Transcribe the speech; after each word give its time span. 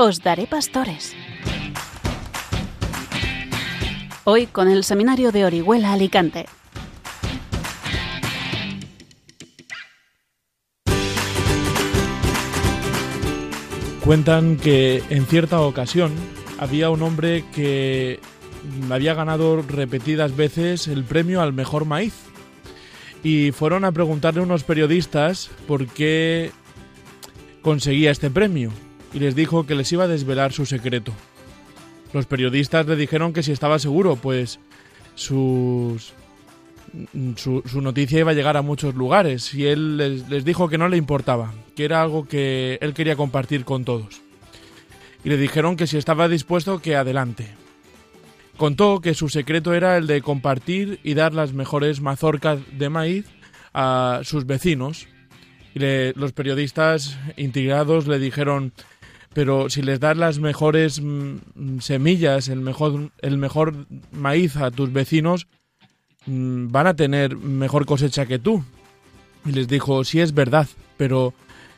Os 0.00 0.22
daré 0.22 0.46
pastores. 0.46 1.12
Hoy 4.22 4.46
con 4.46 4.68
el 4.68 4.84
Seminario 4.84 5.32
de 5.32 5.44
Orihuela 5.44 5.92
Alicante. 5.92 6.46
Cuentan 14.04 14.56
que 14.56 15.02
en 15.10 15.26
cierta 15.26 15.60
ocasión 15.62 16.12
había 16.60 16.90
un 16.90 17.02
hombre 17.02 17.44
que 17.52 18.20
había 18.92 19.14
ganado 19.14 19.62
repetidas 19.62 20.36
veces 20.36 20.86
el 20.86 21.02
premio 21.02 21.42
al 21.42 21.52
mejor 21.52 21.86
maíz. 21.86 22.14
Y 23.24 23.50
fueron 23.50 23.84
a 23.84 23.90
preguntarle 23.90 24.42
unos 24.42 24.62
periodistas 24.62 25.50
por 25.66 25.88
qué 25.88 26.52
conseguía 27.62 28.12
este 28.12 28.30
premio. 28.30 28.70
Y 29.12 29.20
les 29.20 29.34
dijo 29.34 29.66
que 29.66 29.74
les 29.74 29.90
iba 29.92 30.04
a 30.04 30.08
desvelar 30.08 30.52
su 30.52 30.66
secreto. 30.66 31.12
Los 32.12 32.26
periodistas 32.26 32.86
le 32.86 32.96
dijeron 32.96 33.32
que 33.32 33.42
si 33.42 33.52
estaba 33.52 33.78
seguro, 33.78 34.16
pues 34.16 34.60
sus, 35.14 36.12
su, 37.36 37.62
noticia 37.80 38.20
iba 38.20 38.30
a 38.30 38.34
llegar 38.34 38.56
a 38.56 38.62
muchos 38.62 38.94
lugares. 38.94 39.52
Y 39.54 39.66
él 39.66 39.96
les, 39.96 40.28
les 40.28 40.44
dijo 40.44 40.68
que 40.68 40.78
no 40.78 40.88
le 40.88 40.96
importaba, 40.96 41.52
que 41.74 41.84
era 41.84 42.02
algo 42.02 42.26
que 42.26 42.78
él 42.80 42.94
quería 42.94 43.16
compartir 43.16 43.64
con 43.64 43.84
todos. 43.84 44.22
Y 45.24 45.28
le 45.28 45.36
dijeron 45.36 45.76
que 45.76 45.86
si 45.86 45.96
estaba 45.96 46.28
dispuesto, 46.28 46.80
que 46.80 46.96
adelante. 46.96 47.48
Contó 48.56 49.00
que 49.00 49.14
su 49.14 49.28
secreto 49.28 49.74
era 49.74 49.96
el 49.96 50.06
de 50.06 50.22
compartir 50.22 50.98
y 51.04 51.14
dar 51.14 51.34
las 51.34 51.52
mejores 51.52 52.00
mazorcas 52.00 52.58
de 52.76 52.88
maíz 52.88 53.26
a 53.74 54.20
sus 54.24 54.46
vecinos. 54.46 55.06
Y 55.74 55.80
los 56.18 56.32
periodistas 56.32 57.18
integrados 57.36 58.08
le 58.08 58.18
dijeron, 58.18 58.72
pero 59.34 59.70
si 59.70 59.82
les 59.82 60.00
das 60.00 60.16
las 60.16 60.38
mejores 60.38 61.00
mm, 61.00 61.78
semillas, 61.80 62.48
el 62.48 62.60
mejor, 62.60 63.10
el 63.20 63.38
mejor 63.38 63.86
maíz 64.10 64.56
a 64.56 64.70
tus 64.70 64.92
vecinos, 64.92 65.46
mm, 66.26 66.68
van 66.68 66.86
a 66.86 66.96
tener 66.96 67.36
mejor 67.36 67.86
cosecha 67.86 68.26
que 68.26 68.38
tú. 68.38 68.64
Y 69.44 69.52
les 69.52 69.68
dijo, 69.68 70.04
sí 70.04 70.20
es 70.20 70.34
verdad, 70.34 70.66
pero 70.96 71.34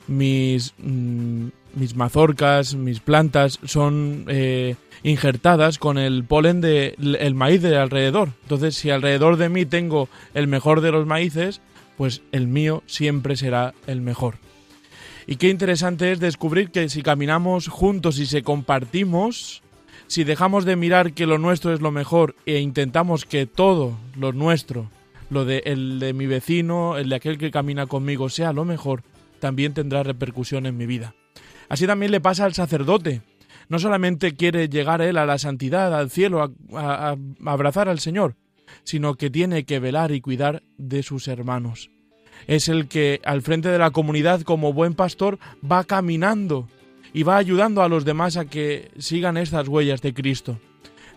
mis, 0.07 0.75
mm, 0.79 1.49
mis 1.75 1.95
mazorcas, 1.95 2.75
mis 2.75 3.01
plantas 3.01 3.59
son 3.65 4.25
eh, 4.29 4.77
injertadas 5.03 5.79
con 5.79 5.99
el 5.99 6.25
polen 6.25 6.61
del 6.61 7.17
el 7.19 7.35
maíz 7.35 7.63
de 7.63 7.77
alrededor. 7.77 8.31
Entonces, 8.43 8.75
si 8.75 8.91
alrededor 8.91 9.37
de 9.37 9.49
mí 9.49 9.67
tengo 9.67 10.09
el 10.35 10.47
mejor 10.47 10.81
de 10.81 10.93
los 10.93 11.07
maíces, 11.07 11.61
pues 11.97 12.23
el 12.33 12.47
mío 12.47 12.83
siempre 12.87 13.37
será 13.37 13.75
el 13.87 14.01
mejor. 14.01 14.37
Y 15.31 15.37
qué 15.37 15.49
interesante 15.49 16.11
es 16.11 16.19
descubrir 16.19 16.73
que 16.73 16.89
si 16.89 17.03
caminamos 17.03 17.69
juntos 17.69 18.19
y 18.19 18.27
se 18.27 18.43
compartimos, 18.43 19.63
si 20.09 20.25
dejamos 20.25 20.65
de 20.65 20.75
mirar 20.75 21.13
que 21.13 21.25
lo 21.25 21.39
nuestro 21.39 21.73
es 21.73 21.81
lo 21.81 21.93
mejor 21.93 22.35
e 22.47 22.59
intentamos 22.59 23.25
que 23.27 23.47
todo 23.47 23.97
lo 24.17 24.33
nuestro, 24.33 24.91
lo 25.31 25.45
de 25.45 25.63
el 25.67 26.01
de 26.01 26.15
mi 26.15 26.27
vecino, 26.27 26.97
el 26.97 27.11
de 27.11 27.15
aquel 27.15 27.39
que 27.39 27.53
camina 27.53 27.87
conmigo 27.87 28.29
sea 28.29 28.53
lo 28.53 28.65
mejor, 28.65 29.05
también 29.39 29.73
tendrá 29.73 30.03
repercusión 30.03 30.67
en 30.67 30.77
mi 30.77 30.87
vida. 30.87 31.15
Así 31.69 31.87
también 31.87 32.11
le 32.11 32.21
pasa 32.21 32.45
al 32.45 32.55
sacerdote. 32.55 33.23
No 33.69 33.79
solamente 33.79 34.35
quiere 34.35 34.69
llegar 34.69 35.01
él 35.01 35.17
a 35.17 35.27
la 35.27 35.39
santidad, 35.39 35.95
al 35.95 36.11
cielo, 36.11 36.53
a, 36.75 37.17
abrazar 37.47 37.89
al 37.89 38.01
Señor, 38.01 38.35
sino 38.83 39.15
que 39.15 39.31
tiene 39.31 39.63
que 39.63 39.79
velar 39.79 40.11
y 40.11 40.21
cuidar 40.21 40.65
de 40.77 41.05
sus 41.05 41.29
hermanos. 41.29 41.89
Es 42.47 42.69
el 42.69 42.89
que 42.89 43.21
al 43.25 43.43
frente 43.43 43.69
de 43.69 43.79
la 43.79 43.91
comunidad 43.91 44.43
como 44.43 44.73
buen 44.73 44.95
pastor 44.95 45.39
va 45.69 45.85
caminando 45.85 46.69
y 47.13 47.23
va 47.23 47.37
ayudando 47.37 47.83
a 47.83 47.89
los 47.89 48.05
demás 48.05 48.37
a 48.37 48.45
que 48.45 48.91
sigan 48.99 49.37
estas 49.37 49.69
huellas 49.69 50.03
de 50.03 50.15
Cristo. 50.15 50.59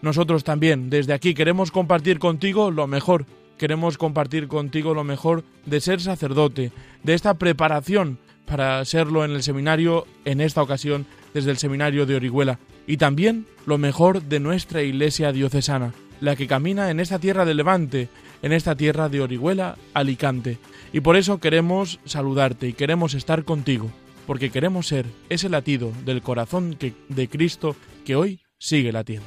Nosotros 0.01 0.43
también, 0.43 0.89
desde 0.89 1.13
aquí, 1.13 1.33
queremos 1.33 1.71
compartir 1.71 2.19
contigo 2.19 2.71
lo 2.71 2.87
mejor, 2.87 3.25
queremos 3.57 3.97
compartir 3.97 4.47
contigo 4.47 4.93
lo 4.93 5.03
mejor 5.03 5.43
de 5.65 5.79
ser 5.79 6.01
sacerdote, 6.01 6.71
de 7.03 7.13
esta 7.13 7.35
preparación 7.35 8.17
para 8.45 8.83
serlo 8.83 9.23
en 9.23 9.31
el 9.31 9.43
seminario, 9.43 10.05
en 10.25 10.41
esta 10.41 10.61
ocasión 10.61 11.05
desde 11.33 11.51
el 11.51 11.57
seminario 11.57 12.05
de 12.05 12.15
Orihuela, 12.15 12.59
y 12.85 12.97
también 12.97 13.45
lo 13.65 13.77
mejor 13.77 14.23
de 14.23 14.39
nuestra 14.39 14.83
iglesia 14.83 15.31
diocesana, 15.31 15.93
la 16.19 16.35
que 16.35 16.47
camina 16.47 16.89
en 16.91 16.99
esta 16.99 17.19
tierra 17.19 17.45
de 17.45 17.53
Levante, 17.53 18.09
en 18.43 18.53
esta 18.53 18.75
tierra 18.75 19.09
de 19.09 19.21
Orihuela, 19.21 19.77
Alicante. 19.95 20.59
Y 20.91 20.99
por 20.99 21.15
eso 21.15 21.39
queremos 21.39 21.99
saludarte 22.05 22.67
y 22.67 22.73
queremos 22.73 23.15
estar 23.15 23.43
contigo, 23.43 23.89
porque 24.27 24.51
queremos 24.51 24.85
ser 24.87 25.07
ese 25.29 25.49
latido 25.49 25.91
del 26.05 26.21
corazón 26.21 26.77
de 26.77 27.27
Cristo 27.29 27.75
que 28.05 28.15
hoy 28.15 28.41
sigue 28.59 28.91
latiendo. 28.91 29.25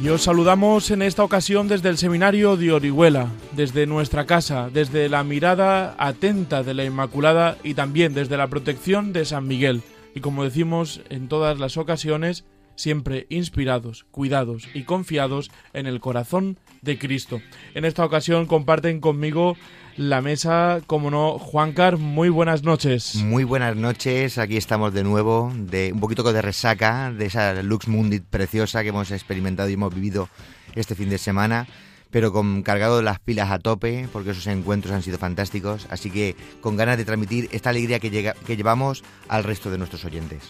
Y 0.00 0.10
os 0.10 0.22
saludamos 0.22 0.92
en 0.92 1.02
esta 1.02 1.24
ocasión 1.24 1.66
desde 1.66 1.88
el 1.88 1.98
Seminario 1.98 2.56
de 2.56 2.72
Orihuela, 2.72 3.26
desde 3.56 3.84
nuestra 3.84 4.26
casa, 4.26 4.70
desde 4.72 5.08
la 5.08 5.24
mirada 5.24 5.96
atenta 5.98 6.62
de 6.62 6.72
la 6.72 6.84
Inmaculada 6.84 7.58
y 7.64 7.74
también 7.74 8.14
desde 8.14 8.36
la 8.36 8.46
protección 8.46 9.12
de 9.12 9.24
San 9.24 9.48
Miguel. 9.48 9.82
Y 10.14 10.20
como 10.20 10.44
decimos 10.44 11.02
en 11.10 11.28
todas 11.28 11.58
las 11.58 11.76
ocasiones, 11.76 12.44
siempre 12.78 13.26
inspirados, 13.28 14.06
cuidados 14.10 14.68
y 14.72 14.84
confiados 14.84 15.50
en 15.72 15.86
el 15.86 16.00
corazón 16.00 16.58
de 16.80 16.98
Cristo. 16.98 17.40
En 17.74 17.84
esta 17.84 18.04
ocasión 18.04 18.46
comparten 18.46 19.00
conmigo 19.00 19.56
la 19.96 20.20
mesa, 20.22 20.80
como 20.86 21.10
no, 21.10 21.38
Juancar, 21.40 21.98
muy 21.98 22.28
buenas 22.28 22.62
noches. 22.62 23.16
Muy 23.16 23.42
buenas 23.42 23.74
noches, 23.74 24.38
aquí 24.38 24.56
estamos 24.56 24.94
de 24.94 25.02
nuevo, 25.02 25.52
de 25.56 25.92
un 25.92 25.98
poquito 25.98 26.32
de 26.32 26.40
resaca, 26.40 27.12
de 27.12 27.26
esa 27.26 27.62
Lux 27.62 27.88
Mundi 27.88 28.20
preciosa 28.20 28.82
que 28.82 28.90
hemos 28.90 29.10
experimentado 29.10 29.68
y 29.68 29.72
hemos 29.72 29.92
vivido 29.92 30.28
este 30.76 30.94
fin 30.94 31.10
de 31.10 31.18
semana, 31.18 31.66
pero 32.10 32.32
con 32.32 32.62
cargado 32.62 33.02
las 33.02 33.18
pilas 33.18 33.50
a 33.50 33.58
tope, 33.58 34.08
porque 34.12 34.30
esos 34.30 34.46
encuentros 34.46 34.94
han 34.94 35.02
sido 35.02 35.18
fantásticos, 35.18 35.86
así 35.90 36.10
que 36.10 36.36
con 36.60 36.76
ganas 36.76 36.96
de 36.96 37.04
transmitir 37.04 37.48
esta 37.52 37.70
alegría 37.70 37.98
que, 37.98 38.10
llega, 38.10 38.34
que 38.46 38.56
llevamos 38.56 39.04
al 39.28 39.44
resto 39.44 39.70
de 39.70 39.78
nuestros 39.78 40.04
oyentes. 40.04 40.42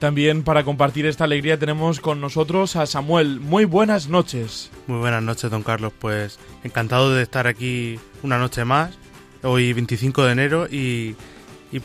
También 0.00 0.44
para 0.44 0.64
compartir 0.64 1.04
esta 1.04 1.24
alegría 1.24 1.58
tenemos 1.58 2.00
con 2.00 2.22
nosotros 2.22 2.74
a 2.74 2.86
Samuel. 2.86 3.38
Muy 3.38 3.66
buenas 3.66 4.08
noches. 4.08 4.70
Muy 4.86 4.98
buenas 4.98 5.22
noches, 5.22 5.50
don 5.50 5.62
Carlos. 5.62 5.92
Pues 5.98 6.38
encantado 6.64 7.14
de 7.14 7.22
estar 7.22 7.46
aquí 7.46 8.00
una 8.22 8.38
noche 8.38 8.64
más, 8.64 8.96
hoy 9.42 9.74
25 9.74 10.24
de 10.24 10.32
enero 10.32 10.66
y, 10.70 11.16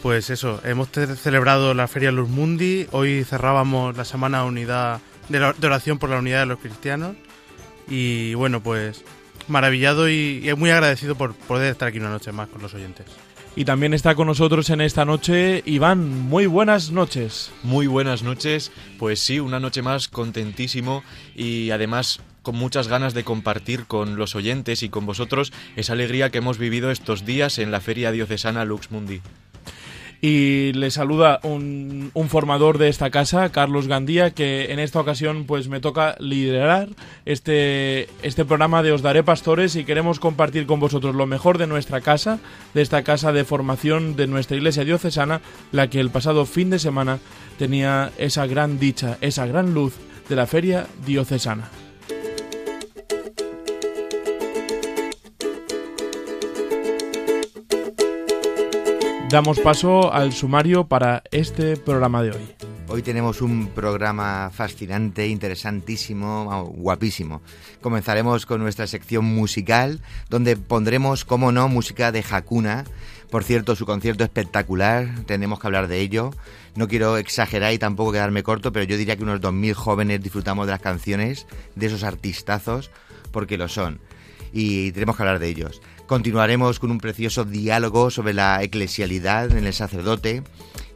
pues 0.01 0.29
eso, 0.29 0.61
hemos 0.63 0.87
celebrado 0.91 1.73
la 1.73 1.89
Feria 1.89 2.09
Luz 2.13 2.29
Mundi, 2.29 2.87
hoy 2.91 3.25
cerrábamos 3.25 3.97
la 3.97 4.05
Semana 4.05 4.45
Unidad 4.45 5.01
de, 5.27 5.43
Oración 5.43 5.99
por 5.99 6.09
la 6.09 6.17
Unidad 6.17 6.39
de 6.39 6.45
los 6.45 6.59
Cristianos 6.59 7.17
y 7.88 8.34
bueno, 8.34 8.62
pues 8.62 9.03
maravillado 9.47 10.09
y, 10.09 10.47
y 10.47 10.53
muy 10.56 10.72
agradecido 10.72 11.16
por 11.16 11.35
poder 11.35 11.72
estar 11.72 11.90
aquí 11.90 12.00
una 12.00 12.09
noche 12.09 12.31
más 12.31 12.50
con 12.50 12.62
los 12.62 12.73
oyentes. 12.73 13.06
Y 13.57 13.63
también 13.63 13.94
está 13.94 14.16
con 14.16 14.28
nosotros 14.28 14.69
en 14.69 14.81
esta 14.81 15.06
noche 15.06 15.63
Iván. 15.66 16.09
Muy 16.09 16.46
buenas 16.46 16.91
noches. 16.91 17.51
Muy 17.63 17.88
buenas 17.88 18.22
noches. 18.22 18.72
Pues 19.00 19.22
sí, 19.22 19.40
una 19.40 19.62
noche 19.62 19.81
más 19.81 20.09
contentísimo 20.09 21.03
y 21.35 21.69
además 21.72 22.19
con 22.41 22.57
muchas 22.57 22.90
ganas 22.90 23.13
de 23.13 23.23
compartir 23.23 23.85
con 23.85 24.17
los 24.17 24.35
oyentes 24.35 24.84
y 24.84 24.90
con 24.90 25.06
vosotros 25.06 25.53
esa 25.78 25.94
alegría 25.94 26.31
que 26.31 26.40
hemos 26.40 26.57
vivido 26.57 26.91
estos 26.91 27.25
días 27.25 27.57
en 27.57 27.72
la 27.72 27.79
Feria 27.79 28.12
Diocesana 28.12 28.66
Lux 28.66 28.91
Mundi 28.91 29.22
y 30.25 30.73
le 30.73 30.89
saluda 30.89 31.39
un, 31.43 32.11
formador 32.29 32.79
de 32.79 32.87
esta 32.87 33.11
casa, 33.11 33.51
Carlos 33.51 33.87
Gandía, 33.87 34.31
que 34.31 34.73
en 34.73 34.79
esta 34.79 34.99
ocasión 34.99 35.45
pues 35.45 35.67
me 35.67 35.79
toca 35.79 36.16
liderar 36.17 36.89
este, 37.25 38.09
este 38.23 38.43
programa 38.43 38.81
de 38.81 38.91
Os 38.91 39.03
Daré 39.03 39.22
Pastores 39.22 39.75
y 39.75 39.85
queremos 39.85 40.19
compartir 40.19 40.66
con 40.66 40.79
vosotros 40.79 41.13
lo 41.13 41.27
mejor 41.27 41.59
de 41.59 41.67
nuestra 41.67 42.01
casa, 42.01 42.39
de 42.73 42.81
esta 42.81 43.03
casa 43.03 43.33
de 43.33 43.45
formación 43.45 44.16
de 44.16 44.25
nuestra 44.25 44.57
iglesia 44.57 44.83
diocesana, 44.83 45.41
la 45.72 45.91
que 45.91 45.99
el 45.99 46.09
pasado 46.09 46.47
fin 46.47 46.71
de 46.71 46.79
semana 46.79 47.19
tenía 47.59 48.11
esa 48.17 48.47
gran 48.47 48.79
dicha, 48.79 49.19
esa 49.21 49.45
gran 49.45 49.75
luz 49.75 49.93
de 50.28 50.35
la 50.35 50.47
feria 50.47 50.87
diocesana. 51.05 51.69
Damos 59.29 59.59
paso 59.59 60.13
al 60.13 60.33
sumario 60.33 60.87
para 60.87 61.23
este 61.31 61.77
programa 61.77 62.22
de 62.22 62.31
hoy. 62.31 62.55
Hoy 62.87 63.01
tenemos 63.01 63.41
un 63.41 63.67
programa 63.67 64.51
fascinante, 64.53 65.27
interesantísimo, 65.27 66.66
guapísimo. 66.75 67.41
Comenzaremos 67.81 68.45
con 68.45 68.61
nuestra 68.61 68.87
sección 68.87 69.25
musical, 69.25 70.01
donde 70.29 70.55
pondremos, 70.55 71.25
como 71.25 71.51
no, 71.51 71.67
música 71.67 72.11
de 72.11 72.23
Hakuna. 72.29 72.85
Por 73.31 73.43
cierto, 73.43 73.75
su 73.75 73.85
concierto 73.85 74.23
espectacular, 74.23 75.07
tenemos 75.25 75.59
que 75.59 75.67
hablar 75.67 75.87
de 75.87 75.99
ello. 75.99 76.31
No 76.75 76.87
quiero 76.87 77.17
exagerar 77.17 77.73
y 77.73 77.79
tampoco 77.79 78.11
quedarme 78.11 78.43
corto, 78.43 78.71
pero 78.71 78.85
yo 78.85 78.97
diría 78.97 79.17
que 79.17 79.23
unos 79.23 79.41
2.000 79.41 79.73
jóvenes 79.73 80.21
disfrutamos 80.21 80.67
de 80.67 80.73
las 80.73 80.81
canciones 80.81 81.47
de 81.75 81.87
esos 81.87 82.03
artistazos, 82.03 82.91
porque 83.31 83.57
lo 83.57 83.67
son. 83.67 83.99
Y 84.53 84.91
tenemos 84.91 85.17
que 85.17 85.23
hablar 85.23 85.39
de 85.39 85.49
ellos. 85.49 85.81
Continuaremos 86.07 86.79
con 86.79 86.91
un 86.91 86.99
precioso 86.99 87.46
diálogo 87.46 88.11
sobre 88.11 88.34
la 88.34 88.61
eclesialidad 88.61 89.52
en 89.57 89.66
el 89.66 89.73
sacerdote, 89.73 90.43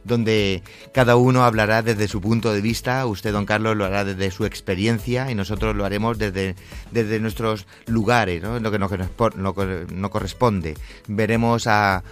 donde 0.04 0.62
cada 0.94 1.16
uno 1.16 1.44
hablará 1.44 1.82
desde 1.82 2.06
su 2.06 2.20
punto 2.20 2.52
de 2.52 2.60
vista, 2.60 3.04
usted, 3.06 3.32
don 3.32 3.44
Carlos, 3.44 3.76
lo 3.76 3.84
hará 3.84 4.04
desde 4.04 4.30
su 4.30 4.44
experiencia 4.44 5.28
y 5.28 5.34
nosotros 5.34 5.74
lo 5.74 5.84
haremos 5.84 6.16
desde, 6.16 6.54
desde 6.92 7.18
nuestros 7.18 7.66
lugares, 7.86 8.40
¿no? 8.40 8.60
lo 8.60 8.70
que 8.70 8.78
nos, 8.78 8.92
no 9.36 10.10
corresponde. 10.10 10.76
Veremos 11.08 11.66
a, 11.66 12.04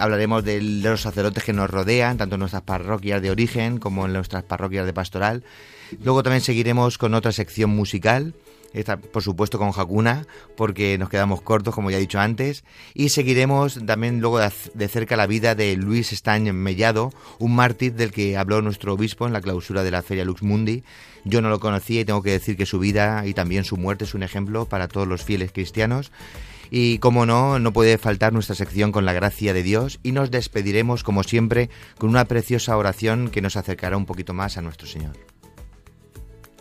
hablaremos 0.00 0.42
de, 0.44 0.60
los 0.60 1.02
sacerdotes 1.02 1.44
que 1.44 1.52
nos 1.52 1.70
rodean, 1.70 2.16
tanto 2.16 2.34
en 2.34 2.40
nuestras 2.40 2.64
parroquias 2.64 3.22
de 3.22 3.30
origen 3.30 3.78
como 3.78 4.06
en 4.06 4.14
nuestras 4.14 4.42
parroquias 4.42 4.84
de 4.84 4.92
pastoral. 4.92 5.44
Luego 6.02 6.24
también 6.24 6.42
seguiremos 6.42 6.98
con 6.98 7.14
otra 7.14 7.30
sección 7.30 7.70
musical 7.70 8.34
por 9.12 9.22
supuesto 9.22 9.58
con 9.58 9.72
Hakuna, 9.76 10.26
porque 10.56 10.96
nos 10.98 11.08
quedamos 11.08 11.42
cortos, 11.42 11.74
como 11.74 11.90
ya 11.90 11.98
he 11.98 12.00
dicho 12.00 12.20
antes, 12.20 12.64
y 12.94 13.10
seguiremos 13.10 13.84
también 13.86 14.20
luego 14.20 14.38
de 14.38 14.88
cerca 14.88 15.16
la 15.16 15.26
vida 15.26 15.54
de 15.54 15.76
Luis 15.76 16.12
Estañ 16.12 16.52
Mellado, 16.52 17.12
un 17.38 17.54
mártir 17.54 17.94
del 17.94 18.12
que 18.12 18.36
habló 18.36 18.62
nuestro 18.62 18.94
obispo 18.94 19.26
en 19.26 19.32
la 19.32 19.40
clausura 19.40 19.82
de 19.82 19.90
la 19.90 20.02
Feria 20.02 20.24
Lux 20.24 20.42
Mundi. 20.42 20.84
Yo 21.24 21.40
no 21.42 21.50
lo 21.50 21.60
conocía 21.60 22.00
y 22.00 22.04
tengo 22.04 22.22
que 22.22 22.30
decir 22.30 22.56
que 22.56 22.66
su 22.66 22.78
vida 22.78 23.26
y 23.26 23.34
también 23.34 23.64
su 23.64 23.76
muerte 23.76 24.04
es 24.04 24.14
un 24.14 24.22
ejemplo 24.22 24.66
para 24.66 24.88
todos 24.88 25.06
los 25.06 25.22
fieles 25.22 25.52
cristianos. 25.52 26.10
Y 26.70 26.98
como 26.98 27.26
no, 27.26 27.58
no 27.58 27.74
puede 27.74 27.98
faltar 27.98 28.32
nuestra 28.32 28.54
sección 28.54 28.92
con 28.92 29.04
la 29.04 29.12
gracia 29.12 29.52
de 29.52 29.62
Dios 29.62 30.00
y 30.02 30.12
nos 30.12 30.30
despediremos 30.30 31.04
como 31.04 31.22
siempre 31.22 31.68
con 31.98 32.08
una 32.08 32.24
preciosa 32.24 32.76
oración 32.78 33.28
que 33.28 33.42
nos 33.42 33.56
acercará 33.56 33.98
un 33.98 34.06
poquito 34.06 34.32
más 34.32 34.56
a 34.56 34.62
nuestro 34.62 34.88
Señor. 34.88 35.12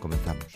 Comenzamos. 0.01 0.47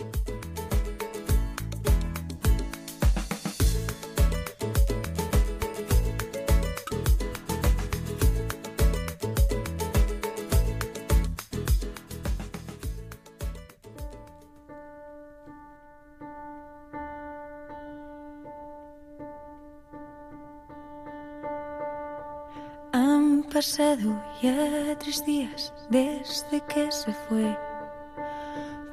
Pasado 23.56 24.22
ya 24.42 24.98
tres 25.00 25.24
días 25.24 25.74
desde 25.90 26.60
que 26.68 26.92
se 26.92 27.14
fue. 27.14 27.58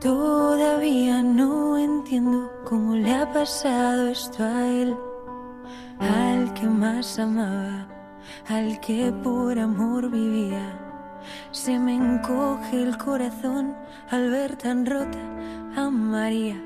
Todavía 0.01 1.21
no 1.21 1.77
entiendo 1.77 2.49
cómo 2.65 2.95
le 2.95 3.13
ha 3.13 3.33
pasado 3.33 4.07
esto 4.07 4.45
a 4.45 4.69
él, 4.69 4.97
al 5.99 6.55
que 6.55 6.69
más 6.69 7.19
amaba, 7.19 7.89
al 8.49 8.79
que 8.79 9.13
por 9.25 9.59
amor 9.59 10.09
vivía. 10.09 10.79
Se 11.51 11.77
me 11.77 11.97
encoge 11.97 12.85
el 12.85 12.97
corazón 12.99 13.75
al 14.11 14.31
ver 14.31 14.55
tan 14.55 14.87
rota 14.87 15.25
a 15.75 15.91
María. 15.91 16.63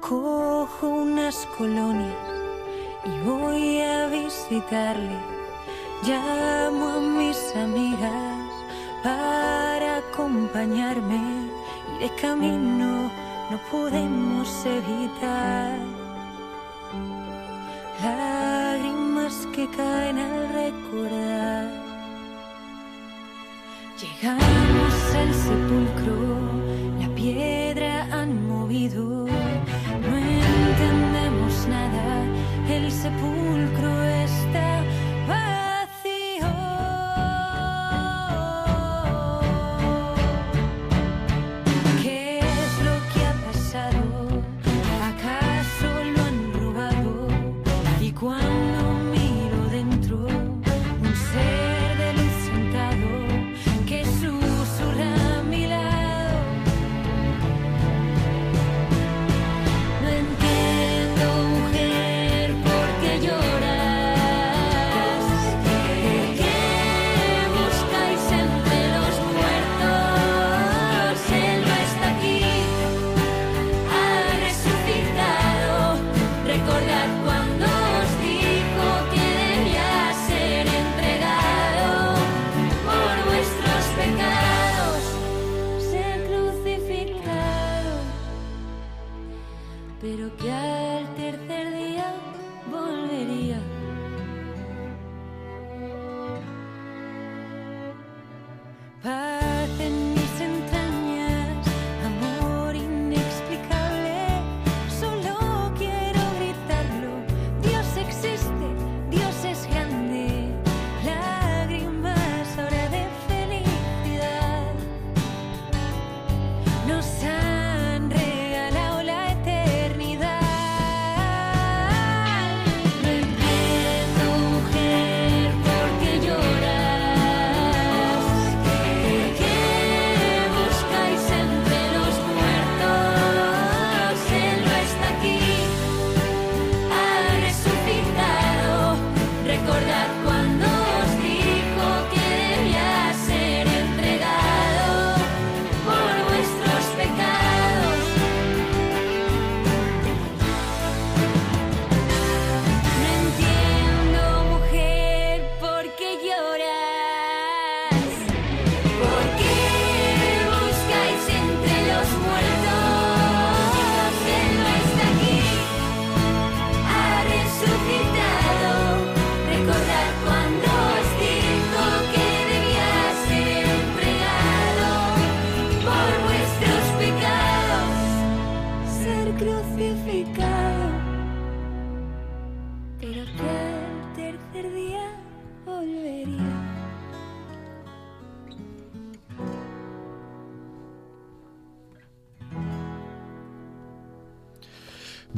Cojo 0.00 0.88
unas 0.88 1.48
colonias 1.58 2.14
y 3.04 3.26
voy 3.26 3.80
a 3.80 4.06
visitarle 4.06 5.41
Llamo 6.04 6.88
a 6.96 7.00
mis 7.00 7.54
amigas 7.54 8.50
para 9.04 9.98
acompañarme 9.98 11.22
y 11.94 12.02
de 12.02 12.10
camino 12.20 13.08
no 13.48 13.58
podemos 13.70 14.66
evitar 14.66 15.78
lágrimas 18.02 19.46
que 19.54 19.70
caen 19.70 20.18
al 20.18 20.48
recordar. 20.48 21.70
Llegamos 24.00 24.94
al 25.14 25.32
sepulcro, 25.32 26.18
la 27.00 27.14
piedra 27.14 28.08
han 28.10 28.48
movido, 28.48 29.04
no 29.04 30.16
entendemos 30.16 31.68
nada, 31.68 32.24
el 32.68 32.90
sepulcro 32.90 33.61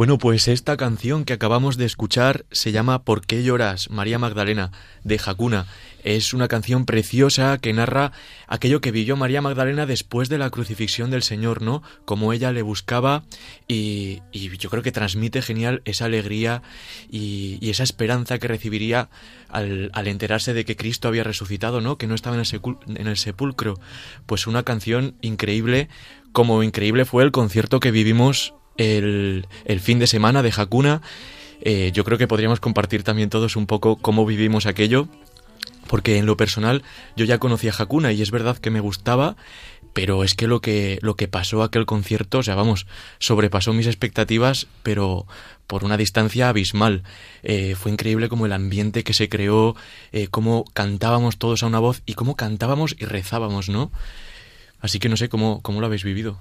Bueno, 0.04 0.18
pues 0.18 0.48
esta 0.48 0.76
canción 0.76 1.24
que 1.24 1.32
acabamos 1.32 1.78
de 1.78 1.86
escuchar 1.86 2.44
se 2.50 2.72
llama 2.72 3.04
¿Por 3.04 3.24
qué 3.24 3.42
lloras? 3.42 3.88
María 3.88 4.18
Magdalena, 4.18 4.70
de 5.02 5.18
Hakuna. 5.24 5.64
Es 6.02 6.34
una 6.34 6.46
canción 6.46 6.84
preciosa 6.84 7.56
que 7.56 7.72
narra 7.72 8.12
aquello 8.46 8.82
que 8.82 8.90
vivió 8.90 9.16
María 9.16 9.40
Magdalena 9.40 9.86
después 9.86 10.28
de 10.28 10.36
la 10.36 10.50
crucifixión 10.50 11.10
del 11.10 11.22
Señor, 11.22 11.62
¿no? 11.62 11.82
Como 12.04 12.34
ella 12.34 12.52
le 12.52 12.60
buscaba 12.60 13.24
y, 13.66 14.20
yo 14.34 14.68
creo 14.68 14.82
que 14.82 14.92
transmite 14.92 15.40
genial 15.40 15.80
esa 15.86 16.04
alegría 16.04 16.60
y, 17.10 17.70
esa 17.70 17.82
esperanza 17.82 18.38
que 18.38 18.46
recibiría 18.46 19.08
al, 19.48 19.90
enterarse 20.06 20.52
de 20.52 20.66
que 20.66 20.76
Cristo 20.76 21.08
había 21.08 21.24
resucitado, 21.24 21.80
¿no? 21.80 21.96
Que 21.96 22.08
no 22.08 22.14
estaba 22.14 22.36
en 22.36 22.42
el, 22.42 22.60
en 22.94 23.06
el 23.06 23.16
sepulcro. 23.16 23.80
Pues 24.26 24.46
una 24.46 24.64
canción 24.64 25.14
increíble, 25.22 25.88
como 26.32 26.62
increíble 26.62 27.06
fue 27.06 27.22
el 27.22 27.32
concierto 27.32 27.80
que 27.80 27.90
vivimos 27.90 28.52
el, 28.76 29.46
fin 29.80 29.98
de 29.98 30.06
semana 30.06 30.42
de 30.42 30.52
Hakuna. 30.56 31.02
Eh, 31.60 31.90
yo 31.92 32.04
creo 32.04 32.18
que 32.18 32.28
podríamos 32.28 32.60
compartir 32.60 33.02
también 33.02 33.30
todos 33.30 33.56
un 33.56 33.66
poco 33.66 33.96
cómo 33.96 34.26
vivimos 34.26 34.66
aquello, 34.66 35.08
porque 35.86 36.18
en 36.18 36.26
lo 36.26 36.36
personal 36.36 36.82
yo 37.16 37.24
ya 37.24 37.38
conocía 37.38 37.72
Hakuna 37.76 38.12
y 38.12 38.22
es 38.22 38.30
verdad 38.30 38.58
que 38.58 38.70
me 38.70 38.80
gustaba, 38.80 39.36
pero 39.94 40.24
es 40.24 40.34
que 40.34 40.48
lo 40.48 40.60
que, 40.60 40.98
lo 41.02 41.14
que 41.14 41.28
pasó 41.28 41.62
aquel 41.62 41.86
concierto, 41.86 42.38
o 42.38 42.42
sea, 42.42 42.56
vamos, 42.56 42.86
sobrepasó 43.20 43.72
mis 43.72 43.86
expectativas, 43.86 44.66
pero 44.82 45.26
por 45.66 45.84
una 45.84 45.96
distancia 45.96 46.48
abismal. 46.48 47.04
Eh, 47.42 47.74
fue 47.76 47.92
increíble 47.92 48.28
como 48.28 48.44
el 48.44 48.52
ambiente 48.52 49.04
que 49.04 49.14
se 49.14 49.28
creó, 49.28 49.76
eh, 50.12 50.28
cómo 50.28 50.64
cantábamos 50.74 51.38
todos 51.38 51.62
a 51.62 51.66
una 51.66 51.78
voz 51.78 52.02
y 52.06 52.14
cómo 52.14 52.36
cantábamos 52.36 52.96
y 52.98 53.04
rezábamos, 53.04 53.68
¿no? 53.68 53.90
Así 54.80 54.98
que 54.98 55.08
no 55.08 55.16
sé 55.16 55.28
cómo, 55.28 55.62
cómo 55.62 55.80
lo 55.80 55.86
habéis 55.86 56.04
vivido. 56.04 56.38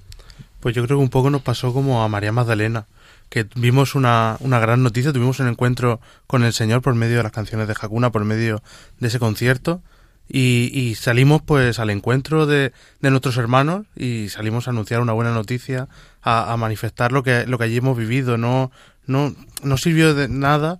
Pues 0.64 0.74
yo 0.74 0.86
creo 0.86 0.98
que 0.98 1.04
un 1.04 1.10
poco 1.10 1.30
nos 1.30 1.42
pasó 1.42 1.74
como 1.74 2.04
a 2.04 2.08
María 2.08 2.32
Magdalena, 2.32 2.88
que 3.28 3.46
vimos 3.56 3.96
una, 3.96 4.38
una 4.40 4.60
gran 4.60 4.82
noticia, 4.82 5.12
tuvimos 5.12 5.42
un 5.42 5.50
encuentro 5.50 6.00
con 6.26 6.46
el 6.46 6.54
Señor 6.54 6.82
por 6.82 6.96
medio 6.96 7.18
de 7.18 7.24
las 7.24 7.34
canciones 7.34 7.68
de 7.68 7.76
Hakuna, 7.78 8.14
por 8.14 8.24
medio 8.24 8.64
de 8.98 9.10
ese 9.10 9.20
concierto, 9.20 9.82
y, 10.30 10.96
salimos 10.96 11.42
pues 11.42 11.80
al 11.80 11.90
encuentro 11.90 12.46
de, 12.46 12.72
de, 13.02 13.12
nuestros 13.12 13.36
hermanos 13.36 13.88
y 13.94 14.30
salimos 14.30 14.68
a 14.68 14.72
anunciar 14.72 15.02
una 15.02 15.12
buena 15.12 15.34
noticia, 15.34 15.90
a, 16.22 16.56
manifestar 16.56 17.12
lo 17.12 17.24
que, 17.24 17.46
lo 17.46 17.58
que 17.58 17.66
allí 17.66 17.76
hemos 17.76 17.98
vivido. 17.98 18.38
No, 18.38 18.72
no, 19.06 19.36
no 19.64 19.78
sirvió 19.78 20.14
de 20.14 20.30
nada 20.30 20.80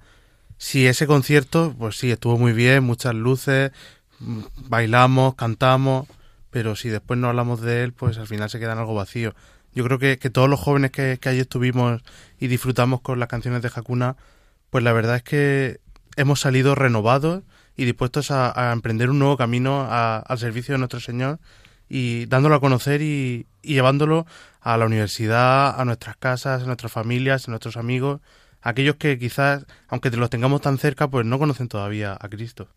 si 0.58 0.88
ese 0.88 1.08
concierto, 1.08 1.76
pues 1.78 1.98
sí, 1.98 2.10
estuvo 2.10 2.38
muy 2.38 2.54
bien, 2.54 2.86
muchas 2.86 3.16
luces, 3.16 3.74
bailamos, 4.70 5.36
cantamos, 5.36 6.08
pero 6.52 6.78
si 6.78 6.88
después 6.88 7.20
no 7.20 7.28
hablamos 7.28 7.60
de 7.60 7.84
él, 7.84 7.92
pues 7.92 8.18
al 8.18 8.28
final 8.28 8.50
se 8.50 8.60
queda 8.60 8.80
algo 8.80 8.94
vacío. 8.94 9.36
Yo 9.76 9.84
creo 9.84 10.00
que, 10.00 10.20
que 10.20 10.30
todos 10.30 10.50
los 10.50 10.60
jóvenes 10.60 10.92
que, 10.92 11.18
que 11.20 11.30
allí 11.30 11.40
estuvimos 11.40 12.02
y 12.40 12.48
disfrutamos 12.48 13.02
con 13.02 13.20
las 13.20 13.28
canciones 13.28 13.62
de 13.62 13.72
Hakuna, 13.74 14.16
pues 14.70 14.84
la 14.84 14.94
verdad 14.94 15.18
es 15.18 15.24
que 15.24 15.80
hemos 16.16 16.40
salido 16.40 16.76
renovados 16.76 17.44
y 17.76 17.86
dispuestos 17.86 18.32
a, 18.32 18.72
emprender 18.72 19.10
un 19.10 19.20
nuevo 19.20 19.38
camino 19.38 19.88
al 19.90 20.38
servicio 20.38 20.74
de 20.74 20.80
nuestro 20.80 21.00
Señor 21.00 21.40
y 21.90 22.26
dándolo 22.26 22.56
a 22.56 22.60
conocer 22.60 23.02
y, 23.02 23.48
llevándolo 23.62 24.26
a 24.62 24.78
la 24.78 24.86
universidad, 24.86 25.80
a 25.80 25.86
nuestras 25.86 26.18
casas, 26.18 26.64
a 26.64 26.66
nuestras 26.66 26.92
familias, 26.92 27.48
a 27.48 27.52
nuestros 27.52 27.78
amigos, 27.78 28.22
aquellos 28.62 28.96
que 28.96 29.18
quizás, 29.18 29.66
aunque 29.88 30.10
los 30.12 30.30
tengamos 30.30 30.62
tan 30.62 30.78
cerca, 30.78 31.08
pues 31.08 31.26
no 31.26 31.40
conocen 31.40 31.68
todavía 31.68 32.18
a 32.20 32.30
Cristo. 32.30 32.68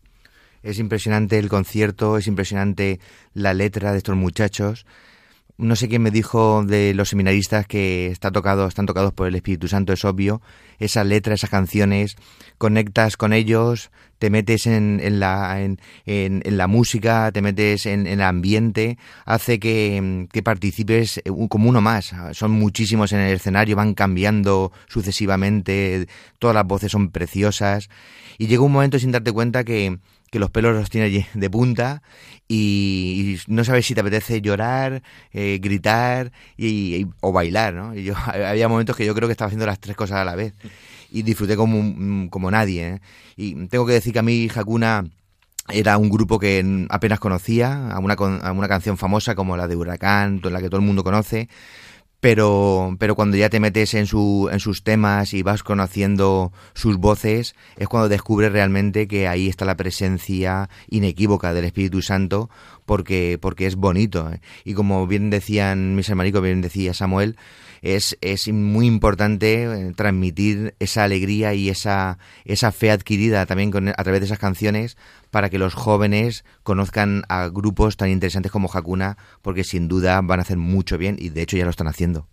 Es 0.63 0.79
impresionante 0.79 1.37
el 1.37 1.49
concierto, 1.49 2.17
es 2.17 2.27
impresionante 2.27 2.99
la 3.33 3.53
letra 3.53 3.91
de 3.91 3.99
estos 3.99 4.15
muchachos 4.15 4.85
no 5.57 5.75
sé 5.75 5.89
quién 5.89 6.03
me 6.03 6.11
dijo 6.11 6.63
de 6.63 6.93
los 6.93 7.09
seminaristas 7.09 7.65
que 7.65 8.07
está 8.07 8.31
tocado, 8.31 8.67
están 8.67 8.85
tocados 8.85 9.11
por 9.13 9.27
el 9.27 9.35
Espíritu 9.35 9.67
Santo, 9.67 9.91
es 9.91 10.05
obvio. 10.05 10.41
Esa 10.77 11.03
letra, 11.03 11.33
esas 11.33 11.49
canciones, 11.49 12.15
conectas 12.59 13.17
con 13.17 13.33
ellos, 13.33 13.89
te 14.19 14.29
metes 14.29 14.67
en, 14.67 14.99
en 15.01 15.19
la, 15.19 15.59
en, 15.59 15.79
en, 16.05 16.57
la 16.57 16.67
música, 16.67 17.31
te 17.31 17.41
metes 17.41 17.87
en, 17.87 18.05
el 18.05 18.21
ambiente, 18.21 18.99
hace 19.25 19.59
que, 19.59 20.27
que, 20.31 20.43
participes 20.43 21.21
como 21.49 21.69
uno 21.69 21.81
más. 21.81 22.13
Son 22.33 22.51
muchísimos 22.51 23.11
en 23.11 23.19
el 23.19 23.35
escenario, 23.35 23.75
van 23.75 23.95
cambiando 23.95 24.71
sucesivamente, 24.87 26.07
todas 26.37 26.53
las 26.53 26.65
voces 26.65 26.91
son 26.91 27.09
preciosas. 27.09 27.89
Y 28.37 28.45
llega 28.45 28.61
un 28.61 28.71
momento 28.71 28.99
sin 28.99 29.11
darte 29.11 29.31
cuenta 29.31 29.63
que, 29.63 29.97
que 30.31 30.39
los 30.39 30.51
pelos 30.51 30.75
los 30.75 30.89
tiene 30.89 31.27
de 31.33 31.49
punta 31.49 32.01
y, 32.47 33.37
no 33.47 33.63
sabes 33.63 33.85
si 33.85 33.93
te 33.93 34.01
apetece 34.01 34.41
llorar, 34.41 35.01
eh, 35.31 35.59
gritar 35.61 36.31
y, 36.57 37.07
o 37.21 37.31
bailar, 37.31 37.73
¿no? 37.73 37.95
Y 37.95 38.03
yo, 38.03 38.13
había 38.25 38.67
momentos 38.67 38.95
que 38.95 39.05
yo 39.05 39.13
creo 39.15 39.27
que 39.27 39.33
estaba 39.33 39.47
haciendo 39.47 39.65
las 39.65 39.79
tres 39.79 39.95
cosas 39.95 40.19
a 40.19 40.25
la 40.25 40.35
vez 40.35 40.53
y 41.11 41.23
disfruté 41.23 41.55
como, 41.55 42.29
como 42.29 42.51
nadie. 42.51 42.87
¿eh? 42.87 43.01
Y 43.35 43.67
tengo 43.67 43.85
que 43.85 43.93
decir 43.93 44.13
que 44.13 44.19
a 44.19 44.23
mí 44.23 44.49
Hakuna 44.53 45.05
era 45.69 45.97
un 45.97 46.09
grupo 46.09 46.39
que 46.39 46.85
apenas 46.89 47.19
conocía, 47.19 47.91
a 47.91 47.99
una, 47.99 48.13
a 48.13 48.51
una 48.51 48.67
canción 48.67 48.97
famosa 48.97 49.35
como 49.35 49.57
la 49.57 49.67
de 49.67 49.75
Huracán, 49.75 50.41
la 50.43 50.61
que 50.61 50.69
todo 50.69 50.79
el 50.79 50.85
mundo 50.85 51.03
conoce, 51.03 51.49
pero, 52.27 52.97
pero 52.99 53.15
cuando 53.15 53.37
ya 53.37 53.49
te 53.49 53.61
metes 53.61 53.93
en, 53.93 54.05
su, 54.05 54.49
en 54.51 54.59
sus 54.59 54.83
temas 54.83 55.33
y 55.33 55.43
vas 55.43 55.63
conociendo 55.63 56.51
sus 56.73 56.97
voces, 56.97 57.55
es 57.77 57.87
cuando 57.87 58.09
descubres 58.09 58.51
realmente 58.51 59.07
que 59.07 59.29
ahí 59.29 59.47
está 59.47 59.63
la 59.63 59.77
presencia 59.77 60.69
inequívoca 60.89 61.53
del 61.53 61.63
Espíritu 61.63 62.01
Santo, 62.01 62.49
porque, 62.85 63.37
porque 63.41 63.65
es 63.65 63.77
bonito. 63.77 64.29
¿eh? 64.29 64.41
Y 64.65 64.73
como 64.73 65.07
bien 65.07 65.29
decían 65.29 65.95
mis 65.95 66.09
hermanicos, 66.09 66.41
bien 66.41 66.59
decía 66.59 66.93
Samuel, 66.93 67.37
es, 67.81 68.17
es 68.21 68.47
muy 68.51 68.85
importante 68.85 69.63
eh, 69.63 69.93
transmitir 69.95 70.75
esa 70.79 71.03
alegría 71.03 71.53
y 71.53 71.69
esa, 71.69 72.17
esa 72.45 72.71
fe 72.71 72.91
adquirida 72.91 73.45
también 73.45 73.71
a 73.95 74.03
través 74.03 74.21
de 74.21 74.25
esas 74.25 74.39
canciones 74.39 74.97
para 75.31 75.49
que 75.49 75.59
los 75.59 75.73
jóvenes 75.73 76.45
conozcan 76.63 77.23
a 77.29 77.47
grupos 77.49 77.97
tan 77.97 78.09
interesantes 78.09 78.51
como 78.51 78.69
Hakuna, 78.71 79.17
porque 79.41 79.63
sin 79.63 79.87
duda 79.87 80.21
van 80.21 80.39
a 80.39 80.43
hacer 80.43 80.57
mucho 80.57 80.97
bien 80.97 81.17
y 81.19 81.29
de 81.29 81.41
hecho 81.41 81.57
ya 81.57 81.65
lo 81.65 81.71
están 81.71 81.87
haciendo. 81.87 82.27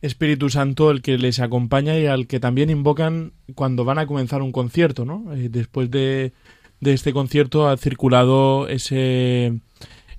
Espíritu 0.00 0.50
Santo 0.50 0.90
el 0.90 1.00
que 1.00 1.16
les 1.16 1.38
acompaña 1.38 1.96
y 1.96 2.06
al 2.06 2.26
que 2.26 2.40
también 2.40 2.70
invocan 2.70 3.32
cuando 3.54 3.84
van 3.84 3.98
a 3.98 4.06
comenzar 4.06 4.42
un 4.42 4.50
concierto, 4.50 5.04
¿no? 5.04 5.32
Eh, 5.32 5.48
después 5.48 5.92
de, 5.92 6.32
de 6.80 6.92
este 6.92 7.12
concierto 7.12 7.68
ha 7.68 7.76
circulado 7.76 8.66
ese 8.66 9.60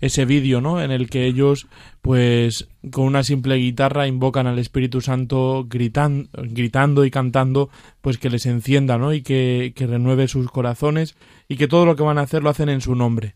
ese 0.03 0.25
vídeo, 0.25 0.60
¿no? 0.60 0.82
En 0.82 0.92
el 0.92 1.10
que 1.10 1.25
ellos, 1.25 1.68
pues, 2.04 2.68
con 2.92 3.06
una 3.06 3.24
simple 3.24 3.56
guitarra 3.56 4.08
invocan 4.08 4.46
al 4.46 4.60
Espíritu 4.60 5.00
Santo 5.00 5.66
gritan, 5.70 6.28
gritando 6.34 7.06
y 7.06 7.12
cantando, 7.12 7.70
pues 8.02 8.18
que 8.18 8.30
les 8.30 8.46
encienda, 8.46 8.98
¿no? 8.98 9.14
Y 9.14 9.22
que, 9.22 9.72
que 9.74 9.88
renueve 9.88 10.28
sus 10.28 10.52
corazones 10.52 11.16
y 11.48 11.56
que 11.56 11.70
todo 11.70 11.86
lo 11.86 11.96
que 11.96 12.04
van 12.04 12.18
a 12.18 12.24
hacer 12.24 12.44
lo 12.44 12.50
hacen 12.50 12.68
en 12.68 12.82
su 12.82 12.94
nombre. 12.94 13.36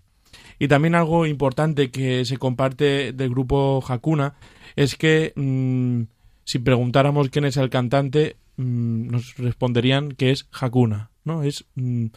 Y 0.59 0.67
también 0.67 0.95
algo 0.95 1.25
importante 1.25 1.91
que 1.91 2.25
se 2.25 2.35
comparte 2.35 3.13
del 3.13 3.29
grupo 3.29 3.81
Hakuna 3.87 4.33
es 4.75 4.97
que 4.97 5.31
mm, 5.37 6.01
si 6.43 6.59
preguntáramos 6.59 7.29
quién 7.29 7.45
es 7.45 7.55
el 7.55 7.69
cantante, 7.69 8.35
mm, 8.57 9.07
nos 9.07 9.37
responderían 9.37 10.11
que 10.11 10.31
es 10.31 10.49
Hakuna, 10.51 11.11
¿no? 11.23 11.41
Es 11.41 11.63
mm, 11.75 12.07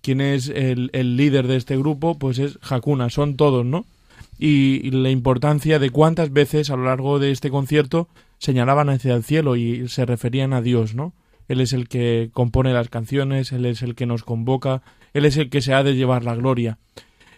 quién 0.00 0.20
es 0.20 0.48
el, 0.48 0.90
el, 0.94 1.16
líder 1.16 1.46
de 1.46 1.58
este 1.58 1.76
grupo, 1.76 2.18
pues 2.18 2.40
es 2.40 2.58
Hakuna, 2.60 3.08
son 3.08 3.36
todos, 3.36 3.64
¿no? 3.64 3.86
Y, 4.38 4.90
la 4.90 5.10
importancia 5.10 5.78
de 5.78 5.90
cuántas 5.90 6.32
veces 6.32 6.70
a 6.70 6.76
lo 6.76 6.84
largo 6.84 7.18
de 7.18 7.30
este 7.30 7.50
concierto 7.50 8.08
señalaban 8.38 8.88
hacia 8.88 9.14
el 9.14 9.22
cielo 9.22 9.56
y 9.56 9.88
se 9.88 10.04
referían 10.04 10.52
a 10.52 10.62
Dios, 10.62 10.94
¿no? 10.94 11.14
Él 11.48 11.60
es 11.60 11.72
el 11.72 11.88
que 11.88 12.30
compone 12.32 12.72
las 12.72 12.88
canciones, 12.88 13.52
Él 13.52 13.66
es 13.66 13.82
el 13.82 13.94
que 13.94 14.06
nos 14.06 14.24
convoca, 14.24 14.82
Él 15.12 15.24
es 15.24 15.36
el 15.36 15.50
que 15.50 15.60
se 15.60 15.74
ha 15.74 15.82
de 15.82 15.94
llevar 15.94 16.24
la 16.24 16.34
gloria. 16.34 16.78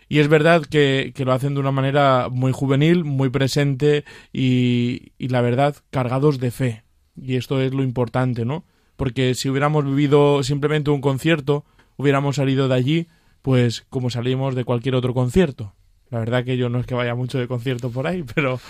Y 0.09 0.21
es 0.21 0.29
verdad 0.29 0.63
que, 0.65 1.13
que 1.15 1.25
lo 1.25 1.33
hacen 1.33 1.55
de 1.55 1.61
una 1.61 1.73
manera 1.73 2.29
muy 2.31 2.53
juvenil, 2.53 3.05
muy 3.05 3.31
presente 3.31 4.05
y, 4.33 5.13
y 5.19 5.29
la 5.29 5.41
verdad 5.41 5.77
cargados 5.91 6.39
de 6.39 6.51
fe. 6.51 6.85
Y 7.21 7.37
esto 7.37 7.61
es 7.61 7.73
lo 7.73 7.83
importante, 7.83 8.45
¿no? 8.45 8.65
Porque 8.97 9.35
si 9.35 9.49
hubiéramos 9.49 9.85
vivido 9.85 10.43
simplemente 10.43 10.91
un 10.91 11.01
concierto, 11.01 11.65
hubiéramos 11.97 12.37
salido 12.37 12.69
de 12.69 12.75
allí, 12.75 13.09
pues 13.43 13.85
como 13.89 14.11
salimos 14.11 14.55
de 14.55 14.65
cualquier 14.65 14.95
otro 14.95 15.15
concierto. 15.15 15.75
La 16.11 16.19
verdad 16.19 16.45
que 16.45 16.57
yo 16.57 16.69
no 16.69 16.79
es 16.79 16.87
que 16.87 16.95
vaya 16.95 17.15
mucho 17.15 17.39
de 17.39 17.49
concierto 17.49 17.91
por 17.91 18.07
ahí, 18.07 18.25
pero 18.35 18.61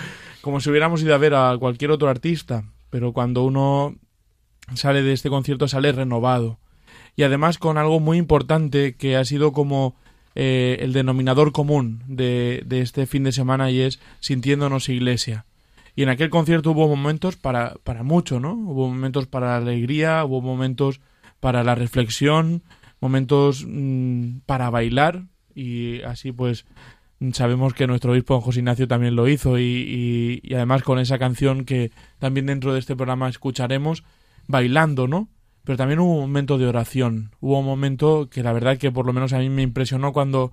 como 0.40 0.60
si 0.60 0.70
hubiéramos 0.70 1.02
ido 1.02 1.14
a 1.14 1.18
ver 1.18 1.34
a 1.34 1.56
cualquier 1.58 1.90
otro 1.90 2.08
artista. 2.08 2.64
Pero 2.90 3.12
cuando 3.12 3.42
uno 3.42 3.96
sale 4.74 5.02
de 5.02 5.12
este 5.12 5.28
concierto 5.28 5.68
sale 5.68 5.92
renovado. 5.92 6.58
Y 7.16 7.22
además 7.22 7.58
con 7.58 7.78
algo 7.78 8.00
muy 8.00 8.18
importante 8.18 8.96
que 8.96 9.16
ha 9.16 9.24
sido 9.24 9.52
como 9.52 9.96
eh, 10.34 10.78
el 10.80 10.92
denominador 10.92 11.52
común 11.52 12.02
de, 12.06 12.62
de 12.66 12.80
este 12.80 13.06
fin 13.06 13.24
de 13.24 13.32
semana 13.32 13.70
y 13.70 13.80
es 13.80 14.00
sintiéndonos 14.20 14.88
iglesia. 14.88 15.46
Y 15.96 16.02
en 16.02 16.08
aquel 16.08 16.30
concierto 16.30 16.72
hubo 16.72 16.88
momentos 16.88 17.36
para, 17.36 17.74
para 17.84 18.02
mucho, 18.02 18.40
¿no? 18.40 18.52
Hubo 18.54 18.88
momentos 18.88 19.26
para 19.26 19.48
la 19.48 19.56
alegría, 19.58 20.24
hubo 20.24 20.40
momentos 20.40 21.00
para 21.38 21.62
la 21.62 21.76
reflexión, 21.76 22.62
momentos 23.00 23.64
mm, 23.66 24.38
para 24.46 24.70
bailar 24.70 25.24
y 25.54 26.02
así 26.02 26.32
pues 26.32 26.66
sabemos 27.32 27.74
que 27.74 27.86
nuestro 27.86 28.12
obispo 28.12 28.40
José 28.40 28.60
Ignacio 28.60 28.88
también 28.88 29.16
lo 29.16 29.28
hizo 29.28 29.58
y, 29.58 30.42
además 30.54 30.82
con 30.82 30.98
esa 30.98 31.18
canción 31.18 31.64
que 31.64 31.90
también 32.18 32.46
dentro 32.46 32.72
de 32.72 32.80
este 32.80 32.96
programa 32.96 33.28
escucharemos 33.28 34.04
bailando, 34.46 35.08
¿no? 35.08 35.28
Pero 35.64 35.78
también 35.78 36.00
hubo 36.00 36.14
un 36.14 36.20
momento 36.20 36.58
de 36.58 36.66
oración, 36.66 37.30
hubo 37.40 37.58
un 37.58 37.64
momento 37.66 38.28
que 38.30 38.42
la 38.42 38.52
verdad 38.52 38.76
que 38.76 38.92
por 38.92 39.06
lo 39.06 39.12
menos 39.12 39.32
a 39.32 39.38
mí 39.38 39.48
me 39.48 39.62
impresionó 39.62 40.12
cuando 40.12 40.52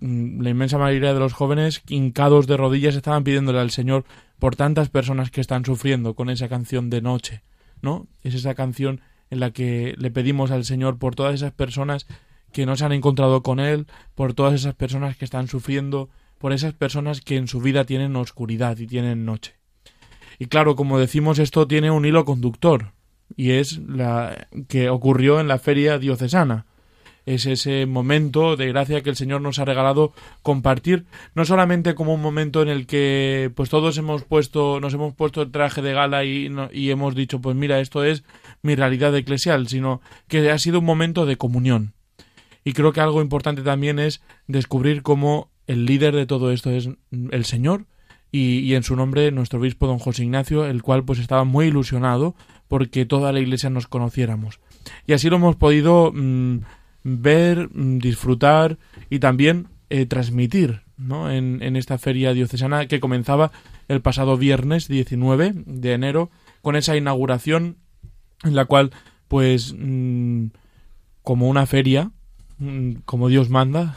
mm, 0.00 0.40
la 0.40 0.50
inmensa 0.50 0.78
mayoría 0.78 1.12
de 1.12 1.20
los 1.20 1.34
jóvenes 1.34 1.82
hincados 1.88 2.46
de 2.46 2.56
rodillas 2.56 2.96
estaban 2.96 3.24
pidiéndole 3.24 3.58
al 3.58 3.70
Señor 3.70 4.04
por 4.38 4.56
tantas 4.56 4.88
personas 4.88 5.30
que 5.30 5.40
están 5.40 5.64
sufriendo 5.64 6.14
con 6.14 6.30
esa 6.30 6.48
canción 6.48 6.88
de 6.88 7.02
noche, 7.02 7.42
¿no? 7.82 8.06
Es 8.22 8.34
esa 8.34 8.54
canción 8.54 9.00
en 9.30 9.40
la 9.40 9.50
que 9.50 9.94
le 9.98 10.10
pedimos 10.10 10.50
al 10.50 10.64
Señor 10.64 10.98
por 10.98 11.14
todas 11.14 11.34
esas 11.34 11.52
personas 11.52 12.06
que 12.52 12.66
no 12.66 12.76
se 12.76 12.84
han 12.84 12.92
encontrado 12.92 13.42
con 13.42 13.60
Él, 13.60 13.86
por 14.14 14.34
todas 14.34 14.54
esas 14.54 14.74
personas 14.74 15.16
que 15.16 15.24
están 15.24 15.48
sufriendo, 15.48 16.10
por 16.38 16.52
esas 16.52 16.74
personas 16.74 17.20
que 17.20 17.36
en 17.36 17.48
su 17.48 17.60
vida 17.60 17.84
tienen 17.84 18.16
oscuridad 18.16 18.78
y 18.78 18.86
tienen 18.86 19.24
noche. 19.24 19.54
Y 20.38 20.46
claro, 20.46 20.76
como 20.76 20.98
decimos, 20.98 21.38
esto 21.38 21.66
tiene 21.66 21.90
un 21.90 22.04
hilo 22.04 22.24
conductor, 22.24 22.92
y 23.36 23.52
es 23.52 23.78
la 23.78 24.48
que 24.68 24.90
ocurrió 24.90 25.40
en 25.40 25.48
la 25.48 25.58
feria 25.58 25.98
diocesana. 25.98 26.66
Es 27.24 27.46
ese 27.46 27.86
momento 27.86 28.56
de 28.56 28.66
gracia 28.66 29.00
que 29.02 29.10
el 29.10 29.16
Señor 29.16 29.40
nos 29.40 29.60
ha 29.60 29.64
regalado 29.64 30.12
compartir, 30.42 31.04
no 31.36 31.44
solamente 31.44 31.94
como 31.94 32.14
un 32.14 32.20
momento 32.20 32.62
en 32.62 32.68
el 32.68 32.88
que 32.88 33.52
pues 33.54 33.68
todos 33.68 33.96
hemos 33.96 34.24
puesto, 34.24 34.80
nos 34.80 34.92
hemos 34.94 35.14
puesto 35.14 35.42
el 35.42 35.52
traje 35.52 35.82
de 35.82 35.92
gala 35.92 36.24
y, 36.24 36.50
y 36.72 36.90
hemos 36.90 37.14
dicho, 37.14 37.40
pues 37.40 37.54
mira, 37.54 37.78
esto 37.78 38.02
es 38.02 38.24
mi 38.62 38.74
realidad 38.74 39.14
eclesial, 39.14 39.68
sino 39.68 40.00
que 40.26 40.50
ha 40.50 40.58
sido 40.58 40.80
un 40.80 40.84
momento 40.84 41.24
de 41.24 41.36
comunión, 41.36 41.94
y 42.64 42.72
creo 42.72 42.92
que 42.92 43.00
algo 43.00 43.22
importante 43.22 43.62
también 43.62 43.98
es 43.98 44.22
descubrir 44.46 45.02
cómo 45.02 45.50
el 45.66 45.86
líder 45.86 46.14
de 46.14 46.26
todo 46.26 46.52
esto 46.52 46.70
es 46.70 46.88
el 47.10 47.44
Señor 47.44 47.86
y, 48.30 48.74
en 48.74 48.82
su 48.82 48.96
nombre 48.96 49.30
nuestro 49.30 49.60
obispo 49.60 49.86
don 49.86 49.98
José 49.98 50.24
Ignacio, 50.24 50.64
el 50.64 50.82
cual 50.82 51.04
pues 51.04 51.18
estaba 51.18 51.44
muy 51.44 51.66
ilusionado 51.66 52.34
porque 52.66 53.04
toda 53.04 53.30
la 53.30 53.40
iglesia 53.40 53.68
nos 53.68 53.86
conociéramos. 53.86 54.58
Y 55.06 55.12
así 55.12 55.28
lo 55.28 55.36
hemos 55.36 55.56
podido 55.56 56.12
mm, 56.14 56.60
ver, 57.04 57.68
mm, 57.72 57.98
disfrutar 57.98 58.78
y 59.10 59.18
también 59.18 59.68
eh, 59.90 60.06
transmitir 60.06 60.80
¿no? 60.96 61.30
en, 61.30 61.62
en 61.62 61.76
esta 61.76 61.98
feria 61.98 62.32
diocesana 62.32 62.86
que 62.86 63.00
comenzaba 63.00 63.52
el 63.88 64.00
pasado 64.00 64.38
viernes 64.38 64.88
19 64.88 65.52
de 65.54 65.92
enero 65.92 66.30
con 66.62 66.76
esa 66.76 66.96
inauguración 66.96 67.76
en 68.44 68.54
la 68.54 68.64
cual 68.64 68.92
pues 69.28 69.74
mm, 69.78 70.46
como 71.22 71.48
una 71.48 71.66
feria 71.66 72.10
como 73.04 73.28
Dios 73.28 73.50
manda, 73.50 73.96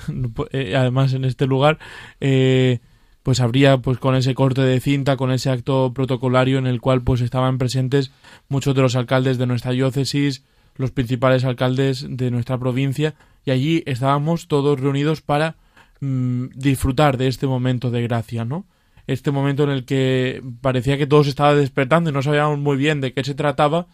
eh, 0.51 0.75
además 0.75 1.13
en 1.13 1.25
este 1.25 1.47
lugar, 1.47 1.79
eh, 2.19 2.79
pues 3.23 3.39
habría 3.39 3.77
pues 3.79 3.97
con 3.97 4.15
ese 4.15 4.35
corte 4.35 4.61
de 4.61 4.79
cinta, 4.79 5.17
con 5.17 5.31
ese 5.31 5.49
acto 5.49 5.93
protocolario 5.93 6.59
en 6.59 6.67
el 6.67 6.79
cual 6.79 7.01
pues 7.01 7.21
estaban 7.21 7.57
presentes 7.57 8.11
muchos 8.49 8.75
de 8.75 8.81
los 8.83 8.95
alcaldes 8.95 9.37
de 9.37 9.47
nuestra 9.47 9.71
diócesis, 9.71 10.43
los 10.75 10.91
principales 10.91 11.43
alcaldes 11.43 12.05
de 12.07 12.29
nuestra 12.29 12.57
provincia, 12.57 13.15
y 13.43 13.51
allí 13.51 13.83
estábamos 13.85 14.47
todos 14.47 14.79
reunidos 14.79 15.21
para 15.21 15.55
mm, 16.01 16.49
disfrutar 16.55 17.17
de 17.17 17.27
este 17.27 17.47
momento 17.47 17.89
de 17.89 18.03
gracia, 18.03 18.45
¿no? 18.45 18.65
Este 19.07 19.31
momento 19.31 19.63
en 19.63 19.69
el 19.69 19.85
que 19.85 20.43
parecía 20.61 20.97
que 20.97 21.07
todo 21.07 21.23
se 21.23 21.29
estaba 21.29 21.55
despertando 21.55 22.09
y 22.09 22.13
no 22.13 22.21
sabíamos 22.21 22.59
muy 22.59 22.75
bien 22.77 23.01
de 23.01 23.13
qué 23.13 23.23
se 23.23 23.35
trataba, 23.35 23.87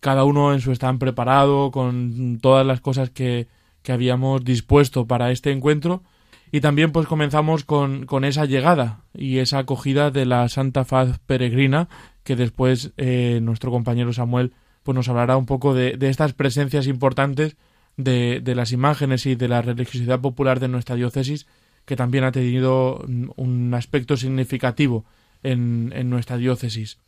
cada 0.00 0.24
uno 0.24 0.54
en 0.54 0.60
su 0.60 0.72
stand 0.72 0.98
preparado, 0.98 1.70
con 1.70 2.38
todas 2.40 2.66
las 2.66 2.80
cosas 2.80 3.10
que, 3.10 3.48
que 3.82 3.92
habíamos 3.92 4.44
dispuesto 4.44 5.06
para 5.06 5.30
este 5.30 5.50
encuentro. 5.50 6.02
Y 6.52 6.60
también 6.60 6.90
pues 6.90 7.06
comenzamos 7.06 7.64
con, 7.64 8.06
con 8.06 8.24
esa 8.24 8.44
llegada 8.44 9.04
y 9.14 9.38
esa 9.38 9.58
acogida 9.58 10.10
de 10.10 10.26
la 10.26 10.48
Santa 10.48 10.84
Faz 10.84 11.20
peregrina 11.20 11.88
que 12.24 12.34
después 12.34 12.92
eh, 12.96 13.38
nuestro 13.42 13.70
compañero 13.70 14.12
Samuel 14.12 14.52
pues 14.82 14.94
nos 14.94 15.08
hablará 15.08 15.36
un 15.36 15.46
poco 15.46 15.74
de, 15.74 15.96
de 15.96 16.08
estas 16.08 16.32
presencias 16.32 16.86
importantes 16.86 17.56
de, 17.96 18.40
de, 18.42 18.54
las 18.54 18.72
imágenes 18.72 19.26
y 19.26 19.36
de 19.36 19.48
la 19.48 19.62
religiosidad 19.62 20.20
popular 20.20 20.58
de 20.58 20.68
nuestra 20.68 20.96
diócesis 20.96 21.46
que 21.84 21.96
también 21.96 22.24
ha 22.24 22.32
tenido 22.32 23.04
un 23.36 23.74
aspecto 23.74 24.16
significativo 24.16 25.04
en, 25.42 25.92
en 25.94 26.10
nuestra 26.10 26.36
diócesis. 26.36 26.98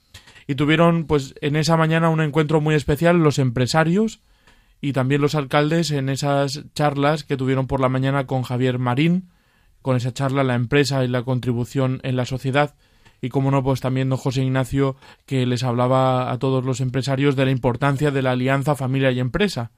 Y 0.47 0.55
tuvieron 0.55 1.05
pues 1.05 1.35
en 1.41 1.57
esa 1.57 1.77
mañana 1.77 2.11
un 2.11 2.21
encuentro 2.21 2.61
muy 2.61 2.75
especial 2.75 3.19
los 3.19 3.39
empresarios 3.39 4.21
y 4.83 4.93
también 4.93 5.21
los 5.21 5.37
alcaldes 5.37 5.93
en 5.93 6.09
esas 6.09 6.65
charlas 6.75 7.23
que 7.23 7.37
tuvieron 7.37 7.69
por 7.69 7.81
la 7.81 7.89
mañana 7.89 8.27
con 8.27 8.43
Javier 8.43 8.81
Marín, 8.81 9.31
con 9.81 9.97
esa 9.97 10.13
charla 10.13 10.43
la 10.43 10.57
empresa 10.57 11.05
y 11.05 11.09
la 11.09 11.23
contribución 11.23 12.01
en 12.03 12.17
la 12.17 12.27
sociedad, 12.27 12.75
y 13.21 13.29
como 13.29 13.53
no, 13.53 13.63
pues 13.63 13.81
también 13.81 14.09
don 14.09 14.19
José 14.19 14.43
Ignacio 14.43 14.97
que 15.25 15.47
les 15.47 15.63
hablaba 15.63 16.33
a 16.33 16.39
todos 16.41 16.65
los 16.65 16.81
empresarios 16.81 17.37
de 17.37 17.45
la 17.45 17.53
importancia 17.53 18.11
de 18.11 18.23
la 18.23 18.33
alianza 18.33 18.75
familia 18.75 19.13
y 19.13 19.21
empresa. 19.21 19.71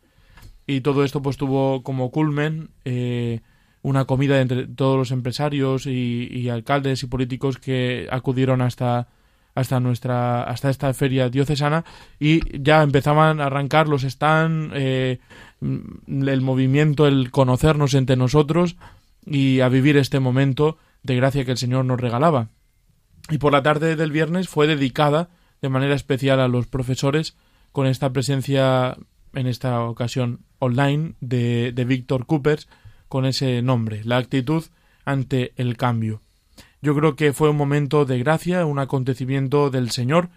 Y 0.67 0.81
todo 0.81 1.05
esto 1.05 1.21
pues 1.21 1.37
tuvo 1.37 1.83
como 1.83 2.11
culmen 2.11 2.71
eh, 2.87 3.43
una 3.83 4.07
comida 4.07 4.41
entre 4.41 4.67
todos 4.67 4.97
los 4.97 5.11
empresarios 5.11 5.85
y, 5.85 6.29
y 6.33 6.49
alcaldes 6.49 7.03
y 7.03 7.07
políticos 7.07 7.59
que 7.59 8.09
acudieron 8.11 8.63
hasta 8.63 9.09
hasta 9.55 9.81
nuestra 9.81 10.43
hasta 10.43 10.71
esta 10.71 10.93
feria 10.95 11.29
diocesana 11.29 11.85
y 12.19 12.41
ya 12.61 12.83
empezaban 12.83 13.41
a 13.41 13.47
arrancar 13.47 13.89
los 13.89 14.05
están 14.05 14.71
eh, 14.75 15.21
el 15.61 16.41
movimiento 16.41 17.07
el 17.07 17.31
conocernos 17.31 17.95
entre 17.95 18.17
nosotros 18.17 18.77
y 19.25 19.61
a 19.61 19.69
vivir 19.69 19.97
este 19.97 20.21
momento 20.21 20.79
de 21.03 21.17
gracia 21.17 21.45
que 21.45 21.53
el 21.53 21.59
Señor 21.59 21.85
nos 21.85 22.01
regalaba. 22.01 22.49
Y 23.31 23.39
por 23.39 23.53
la 23.53 23.63
tarde 23.63 23.97
del 23.97 24.13
viernes 24.13 24.49
fue 24.49 24.67
dedicada 24.67 25.31
de 25.63 25.69
manera 25.71 25.95
especial 25.95 26.41
a 26.41 26.49
los 26.49 26.67
profesores 26.67 27.37
con 27.73 27.87
esta 27.87 28.13
presencia 28.13 28.97
en 29.33 29.47
esta 29.47 29.81
ocasión 29.83 30.41
online 30.59 31.15
de, 31.21 31.73
de 31.73 31.85
Víctor 31.85 32.27
Coopers 32.27 32.69
con 33.09 33.25
ese 33.25 33.63
nombre 33.63 34.03
la 34.05 34.19
actitud 34.19 34.65
ante 35.05 35.53
el 35.57 35.77
cambio 35.77 36.24
yo 36.85 36.95
creo 36.95 37.17
que 37.17 37.33
fue 37.33 37.49
un 37.49 37.57
momento 37.57 38.05
de 38.05 38.19
gracia, 38.19 38.67
un 38.67 38.79
acontecimiento 38.79 39.71
del 39.71 39.91
Señor 39.91 40.29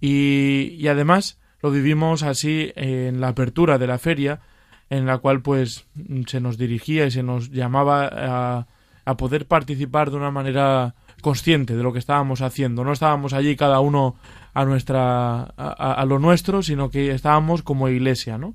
y, 0.00 0.76
y 0.78 0.88
además 0.88 1.38
lo 1.62 1.70
vivimos 1.70 2.24
así 2.24 2.72
en 2.74 3.20
la 3.20 3.28
apertura 3.28 3.78
de 3.78 3.86
la 3.86 3.98
feria 3.98 4.40
en 4.90 5.06
la 5.06 5.18
cual 5.18 5.42
pues 5.42 5.86
se 6.26 6.40
nos 6.40 6.58
dirigía 6.58 7.06
y 7.06 7.12
se 7.12 7.22
nos 7.22 7.50
llamaba 7.50 8.10
a, 8.12 8.66
a 9.04 9.16
poder 9.16 9.46
participar 9.46 10.10
de 10.10 10.16
una 10.16 10.32
manera 10.32 10.96
consciente 11.22 11.76
de 11.76 11.82
lo 11.84 11.92
que 11.92 12.00
estábamos 12.00 12.42
haciendo. 12.42 12.82
No 12.82 12.92
estábamos 12.92 13.32
allí 13.32 13.54
cada 13.54 13.78
uno 13.78 14.16
a 14.52 14.64
nuestra 14.64 15.42
a, 15.56 15.94
a, 15.94 16.04
lo 16.04 16.18
nuestro, 16.18 16.62
sino 16.62 16.90
que 16.90 17.12
estábamos 17.12 17.62
como 17.62 17.88
iglesia, 17.88 18.38
¿no? 18.38 18.54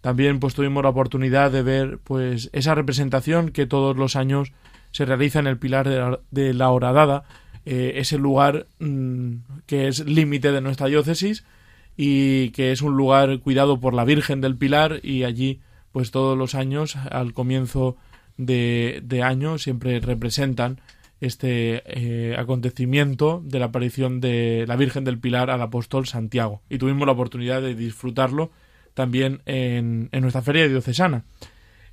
También 0.00 0.40
pues 0.40 0.54
tuvimos 0.54 0.82
la 0.82 0.88
oportunidad 0.88 1.52
de 1.52 1.62
ver 1.62 1.98
pues 2.02 2.48
esa 2.54 2.74
representación 2.74 3.50
que 3.50 3.66
todos 3.66 3.96
los 3.96 4.16
años 4.16 4.52
se 4.92 5.04
realiza 5.04 5.38
en 5.38 5.46
el 5.46 5.58
Pilar 5.58 6.20
de 6.30 6.54
la, 6.54 6.70
Horadada, 6.70 7.24
eh, 7.64 7.92
ese 7.96 8.18
lugar 8.18 8.66
mm, 8.78 9.34
que 9.66 9.88
es 9.88 10.04
límite 10.06 10.52
de 10.52 10.60
nuestra 10.60 10.86
diócesis 10.86 11.44
y 11.96 12.50
que 12.50 12.72
es 12.72 12.82
un 12.82 12.96
lugar 12.96 13.40
cuidado 13.40 13.80
por 13.80 13.94
la 13.94 14.04
Virgen 14.04 14.40
del 14.40 14.56
Pilar 14.56 15.00
y 15.02 15.24
allí 15.24 15.60
pues 15.92 16.10
todos 16.10 16.36
los 16.38 16.54
años 16.54 16.96
al 16.96 17.32
comienzo 17.34 17.96
de, 18.36 19.22
año 19.22 19.58
siempre 19.58 20.00
representan 20.00 20.80
este 21.20 21.82
eh, 21.84 22.36
acontecimiento 22.38 23.42
de 23.44 23.58
la 23.58 23.66
aparición 23.66 24.20
de 24.20 24.64
la 24.66 24.76
Virgen 24.76 25.04
del 25.04 25.18
Pilar 25.18 25.50
al 25.50 25.60
apóstol 25.60 26.06
Santiago 26.06 26.62
y 26.70 26.78
tuvimos 26.78 27.06
la 27.06 27.12
oportunidad 27.12 27.60
de 27.60 27.74
disfrutarlo 27.74 28.50
también 28.94 29.42
en, 29.44 30.08
en 30.12 30.22
nuestra 30.22 30.42
feria 30.42 30.66
diocesana. 30.68 31.24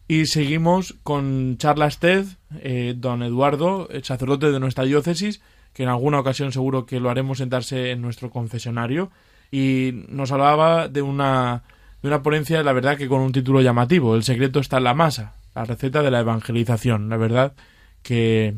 Y 0.08 0.28
seguimos 0.28 0.96
con 1.04 1.58
Charlas 1.58 2.00
Ted, 2.00 2.26
eh, 2.60 2.94
don 2.96 3.24
Eduardo, 3.24 3.90
el 3.90 4.06
sacerdote 4.06 4.52
de 4.52 4.60
nuestra 4.60 4.86
diócesis, 4.86 5.42
que 5.74 5.84
en 5.84 5.90
alguna 5.90 6.20
ocasión 6.20 6.54
seguro 6.54 6.86
que 6.86 7.00
lo 7.00 7.10
haremos 7.10 7.40
sentarse 7.40 7.92
en 7.92 8.02
nuestro 8.02 8.30
confesionario, 8.30 9.12
y 9.52 10.06
nos 10.08 10.32
hablaba 10.32 10.88
de 10.88 11.02
una, 11.02 11.64
de 12.02 12.08
una 12.08 12.24
ponencia, 12.24 12.64
la 12.64 12.74
verdad 12.74 12.98
que 12.98 13.08
con 13.08 13.22
un 13.22 13.34
título 13.34 13.62
llamativo, 13.62 14.16
El 14.16 14.24
secreto 14.24 14.60
está 14.60 14.78
en 14.78 14.86
la 14.86 14.94
masa, 14.94 15.36
la 15.56 15.66
receta 15.66 16.02
de 16.02 16.12
la 16.12 16.22
evangelización. 16.22 17.10
La 17.10 17.18
verdad 17.18 17.54
que, 18.02 18.56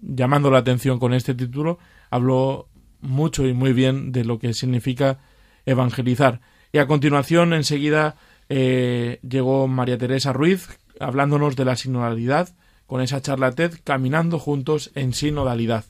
llamando 0.00 0.50
la 0.50 0.58
atención 0.58 0.98
con 0.98 1.12
este 1.12 1.34
título, 1.34 1.78
habló 2.10 2.68
mucho 3.00 3.46
y 3.46 3.52
muy 3.52 3.72
bien 3.72 4.12
de 4.12 4.24
lo 4.24 4.38
que 4.38 4.54
significa 4.54 5.18
evangelizar. 5.66 6.40
Y 6.72 6.78
a 6.78 6.86
continuación, 6.86 7.52
enseguida, 7.52 8.16
eh, 8.48 9.18
llegó 9.28 9.66
María 9.68 9.98
Teresa 9.98 10.32
Ruiz, 10.32 10.68
hablándonos 11.00 11.56
de 11.56 11.64
la 11.64 11.76
sinodalidad 11.76 12.48
con 12.86 13.00
esa 13.00 13.20
charla 13.20 13.52
TED 13.52 13.74
caminando 13.84 14.38
juntos 14.38 14.90
en 14.94 15.12
sinodalidad. 15.12 15.84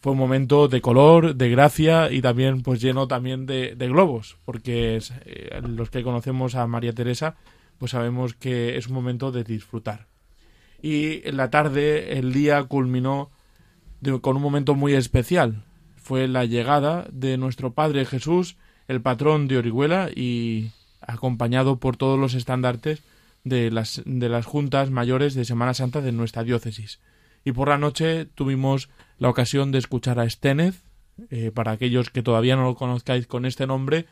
Fue 0.00 0.12
un 0.12 0.18
momento 0.18 0.68
de 0.68 0.80
color, 0.80 1.34
de 1.34 1.48
gracia 1.48 2.10
y 2.10 2.20
también 2.20 2.62
pues 2.62 2.80
lleno 2.80 3.08
también 3.08 3.46
de, 3.46 3.74
de 3.74 3.88
globos, 3.88 4.36
porque 4.44 5.00
eh, 5.24 5.60
los 5.66 5.90
que 5.90 6.02
conocemos 6.02 6.54
a 6.54 6.66
María 6.66 6.92
Teresa 6.92 7.36
pues 7.78 7.92
sabemos 7.92 8.34
que 8.34 8.76
es 8.76 8.86
un 8.86 8.94
momento 8.94 9.32
de 9.32 9.44
disfrutar. 9.44 10.06
Y 10.80 11.26
en 11.26 11.36
la 11.36 11.50
tarde 11.50 12.18
el 12.18 12.32
día 12.32 12.62
culminó 12.64 13.30
con 14.20 14.36
un 14.36 14.42
momento 14.42 14.74
muy 14.74 14.94
especial. 14.94 15.64
Fue 15.96 16.28
la 16.28 16.44
llegada 16.44 17.06
de 17.10 17.38
nuestro 17.38 17.72
Padre 17.72 18.04
Jesús 18.04 18.56
el 18.86 19.00
patrón 19.00 19.48
de 19.48 19.56
Orihuela 19.56 20.10
y 20.14 20.70
acompañado 21.00 21.78
por 21.78 21.96
todos 21.96 22.18
los 22.18 22.34
estandartes 22.34 23.02
de 23.44 23.70
las, 23.70 24.02
de 24.04 24.28
las 24.28 24.46
juntas 24.46 24.90
mayores 24.90 25.34
de 25.34 25.44
Semana 25.44 25.74
Santa 25.74 26.00
de 26.00 26.12
nuestra 26.12 26.42
diócesis. 26.42 27.00
Y 27.44 27.52
por 27.52 27.68
la 27.68 27.78
noche 27.78 28.24
tuvimos 28.24 28.88
la 29.18 29.28
ocasión 29.28 29.70
de 29.70 29.78
escuchar 29.78 30.18
a 30.18 30.24
Esténez, 30.24 30.82
eh, 31.30 31.52
para 31.54 31.72
aquellos 31.72 32.10
que 32.10 32.22
todavía 32.22 32.56
no 32.56 32.64
lo 32.64 32.74
conozcáis 32.74 33.26
con 33.26 33.44
este 33.44 33.66
nombre, 33.66 34.06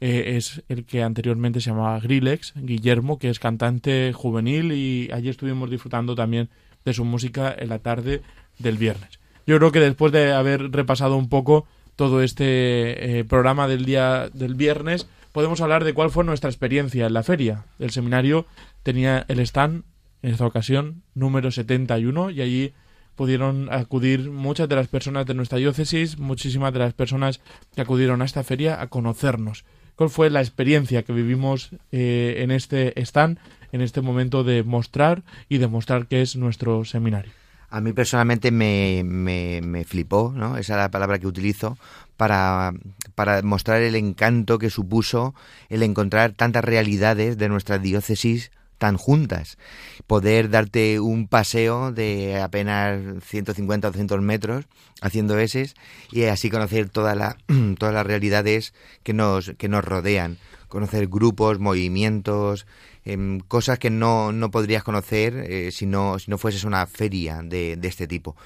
eh, 0.00 0.36
es 0.36 0.62
el 0.68 0.84
que 0.84 1.02
anteriormente 1.02 1.60
se 1.60 1.70
llamaba 1.70 1.98
Grillex, 1.98 2.52
Guillermo, 2.56 3.18
que 3.18 3.30
es 3.30 3.38
cantante 3.38 4.12
juvenil 4.12 4.72
y 4.72 5.10
allí 5.12 5.30
estuvimos 5.30 5.70
disfrutando 5.70 6.14
también 6.14 6.50
de 6.84 6.92
su 6.92 7.04
música 7.04 7.54
en 7.56 7.70
la 7.70 7.78
tarde 7.78 8.22
del 8.58 8.76
viernes. 8.76 9.18
Yo 9.46 9.58
creo 9.58 9.72
que 9.72 9.80
después 9.80 10.12
de 10.12 10.32
haber 10.32 10.70
repasado 10.70 11.16
un 11.16 11.28
poco 11.28 11.66
todo 11.96 12.22
este 12.22 13.18
eh, 13.18 13.24
programa 13.24 13.68
del 13.68 13.84
día 13.84 14.28
del 14.32 14.54
viernes, 14.54 15.08
podemos 15.34 15.60
hablar 15.60 15.82
de 15.82 15.94
cuál 15.94 16.10
fue 16.10 16.22
nuestra 16.22 16.48
experiencia 16.48 17.08
en 17.08 17.12
la 17.12 17.24
feria. 17.24 17.64
El 17.80 17.90
seminario 17.90 18.46
tenía 18.84 19.24
el 19.26 19.40
stand, 19.40 19.82
en 20.22 20.30
esta 20.30 20.46
ocasión, 20.46 21.02
número 21.12 21.50
71, 21.50 22.30
y 22.30 22.40
allí 22.40 22.72
pudieron 23.16 23.68
acudir 23.72 24.30
muchas 24.30 24.68
de 24.68 24.76
las 24.76 24.86
personas 24.86 25.26
de 25.26 25.34
nuestra 25.34 25.58
diócesis, 25.58 26.18
muchísimas 26.20 26.72
de 26.72 26.78
las 26.78 26.94
personas 26.94 27.40
que 27.74 27.80
acudieron 27.80 28.22
a 28.22 28.26
esta 28.26 28.44
feria 28.44 28.80
a 28.80 28.86
conocernos. 28.86 29.64
¿Cuál 29.96 30.10
fue 30.10 30.30
la 30.30 30.40
experiencia 30.40 31.02
que 31.02 31.12
vivimos 31.12 31.70
eh, 31.90 32.36
en 32.38 32.52
este 32.52 32.98
stand, 33.02 33.38
en 33.72 33.80
este 33.80 34.02
momento 34.02 34.44
de 34.44 34.62
mostrar 34.62 35.24
y 35.48 35.58
demostrar 35.58 36.06
que 36.06 36.22
es 36.22 36.36
nuestro 36.36 36.84
seminario? 36.84 37.32
A 37.74 37.80
mí 37.80 37.92
personalmente 37.92 38.52
me, 38.52 39.02
me, 39.04 39.84
flipó, 39.84 40.32
¿no? 40.32 40.56
Esa 40.56 40.74
es 40.74 40.78
la 40.78 40.92
palabra 40.92 41.18
que 41.18 41.26
utilizo 41.26 41.76
para, 42.16 42.72
para 43.16 43.42
mostrar 43.42 43.82
el 43.82 43.96
encanto 43.96 44.60
que 44.60 44.70
supuso 44.70 45.34
el 45.70 45.82
encontrar 45.82 46.34
tantas 46.34 46.64
realidades 46.64 47.36
de 47.36 47.48
nuestra 47.48 47.78
diócesis 47.78 48.52
tan 48.78 48.96
juntas. 48.96 49.58
Poder 50.06 50.50
darte 50.50 51.00
un 51.00 51.26
paseo 51.26 51.90
de 51.90 52.40
apenas 52.40 53.24
150 53.24 53.88
o 53.88 53.90
200 53.90 54.20
metros 54.20 54.66
haciendo 55.00 55.36
eses 55.36 55.74
y 56.12 56.26
así 56.26 56.50
conocer 56.50 56.90
toda 56.90 57.16
la, 57.16 57.38
todas 57.80 57.92
las 57.92 58.06
realidades 58.06 58.72
que 59.02 59.14
nos, 59.14 59.50
que 59.58 59.68
nos 59.68 59.84
rodean. 59.84 60.38
Conocer 60.68 61.08
grupos, 61.08 61.58
movimientos, 61.58 62.68
em, 63.04 63.40
cosas 63.40 63.78
que 63.78 63.90
no, 63.90 64.32
no 64.32 64.50
podrías 64.50 64.84
conocer 64.84 65.36
eh, 65.48 65.70
si, 65.72 65.86
no, 65.86 66.18
si 66.18 66.30
no 66.30 66.38
fueses 66.38 66.64
una 66.64 66.86
feria 66.86 67.40
de, 67.42 67.76
de 67.76 67.88
este 67.88 68.06
tipo. 68.06 68.36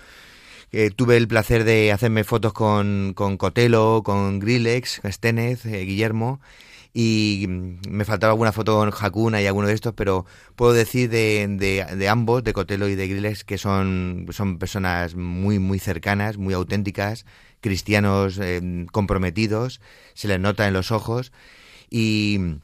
Eh, 0.70 0.90
tuve 0.90 1.16
el 1.16 1.28
placer 1.28 1.64
de 1.64 1.92
hacerme 1.92 2.24
fotos 2.24 2.52
con, 2.52 3.12
con 3.14 3.38
Cotelo, 3.38 4.02
con 4.04 4.38
Grillex, 4.38 5.00
Stenez, 5.10 5.64
eh, 5.64 5.84
Guillermo, 5.84 6.40
y 6.92 7.46
me 7.48 8.04
faltaba 8.04 8.32
alguna 8.32 8.52
foto 8.52 8.76
con 8.76 8.92
Hakuna 8.92 9.40
y 9.40 9.46
alguno 9.46 9.68
de 9.68 9.74
estos, 9.74 9.94
pero 9.94 10.26
puedo 10.56 10.72
decir 10.74 11.08
de, 11.08 11.46
de, 11.48 12.08
ambos, 12.08 12.44
de 12.44 12.52
Cotelo 12.52 12.88
y 12.88 12.96
de 12.96 13.08
Grillex, 13.08 13.44
que 13.44 13.56
son, 13.56 14.26
son 14.30 14.58
personas 14.58 15.14
muy, 15.14 15.58
muy 15.58 15.78
cercanas, 15.78 16.36
muy 16.36 16.54
auténticas, 16.54 17.24
cristianos 17.60 18.38
eh, 18.38 18.86
comprometidos, 18.92 19.80
se 20.14 20.28
les 20.28 20.40
nota 20.40 20.66
en 20.66 20.74
los 20.74 20.92
ojos 20.92 21.32
y 21.90 22.58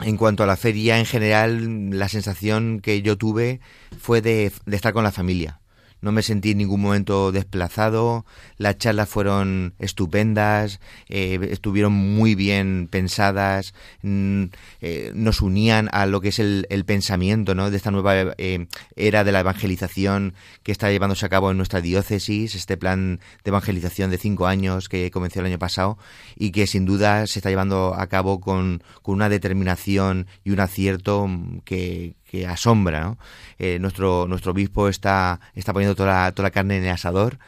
en 0.00 0.16
cuanto 0.16 0.42
a 0.42 0.46
la 0.46 0.56
feria 0.56 0.98
en 0.98 1.06
general, 1.06 1.90
la 1.90 2.08
sensación 2.08 2.80
que 2.80 3.02
yo 3.02 3.16
tuve 3.18 3.60
fue 3.98 4.20
de, 4.22 4.52
estar 4.66 4.92
con 4.92 5.04
la 5.04 5.12
familia 5.12 5.60
no 6.00 6.12
me 6.12 6.22
sentí 6.22 6.52
en 6.52 6.58
ningún 6.58 6.80
momento 6.80 7.32
desplazado, 7.32 8.24
las 8.56 8.78
charlas 8.78 9.08
fueron 9.08 9.74
estupendas, 9.78 10.80
eh, 11.08 11.38
estuvieron 11.50 11.92
muy 11.92 12.34
bien 12.34 12.88
pensadas, 12.90 13.74
mm, 14.02 14.44
eh, 14.80 15.12
nos 15.14 15.42
unían 15.42 15.88
a 15.92 16.06
lo 16.06 16.20
que 16.20 16.28
es 16.28 16.38
el, 16.38 16.66
pensamiento 16.86 17.54
¿no? 17.54 17.70
de 17.70 17.76
esta 17.76 17.90
nueva 17.90 18.34
eh, 18.38 18.66
era 18.96 19.24
de 19.24 19.32
la 19.32 19.40
evangelización 19.40 20.34
que 20.62 20.72
está 20.72 20.90
llevándose 20.90 21.26
a 21.26 21.28
cabo 21.28 21.50
en 21.50 21.56
nuestra 21.56 21.80
diócesis, 21.80 22.54
este 22.54 22.76
plan 22.76 23.20
de 23.44 23.48
evangelización 23.48 24.10
de 24.10 24.18
cinco 24.18 24.46
años 24.46 24.88
que 24.88 25.10
comenzó 25.10 25.40
el 25.40 25.46
año 25.46 25.58
pasado 25.58 25.98
y 26.36 26.52
que 26.52 26.66
sin 26.66 26.86
duda 26.86 27.26
se 27.26 27.40
está 27.40 27.50
llevando 27.50 27.94
a 27.94 28.06
cabo 28.06 28.40
con, 28.40 28.82
con 29.02 29.16
una 29.16 29.28
determinación 29.28 30.26
y 30.44 30.50
un 30.50 30.60
acierto 30.60 31.28
que, 31.64 32.14
que 32.30 32.46
asombra, 32.46 33.00
¿no? 33.00 33.18
Eh, 33.58 33.78
nuestro, 33.80 34.26
nuestro 34.28 34.52
obispo 34.52 34.88
está, 34.88 35.40
está 35.54 35.72
poniendo 35.72 35.96
toda 35.96 36.24
la, 36.24 36.32
toda 36.32 36.48
la 36.48 36.52
carne 36.52 36.76
en 36.76 36.84
el 36.84 36.90
asador 36.90 37.38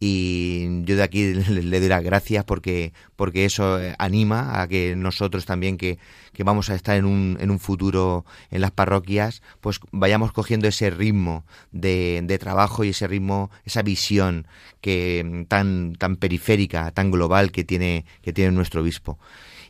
y 0.00 0.84
yo 0.84 0.96
de 0.96 1.02
aquí 1.02 1.34
le, 1.34 1.80
doy 1.80 1.88
las 1.88 2.04
gracias 2.04 2.44
porque, 2.44 2.92
porque 3.16 3.44
eso 3.44 3.80
eh, 3.80 3.94
anima 3.98 4.60
a 4.60 4.68
que 4.68 4.94
nosotros 4.96 5.44
también 5.44 5.76
que, 5.76 5.98
que 6.32 6.44
vamos 6.44 6.70
a 6.70 6.76
estar 6.76 6.96
en 6.96 7.04
un, 7.04 7.36
en 7.40 7.50
un 7.50 7.58
futuro 7.58 8.24
en 8.50 8.60
las 8.60 8.70
parroquias, 8.70 9.42
pues 9.60 9.80
vayamos 9.90 10.32
cogiendo 10.32 10.68
ese 10.68 10.90
ritmo 10.90 11.44
de, 11.72 12.20
de 12.24 12.38
trabajo 12.38 12.84
y 12.84 12.90
ese 12.90 13.08
ritmo, 13.08 13.50
esa 13.64 13.82
visión 13.82 14.46
que 14.80 15.46
tan, 15.48 15.96
tan 15.96 16.16
periférica, 16.16 16.92
tan 16.92 17.10
global 17.10 17.50
que 17.50 17.64
tiene, 17.64 18.04
que 18.22 18.32
tiene 18.32 18.52
nuestro 18.52 18.82
obispo. 18.82 19.18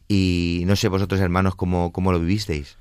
Y 0.08 0.64
no 0.66 0.76
sé 0.76 0.88
vosotros 0.88 1.20
hermanos 1.20 1.54
cómo, 1.54 1.92
cómo 1.92 2.12
lo 2.12 2.20
vivisteis. 2.20 2.76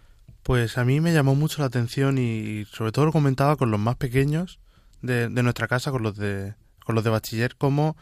Pues 0.47 0.77
a 0.77 0.85
mí 0.85 1.01
me 1.01 1.11
llamó 1.11 1.35
mucho 1.35 1.59
la 1.59 1.67
atención 1.67 2.17
y 2.17 2.63
sobre 2.71 2.93
todo 2.93 3.03
lo 3.03 3.11
comentaba 3.11 3.57
con 3.57 3.69
los 3.69 3.81
más 3.81 3.97
pequeños 3.97 4.61
de, 5.01 5.27
nuestra 5.27 5.67
casa, 5.67 5.91
con 5.91 6.03
los 6.03 6.15
de, 6.15 6.53
con 6.85 6.95
los 6.95 7.03
de 7.03 7.09
bachiller, 7.09 7.57
cómo 7.57 7.97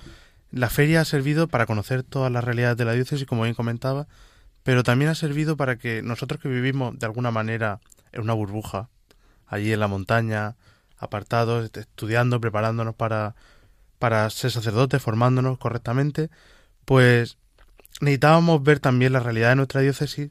la 0.51 0.69
feria 0.69 1.01
ha 1.01 1.05
servido 1.05 1.47
para 1.47 1.65
conocer 1.65 2.03
todas 2.03 2.31
las 2.31 2.43
realidades 2.43 2.77
de 2.77 2.85
la 2.85 2.91
diócesis, 2.91 3.25
como 3.25 3.41
bien 3.41 3.55
comentaba, 3.55 4.07
pero 4.61 4.83
también 4.83 5.09
ha 5.09 5.15
servido 5.15 5.57
para 5.57 5.79
que 5.79 6.03
nosotros 6.03 6.39
que 6.39 6.47
vivimos 6.47 6.99
de 6.99 7.07
alguna 7.07 7.31
manera 7.31 7.79
en 8.11 8.21
una 8.21 8.33
burbuja, 8.33 8.89
allí 9.47 9.73
en 9.73 9.79
la 9.79 9.87
montaña, 9.87 10.55
apartados, 10.99 11.71
estudiando, 11.73 12.39
preparándonos 12.39 12.93
para, 12.93 13.33
para 13.97 14.29
ser 14.29 14.51
sacerdotes, 14.51 15.01
formándonos 15.01 15.57
correctamente, 15.57 16.29
pues 16.85 17.39
necesitábamos 18.01 18.61
ver 18.61 18.79
también 18.79 19.13
la 19.13 19.19
realidad 19.19 19.49
de 19.49 19.55
nuestra 19.55 19.81
diócesis 19.81 20.29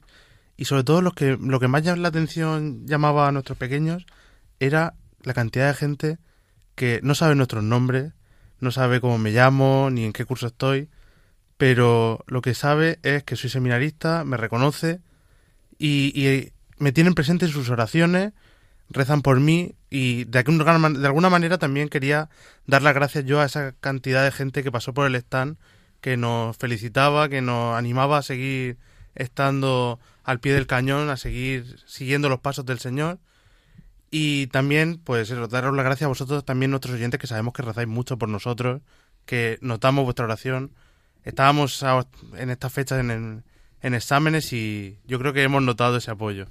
y 0.57 0.65
sobre 0.65 0.83
todo 0.83 1.01
lo 1.01 1.11
que, 1.11 1.37
lo 1.39 1.59
que 1.59 1.67
más 1.67 1.85
la 1.85 2.07
atención 2.07 2.85
llamaba 2.85 3.27
a 3.27 3.31
nuestros 3.31 3.57
pequeños 3.57 4.05
era 4.59 4.95
la 5.21 5.33
cantidad 5.33 5.67
de 5.67 5.73
gente 5.73 6.17
que 6.75 6.99
no 7.03 7.15
sabe 7.15 7.35
nuestros 7.35 7.63
nombres, 7.63 8.13
no 8.59 8.71
sabe 8.71 9.01
cómo 9.01 9.17
me 9.17 9.31
llamo, 9.31 9.89
ni 9.91 10.05
en 10.05 10.13
qué 10.13 10.25
curso 10.25 10.47
estoy, 10.47 10.89
pero 11.57 12.23
lo 12.27 12.41
que 12.41 12.53
sabe 12.53 12.99
es 13.03 13.23
que 13.23 13.35
soy 13.35 13.49
seminarista, 13.49 14.23
me 14.23 14.37
reconoce 14.37 15.01
y, 15.77 16.51
me 16.77 16.91
tienen 16.91 17.13
presente 17.13 17.45
en 17.45 17.51
sus 17.51 17.69
oraciones, 17.69 18.33
rezan 18.89 19.21
por 19.21 19.39
mí 19.39 19.75
y 19.89 20.25
de, 20.25 20.43
de 20.43 21.07
alguna 21.07 21.29
manera 21.29 21.57
también 21.57 21.87
quería 21.87 22.29
dar 22.67 22.81
las 22.81 22.93
gracias 22.93 23.23
yo 23.23 23.39
a 23.39 23.45
esa 23.45 23.71
cantidad 23.79 24.25
de 24.25 24.31
gente 24.31 24.61
que 24.61 24.73
pasó 24.73 24.93
por 24.93 25.07
el 25.07 25.15
stand, 25.15 25.57
que 26.01 26.17
nos 26.17 26.57
felicitaba, 26.57 27.29
que 27.29 27.41
nos 27.41 27.77
animaba 27.77 28.17
a 28.17 28.23
seguir 28.23 28.77
estando 29.15 29.99
al 30.23 30.39
pie 30.39 30.53
del 30.53 30.67
cañón, 30.67 31.09
a 31.09 31.17
seguir 31.17 31.77
siguiendo 31.85 32.29
los 32.29 32.39
pasos 32.39 32.65
del 32.65 32.79
Señor. 32.79 33.19
Y 34.11 34.47
también, 34.47 34.99
pues, 35.03 35.29
daros 35.49 35.75
las 35.75 35.85
gracias 35.85 36.05
a 36.05 36.09
vosotros, 36.09 36.45
también 36.45 36.71
nuestros 36.71 36.95
oyentes, 36.95 37.19
que 37.19 37.27
sabemos 37.27 37.53
que 37.53 37.63
rezáis 37.63 37.87
mucho 37.87 38.17
por 38.17 38.29
nosotros, 38.29 38.81
que 39.25 39.57
notamos 39.61 40.05
vuestra 40.05 40.25
oración. 40.25 40.71
Estábamos 41.23 41.83
en 42.37 42.49
estas 42.49 42.71
fechas 42.71 42.99
en, 42.99 43.43
en 43.81 43.93
exámenes 43.93 44.53
y 44.53 44.97
yo 45.05 45.19
creo 45.19 45.33
que 45.33 45.43
hemos 45.43 45.63
notado 45.63 45.97
ese 45.97 46.11
apoyo. 46.11 46.47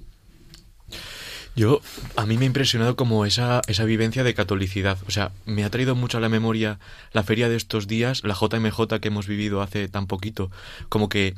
Yo, 1.55 1.81
a 2.17 2.25
mí 2.25 2.37
me 2.37 2.43
ha 2.43 2.47
impresionado 2.47 2.97
como 2.97 3.25
esa, 3.25 3.61
esa 3.67 3.85
vivencia 3.85 4.25
de 4.25 4.33
catolicidad. 4.33 4.97
O 5.07 5.11
sea, 5.11 5.31
me 5.45 5.63
ha 5.63 5.69
traído 5.69 5.95
mucho 5.95 6.17
a 6.17 6.21
la 6.21 6.27
memoria 6.27 6.79
la 7.13 7.23
feria 7.23 7.47
de 7.47 7.55
estos 7.55 7.87
días, 7.87 8.23
la 8.25 8.33
JMJ 8.33 8.99
que 8.99 9.07
hemos 9.07 9.25
vivido 9.25 9.61
hace 9.61 9.87
tan 9.87 10.05
poquito. 10.05 10.51
Como 10.89 11.07
que 11.07 11.35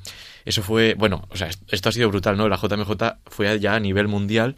eso 0.48 0.64
fue, 0.64 0.94
bueno, 0.94 1.28
o 1.30 1.36
sea, 1.36 1.50
esto 1.70 1.90
ha 1.90 1.92
sido 1.92 2.08
brutal, 2.08 2.38
¿no? 2.38 2.48
La 2.48 2.56
JMJ 2.56 2.92
fue 3.26 3.60
ya 3.60 3.76
a 3.76 3.80
nivel 3.82 4.08
mundial 4.08 4.56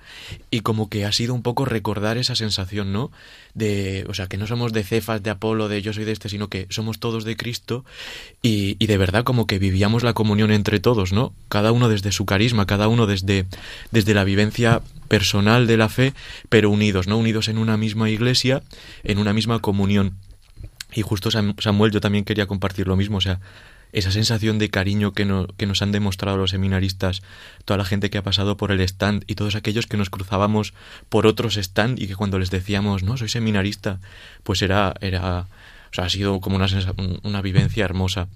y 0.51 0.59
como 0.59 0.87
que 0.87 1.03
ha 1.03 1.11
sido 1.11 1.33
un 1.33 1.41
poco 1.41 1.65
recordar 1.65 2.19
esa 2.19 2.35
sensación, 2.35 2.93
¿no? 2.93 3.11
De, 3.55 4.05
o 4.07 4.13
sea, 4.13 4.27
que 4.27 4.37
no 4.37 4.45
somos 4.45 4.71
de 4.71 4.83
Cefas, 4.83 5.23
de 5.23 5.31
Apolo, 5.31 5.67
de 5.67 5.81
yo 5.81 5.91
soy 5.91 6.05
de 6.05 6.11
este, 6.11 6.29
sino 6.29 6.47
que 6.47 6.67
somos 6.69 6.99
todos 6.99 7.23
de 7.23 7.35
Cristo 7.35 7.85
y, 8.43 8.77
y 8.77 8.85
de 8.85 8.97
verdad 8.99 9.23
como 9.23 9.47
que 9.47 9.57
vivíamos 9.57 10.03
la 10.03 10.13
comunión 10.13 10.51
entre 10.51 10.79
todos, 10.79 11.11
¿no? 11.11 11.33
Cada 11.49 11.71
uno 11.71 11.89
desde 11.89 12.11
su 12.11 12.27
carisma, 12.27 12.67
cada 12.67 12.87
uno 12.87 13.07
desde, 13.07 13.47
desde 13.89 14.13
la 14.13 14.23
vivencia 14.23 14.83
personal 15.07 15.65
de 15.65 15.77
la 15.77 15.89
fe, 15.89 16.13
pero 16.49 16.69
unidos, 16.69 17.07
¿no? 17.07 17.17
Unidos 17.17 17.47
en 17.47 17.57
una 17.57 17.77
misma 17.77 18.11
iglesia, 18.11 18.61
en 19.03 19.17
una 19.17 19.33
misma 19.33 19.57
comunión. 19.57 20.17
Y 20.93 21.01
justo 21.01 21.31
Samuel, 21.31 21.91
yo 21.91 21.99
también 21.99 22.25
quería 22.25 22.45
compartir 22.45 22.87
lo 22.87 22.95
mismo, 22.95 23.17
o 23.17 23.21
sea, 23.21 23.39
esa 23.91 24.11
sensación 24.11 24.59
de 24.59 24.69
cariño 24.69 25.13
que, 25.13 25.27
que 25.57 25.65
nos 25.65 25.81
han 25.81 25.91
demostrado 25.91 26.37
los 26.37 26.51
seminaristas, 26.51 27.21
toda 27.65 27.77
la 27.77 27.85
gente 27.85 28.09
que 28.09 28.17
ha 28.17 28.23
pasado 28.23 28.57
por 28.57 28.71
el 28.71 28.81
stand 28.81 29.23
y 29.27 29.35
todos 29.35 29.55
aquellos 29.55 29.87
que 29.87 29.97
nos 29.97 30.09
cruzábamos 30.09 30.73
por 31.09 31.25
otros 31.27 31.57
stand 31.57 31.99
y 31.99 32.07
que 32.07 32.15
cuando 32.15 32.39
les 32.39 32.51
decíamos, 32.51 33.03
no, 33.03 33.17
soy 33.17 33.29
seminarista, 33.29 33.99
pues 34.43 34.61
era, 34.61 34.93
era, 35.01 35.47
o 35.91 35.93
sea, 35.93 36.05
ha 36.05 36.09
sido 36.09 36.39
como 36.39 36.55
una, 36.55 36.67
una 37.23 37.41
vivencia 37.41 37.85
hermosa. 37.85 38.27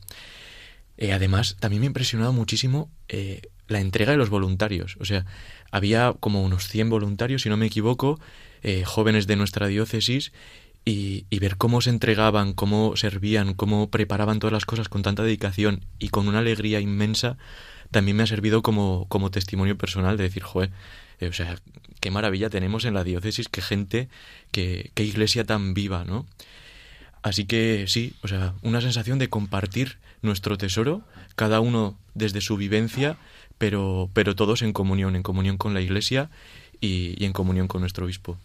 Eh, 0.98 1.14
además, 1.14 1.58
también 1.60 1.82
me 1.82 1.88
ha 1.88 1.88
impresionado 1.88 2.34
muchísimo 2.34 2.90
eh, 3.08 3.42
la 3.68 3.80
entrega 3.80 4.12
de 4.12 4.18
los 4.18 4.30
voluntarios. 4.30 4.98
O 5.00 5.06
sea, 5.06 5.26
había 5.72 6.14
como 6.20 6.44
unos 6.44 6.68
100 6.68 6.90
voluntarios, 6.90 7.42
si 7.42 7.50
no 7.50 7.58
me 7.58 7.66
equivoco, 7.66 8.20
eh, 8.62 8.84
jóvenes 8.86 9.28
de 9.28 9.36
nuestra 9.36 9.68
diócesis, 9.68 10.32
y, 10.86 11.26
y, 11.30 11.40
ver 11.40 11.58
cómo 11.58 11.82
se 11.82 11.90
entregaban, 11.90 12.54
cómo 12.54 12.96
servían, 12.98 13.54
cómo 13.54 13.90
preparaban 13.90 14.40
todas 14.40 14.52
las 14.54 14.66
cosas 14.66 14.90
con 14.90 15.02
tanta 15.02 15.24
dedicación 15.24 15.82
y 15.98 16.10
con 16.10 16.28
una 16.28 16.40
alegría 16.40 16.82
inmensa, 16.82 17.38
también 17.92 18.18
me 18.18 18.24
ha 18.24 18.28
servido 18.28 18.62
como, 18.62 19.06
como 19.08 19.32
testimonio 19.32 19.78
personal 19.78 20.18
de 20.18 20.24
decir, 20.24 20.44
joder, 20.44 20.72
o 21.22 21.32
sea, 21.32 21.56
qué 22.02 22.12
maravilla 22.12 22.50
tenemos 22.50 22.84
en 22.84 22.94
la 22.94 23.06
diócesis, 23.06 23.48
qué 23.48 23.62
gente, 23.62 24.10
qué, 24.52 24.92
qué 24.94 25.06
iglesia 25.06 25.46
tan 25.46 25.74
viva, 25.74 26.04
¿no? 26.04 26.26
Así 27.22 27.46
que 27.46 27.86
sí, 27.88 28.14
o 28.22 28.28
sea, 28.28 28.54
una 28.62 28.82
sensación 28.82 29.20
de 29.20 29.30
compartir 29.30 29.98
nuestro 30.22 30.58
tesoro, 30.58 31.04
cada 31.36 31.62
uno 31.62 31.98
desde 32.14 32.42
su 32.42 32.58
vivencia, 32.58 33.18
pero, 33.58 34.10
pero 34.14 34.36
todos 34.36 34.62
en 34.62 34.74
comunión, 34.74 35.16
en 35.16 35.24
comunión 35.24 35.58
con 35.58 35.74
la 35.74 35.80
Iglesia 35.80 36.30
y 36.82 37.24
en 37.24 37.32
comunión 37.32 37.70
con 37.70 37.80
nuestro 37.80 38.04
obispo. 38.06 38.38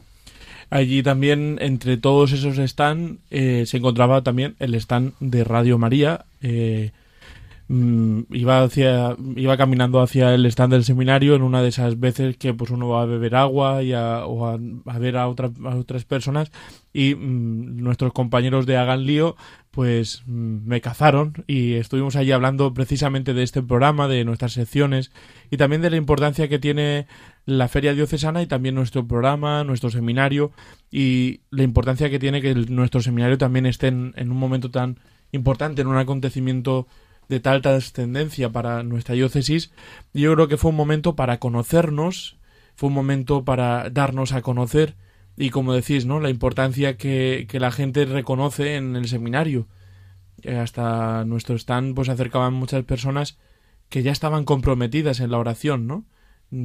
Allí 0.71 1.03
también, 1.03 1.59
entre 1.61 1.97
todos 1.97 2.33
esos 2.33 2.57
stands, 2.57 3.21
eh, 3.31 3.65
se 3.67 3.79
encontraba 3.79 4.23
también 4.23 4.55
el 4.59 4.75
stand 4.75 5.15
de 5.19 5.43
Radio 5.45 5.79
María. 5.79 6.27
Eh, 6.43 6.93
mm, 7.69 8.23
iba 8.31 8.63
hacia 8.63 9.17
iba 9.37 9.57
caminando 9.57 10.01
hacia 10.01 10.35
el 10.35 10.45
stand 10.47 10.75
del 10.75 10.85
seminario 10.85 11.35
en 11.35 11.43
una 11.43 11.63
de 11.63 11.69
esas 11.69 11.99
veces 11.99 12.37
que 12.37 12.53
pues 12.53 12.71
uno 12.71 12.89
va 12.89 13.03
a 13.03 13.07
beber 13.07 13.35
agua 13.35 13.83
y 13.83 13.95
a, 13.95 14.27
o 14.27 14.47
a, 14.47 14.59
ver 14.99 15.17
a, 15.17 15.29
otra, 15.29 15.51
a 15.65 15.77
otras 15.77 16.05
personas 16.05 16.53
y 16.93 17.15
mmm, 17.15 17.83
nuestros 17.83 18.13
compañeros 18.13 18.67
de 18.67 18.77
Hagan 18.77 19.05
Lío 19.07 19.37
pues 19.71 20.23
mmm, 20.27 20.67
me 20.67 20.81
cazaron 20.81 21.45
y 21.47 21.75
estuvimos 21.75 22.17
allí 22.17 22.33
hablando 22.33 22.75
precisamente 22.75 23.33
de 23.35 23.43
este 23.43 23.63
programa, 23.63 24.07
de 24.09 24.25
nuestras 24.25 24.53
secciones 24.53 25.13
y 25.51 25.57
también 25.57 25.83
de 25.83 25.91
la 25.91 25.97
importancia 25.97 26.49
que 26.49 26.59
tiene 26.59 27.07
la 27.49 27.67
feria 27.69 27.95
diocesana 27.95 28.43
y 28.43 28.47
también 28.47 28.75
nuestro 28.75 29.09
programa, 29.09 29.65
nuestro 29.65 29.89
seminario 29.89 30.53
y 30.91 31.41
la 31.49 31.63
importancia 31.63 32.11
que 32.11 32.19
tiene 32.19 32.43
que 32.43 32.55
nuestro 32.55 33.01
seminario 33.01 33.39
también 33.39 33.65
esté 33.65 33.87
en, 33.87 34.13
un 34.19 34.37
momento 34.37 34.71
tan 34.71 35.01
importante, 35.33 35.81
en 35.81 35.87
un 35.87 35.97
acontecimiento 35.97 36.89
de 37.31 37.41
tal 37.41 37.63
trascendencia 37.63 38.51
para 38.51 38.83
nuestra 38.83 39.15
diócesis. 39.15 39.73
Yo 40.13 40.35
creo 40.35 40.49
que 40.49 40.59
fue 40.59 40.73
un 40.73 40.77
momento 40.77 41.17
para 41.17 41.39
conocernos, 41.39 42.37
fue 42.75 42.89
un 42.89 42.95
momento 42.95 43.47
para 43.47 43.89
darnos 43.89 44.33
a 44.33 44.43
conocer 44.43 44.97
y 45.35 45.49
como 45.49 45.73
decís, 45.73 46.05
¿no? 46.05 46.21
La 46.21 46.29
importancia 46.29 46.99
que, 46.99 47.47
que 47.49 47.61
la 47.61 47.71
gente 47.71 48.05
reconoce 48.05 48.77
en 48.77 48.95
el 48.95 49.09
seminario. 49.09 49.69
Eh, 50.43 50.59
hasta 50.59 51.25
nuestro 51.25 51.57
stand 51.57 51.95
pues 51.95 52.11
acercaban 52.11 52.53
muchas 52.53 52.85
personas 52.85 53.39
que 53.89 54.03
ya 54.03 54.13
estaban 54.13 54.45
comprometidas 54.45 55.21
en 55.21 55.31
la 55.31 55.39
oración, 55.39 55.87
¿no? 55.87 56.05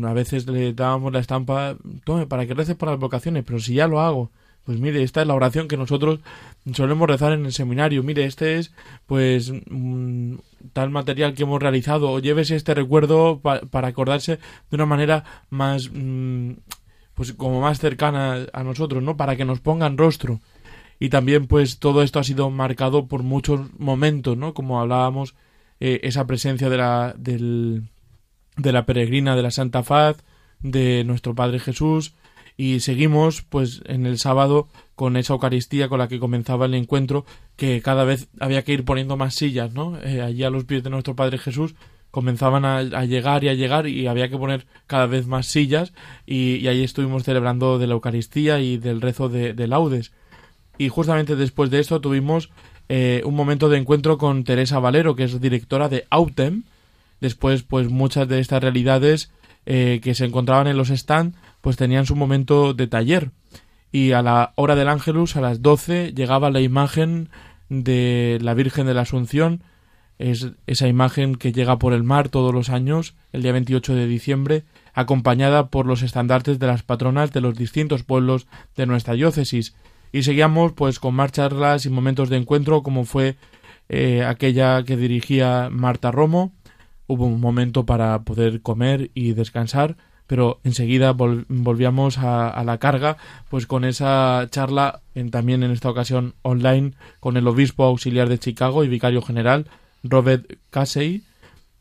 A 0.03 0.13
veces 0.13 0.47
le 0.47 0.73
dábamos 0.73 1.11
la 1.11 1.19
estampa, 1.19 1.75
tome, 2.05 2.25
para 2.27 2.45
que 2.45 2.53
reces 2.53 2.75
por 2.75 2.89
las 2.89 2.99
vocaciones, 2.99 3.43
pero 3.45 3.59
si 3.59 3.75
ya 3.75 3.87
lo 3.87 3.99
hago, 3.99 4.31
pues 4.65 4.79
mire, 4.79 5.03
esta 5.03 5.21
es 5.21 5.27
la 5.27 5.33
oración 5.33 5.67
que 5.67 5.75
nosotros 5.75 6.21
solemos 6.73 7.07
rezar 7.07 7.33
en 7.33 7.45
el 7.45 7.51
seminario. 7.51 8.01
Mire, 8.01 8.23
este 8.25 8.57
es, 8.59 8.71
pues, 9.05 9.51
mm, 9.69 10.35
tal 10.71 10.89
material 10.89 11.33
que 11.33 11.43
hemos 11.43 11.61
realizado. 11.61 12.09
O 12.11 12.19
llévese 12.19 12.55
este 12.55 12.73
recuerdo 12.73 13.39
pa 13.41 13.61
para 13.61 13.89
acordarse 13.89 14.39
de 14.69 14.75
una 14.75 14.85
manera 14.85 15.25
más, 15.49 15.89
mm, 15.93 16.51
pues, 17.13 17.33
como 17.33 17.61
más 17.61 17.79
cercana 17.79 18.47
a 18.53 18.63
nosotros, 18.63 19.03
¿no? 19.03 19.17
Para 19.17 19.35
que 19.35 19.45
nos 19.45 19.59
pongan 19.59 19.97
rostro. 19.97 20.39
Y 20.99 21.09
también, 21.09 21.47
pues, 21.47 21.79
todo 21.79 22.01
esto 22.03 22.19
ha 22.19 22.23
sido 22.23 22.49
marcado 22.49 23.07
por 23.07 23.23
muchos 23.23 23.61
momentos, 23.79 24.37
¿no? 24.37 24.53
Como 24.53 24.79
hablábamos, 24.79 25.35
eh, 25.79 25.99
esa 26.03 26.25
presencia 26.27 26.69
de 26.69 26.77
la, 26.77 27.13
del, 27.17 27.83
de 28.57 28.71
la 28.71 28.85
peregrina 28.85 29.35
de 29.35 29.41
la 29.41 29.51
Santa 29.51 29.83
Faz, 29.83 30.17
de 30.61 31.03
nuestro 31.03 31.35
Padre 31.35 31.59
Jesús, 31.59 32.13
y 32.55 32.81
seguimos 32.81 33.41
pues 33.41 33.81
en 33.85 34.05
el 34.05 34.19
sábado 34.19 34.67
con 34.95 35.17
esa 35.17 35.33
Eucaristía 35.33 35.89
con 35.89 35.99
la 35.99 36.07
que 36.07 36.19
comenzaba 36.19 36.67
el 36.67 36.75
encuentro 36.75 37.25
que 37.55 37.81
cada 37.81 38.03
vez 38.03 38.27
había 38.39 38.63
que 38.63 38.73
ir 38.73 38.85
poniendo 38.85 39.17
más 39.17 39.33
sillas, 39.33 39.73
¿no? 39.73 39.99
Eh, 40.01 40.21
allí 40.21 40.43
a 40.43 40.51
los 40.51 40.65
pies 40.65 40.83
de 40.83 40.91
nuestro 40.91 41.15
Padre 41.15 41.39
Jesús 41.39 41.73
comenzaban 42.11 42.63
a, 42.63 43.05
llegar 43.05 43.43
y 43.43 43.49
a 43.49 43.55
llegar 43.55 43.87
y 43.87 44.05
había 44.05 44.29
que 44.29 44.37
poner 44.37 44.67
cada 44.85 45.07
vez 45.07 45.25
más 45.25 45.47
sillas 45.47 45.93
y, 46.27 46.57
y 46.57 46.67
ahí 46.67 46.83
estuvimos 46.83 47.23
celebrando 47.23 47.79
de 47.79 47.87
la 47.87 47.95
Eucaristía 47.95 48.59
y 48.59 48.77
del 48.77 49.01
rezo 49.01 49.29
de, 49.29 49.53
de 49.55 49.67
laudes. 49.67 50.11
Y 50.77 50.89
justamente 50.89 51.35
después 51.35 51.71
de 51.71 51.79
esto 51.79 52.01
tuvimos 52.01 52.51
eh, 52.89 53.21
un 53.25 53.35
momento 53.35 53.69
de 53.69 53.77
encuentro 53.77 54.17
con 54.17 54.43
Teresa 54.43 54.79
Valero, 54.79 55.15
que 55.15 55.23
es 55.23 55.39
directora 55.39 55.89
de 55.89 56.05
Autem. 56.09 56.63
Después, 57.23 57.63
pues 57.63 57.87
muchas 57.87 58.27
de 58.27 58.41
estas 58.41 58.61
realidades 58.61 59.31
eh, 59.65 60.01
que 60.03 60.13
se 60.13 60.25
encontraban 60.25 60.67
en 60.67 60.75
los 60.75 60.89
stands 60.89 61.37
pues 61.61 61.77
tenían 61.77 62.05
su 62.05 62.17
momento 62.17 62.73
de 62.73 62.87
taller. 62.87 63.31
Y 63.93 64.11
a 64.11 64.21
la 64.21 64.51
hora 64.57 64.75
del 64.75 64.89
Ángelus, 64.89 65.37
a 65.37 65.41
las 65.41 65.61
12, 65.61 66.11
llegaba 66.13 66.51
la 66.51 66.59
imagen 66.59 67.29
de 67.69 68.39
la 68.41 68.53
Virgen 68.55 68.87
de 68.87 68.93
la 68.93 69.03
Asunción, 69.03 69.63
es 70.19 70.51
esa 70.67 70.89
imagen 70.89 71.35
que 71.35 71.53
llega 71.53 71.79
por 71.79 71.93
el 71.93 72.03
mar 72.03 72.27
todos 72.27 72.53
los 72.53 72.69
años, 72.69 73.15
el 73.31 73.41
día 73.41 73.53
28 73.53 73.95
de 73.95 74.05
diciembre, 74.05 74.65
acompañada 74.93 75.69
por 75.69 75.85
los 75.85 76.01
estandartes 76.01 76.59
de 76.59 76.67
las 76.67 76.83
patronas 76.83 77.31
de 77.31 77.39
los 77.39 77.55
distintos 77.55 78.03
pueblos 78.03 78.47
de 78.75 78.85
nuestra 78.85 79.13
diócesis. 79.13 79.77
Y 80.11 80.23
seguíamos 80.23 80.73
pues 80.73 80.99
con 80.99 81.15
más 81.15 81.31
charlas 81.31 81.85
y 81.85 81.89
momentos 81.89 82.27
de 82.27 82.35
encuentro, 82.35 82.83
como 82.83 83.05
fue 83.05 83.37
eh, 83.87 84.25
aquella 84.25 84.83
que 84.83 84.97
dirigía 84.97 85.69
Marta 85.71 86.11
Romo. 86.11 86.51
Hubo 87.13 87.27
un 87.27 87.39
momento 87.39 87.85
para 87.85 88.23
poder 88.23 88.61
comer 88.61 89.11
y 89.13 89.33
descansar 89.33 89.97
pero 90.25 90.59
enseguida 90.63 91.11
vol 91.11 91.45
volvíamos 91.47 92.17
a, 92.17 92.63
la 92.63 92.77
carga, 92.77 93.17
pues 93.49 93.67
con 93.67 93.85
esa 93.85 94.47
charla, 94.49 95.01
en, 95.13 95.29
también 95.29 95.61
en 95.61 95.69
esta 95.69 95.89
ocasión 95.89 96.33
online, 96.41 96.93
con 97.19 97.37
el 97.37 97.47
obispo 97.47 97.83
auxiliar 97.83 98.29
de 98.29 98.39
Chicago 98.39 98.83
y 98.83 98.87
vicario 98.87 99.21
general, 99.21 99.67
Robert 100.03 100.57
Casey, 100.69 101.23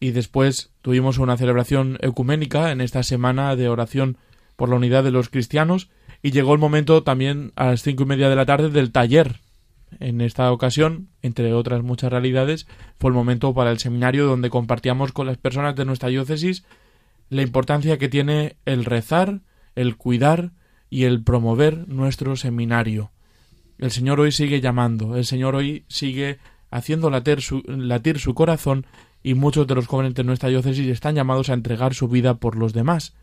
y 0.01 0.11
después 0.11 0.71
tuvimos 0.83 1.19
una 1.19 1.37
celebración 1.37 1.97
ecuménica 2.01 2.73
en 2.73 2.81
esta 2.81 3.03
semana 3.03 3.55
de 3.57 3.69
oración 3.69 4.19
por 4.57 4.69
la 4.69 4.77
unidad 4.77 5.05
de 5.05 5.13
los 5.13 5.29
cristianos, 5.29 5.89
y 6.23 6.33
llegó 6.33 6.53
el 6.53 6.61
momento 6.61 7.03
también 7.03 7.53
a 7.57 7.67
las 7.67 7.83
cinco 7.83 8.03
y 8.03 8.07
media 8.07 8.29
de 8.29 8.37
la 8.37 8.45
tarde 8.45 8.71
del 8.71 8.93
taller. 8.93 9.41
En 10.01 10.21
esta 10.21 10.51
ocasión, 10.53 11.09
entre 11.23 11.53
otras 11.53 11.83
muchas 11.83 12.11
realidades, 12.11 12.67
fue 12.99 13.11
el 13.11 13.15
momento 13.15 13.55
para 13.55 13.71
el 13.71 13.79
seminario 13.79 14.27
donde 14.27 14.51
compartíamos 14.51 15.13
con 15.13 15.27
las 15.27 15.39
personas 15.39 15.77
de 15.77 15.85
nuestra 15.85 16.09
diócesis 16.09 16.65
la 17.33 17.43
importancia 17.43 17.97
que 17.97 18.11
tiene 18.11 18.57
el 18.67 18.85
rezar, 18.85 19.41
el 19.75 19.97
cuidar 19.97 20.53
y 20.91 21.05
el 21.05 21.23
promover 21.23 21.89
nuestro 21.89 22.37
seminario. 22.37 23.11
El 23.79 23.91
Señor 23.91 24.21
hoy 24.21 24.33
sigue 24.33 24.61
llamando, 24.61 25.17
el 25.17 25.25
Señor 25.25 25.55
hoy 25.55 25.87
sigue 25.89 26.39
haciendo 26.71 27.09
latir 27.09 27.41
su, 27.41 27.63
latir 27.67 28.19
su 28.19 28.35
corazón 28.35 28.87
y 29.23 29.33
muchos 29.33 29.67
de 29.67 29.75
los 29.75 29.87
jóvenes 29.87 30.15
de 30.15 30.25
nuestra 30.25 30.51
diócesis 30.51 30.87
están 30.89 31.15
llamados 31.15 31.49
a 31.49 31.55
entregar 31.55 31.95
su 31.95 32.09
vida 32.09 32.35
por 32.35 32.57
los 32.57 32.75
demás. 32.75 33.15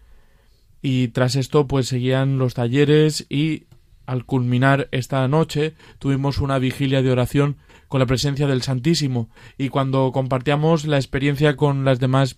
Y 0.82 1.10
tras 1.10 1.36
esto 1.36 1.68
pues 1.68 1.88
seguían 1.88 2.40
los 2.40 2.56
talleres 2.56 3.28
y 3.30 3.66
al 4.10 4.26
culminar 4.26 4.90
esta 4.92 5.28
noche 5.28 5.76
tuvimos 6.00 6.40
una 6.40 6.58
vigilia 6.58 7.04
de 7.04 7.12
oración 7.12 7.58
con 7.88 8.00
la 8.00 8.08
presencia 8.08 8.48
del 8.48 8.64
Santísimo 8.64 9.30
y 9.56 9.70
cuando 9.70 10.12
compartíamos 10.12 10.86
la 10.86 10.98
experiencia 10.98 11.56
con 11.56 11.86
las 11.86 12.00
demás 12.00 12.36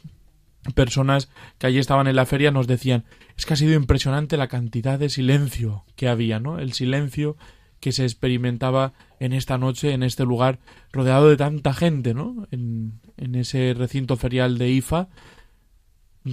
personas 0.75 1.29
que 1.59 1.67
allí 1.67 1.79
estaban 1.79 2.07
en 2.07 2.17
la 2.17 2.25
feria 2.25 2.51
nos 2.51 2.67
decían 2.67 3.05
es 3.37 3.45
que 3.45 3.53
ha 3.53 3.57
sido 3.57 3.73
impresionante 3.73 4.35
la 4.35 4.49
cantidad 4.49 4.99
de 4.99 5.09
silencio 5.09 5.85
que 5.95 6.09
había, 6.09 6.41
¿no? 6.41 6.59
El 6.59 6.73
silencio 6.73 7.37
que 7.79 7.93
se 7.93 8.03
experimentaba 8.03 8.91
en 9.21 9.31
esta 9.31 9.57
noche, 9.57 9.93
en 9.93 10.03
este 10.03 10.25
lugar, 10.25 10.59
rodeado 10.91 11.29
de 11.29 11.37
tanta 11.37 11.73
gente, 11.73 12.13
¿no? 12.13 12.47
En, 12.51 12.99
en 13.15 13.35
ese 13.35 13.73
recinto 13.73 14.17
ferial 14.17 14.57
de 14.57 14.69
IFA, 14.69 15.07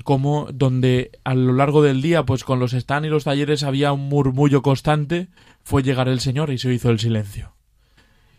como 0.04 0.48
donde 0.52 1.10
a 1.24 1.34
lo 1.34 1.52
largo 1.52 1.82
del 1.82 2.02
día, 2.02 2.24
pues 2.24 2.44
con 2.44 2.58
los 2.58 2.72
stands 2.72 3.06
y 3.06 3.10
los 3.10 3.24
talleres 3.24 3.62
había 3.62 3.92
un 3.92 4.08
murmullo 4.08 4.62
constante, 4.62 5.28
fue 5.62 5.82
llegar 5.82 6.08
el 6.08 6.20
Señor 6.20 6.50
y 6.50 6.58
se 6.58 6.72
hizo 6.72 6.90
el 6.90 6.98
silencio. 6.98 7.54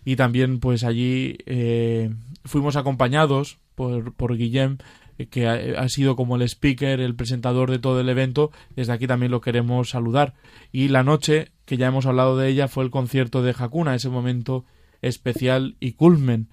Y 0.06 0.16
también, 0.16 0.60
pues 0.60 0.84
allí 0.84 1.38
eh, 1.46 2.12
fuimos 2.46 2.76
acompañados 2.76 3.58
por, 3.76 4.14
por 4.14 4.38
Guillem 4.38 4.78
que 5.30 5.48
ha, 5.48 5.82
ha, 5.82 5.90
sido 5.90 6.16
como 6.16 6.38
el 6.38 6.44
speaker, 6.44 7.02
el 7.02 7.16
presentador 7.16 7.70
de 7.70 7.80
todo 7.80 8.00
el 8.00 8.08
evento, 8.08 8.52
desde 8.76 8.94
aquí 8.94 9.06
también 9.06 9.32
lo 9.32 9.42
queremos 9.42 9.90
saludar. 9.90 10.34
Y 10.72 10.88
la 10.88 11.04
noche, 11.04 11.52
que 11.66 11.76
ya 11.76 11.88
hemos 11.88 12.06
hablado 12.06 12.38
de 12.38 12.48
ella, 12.48 12.70
fue 12.70 12.86
el 12.86 12.90
concierto 12.90 13.42
de 13.44 13.54
Hakuna, 13.58 13.96
ese 13.96 14.10
momento 14.10 14.66
especial 15.02 15.76
y 15.80 15.94
culmen. 15.94 16.48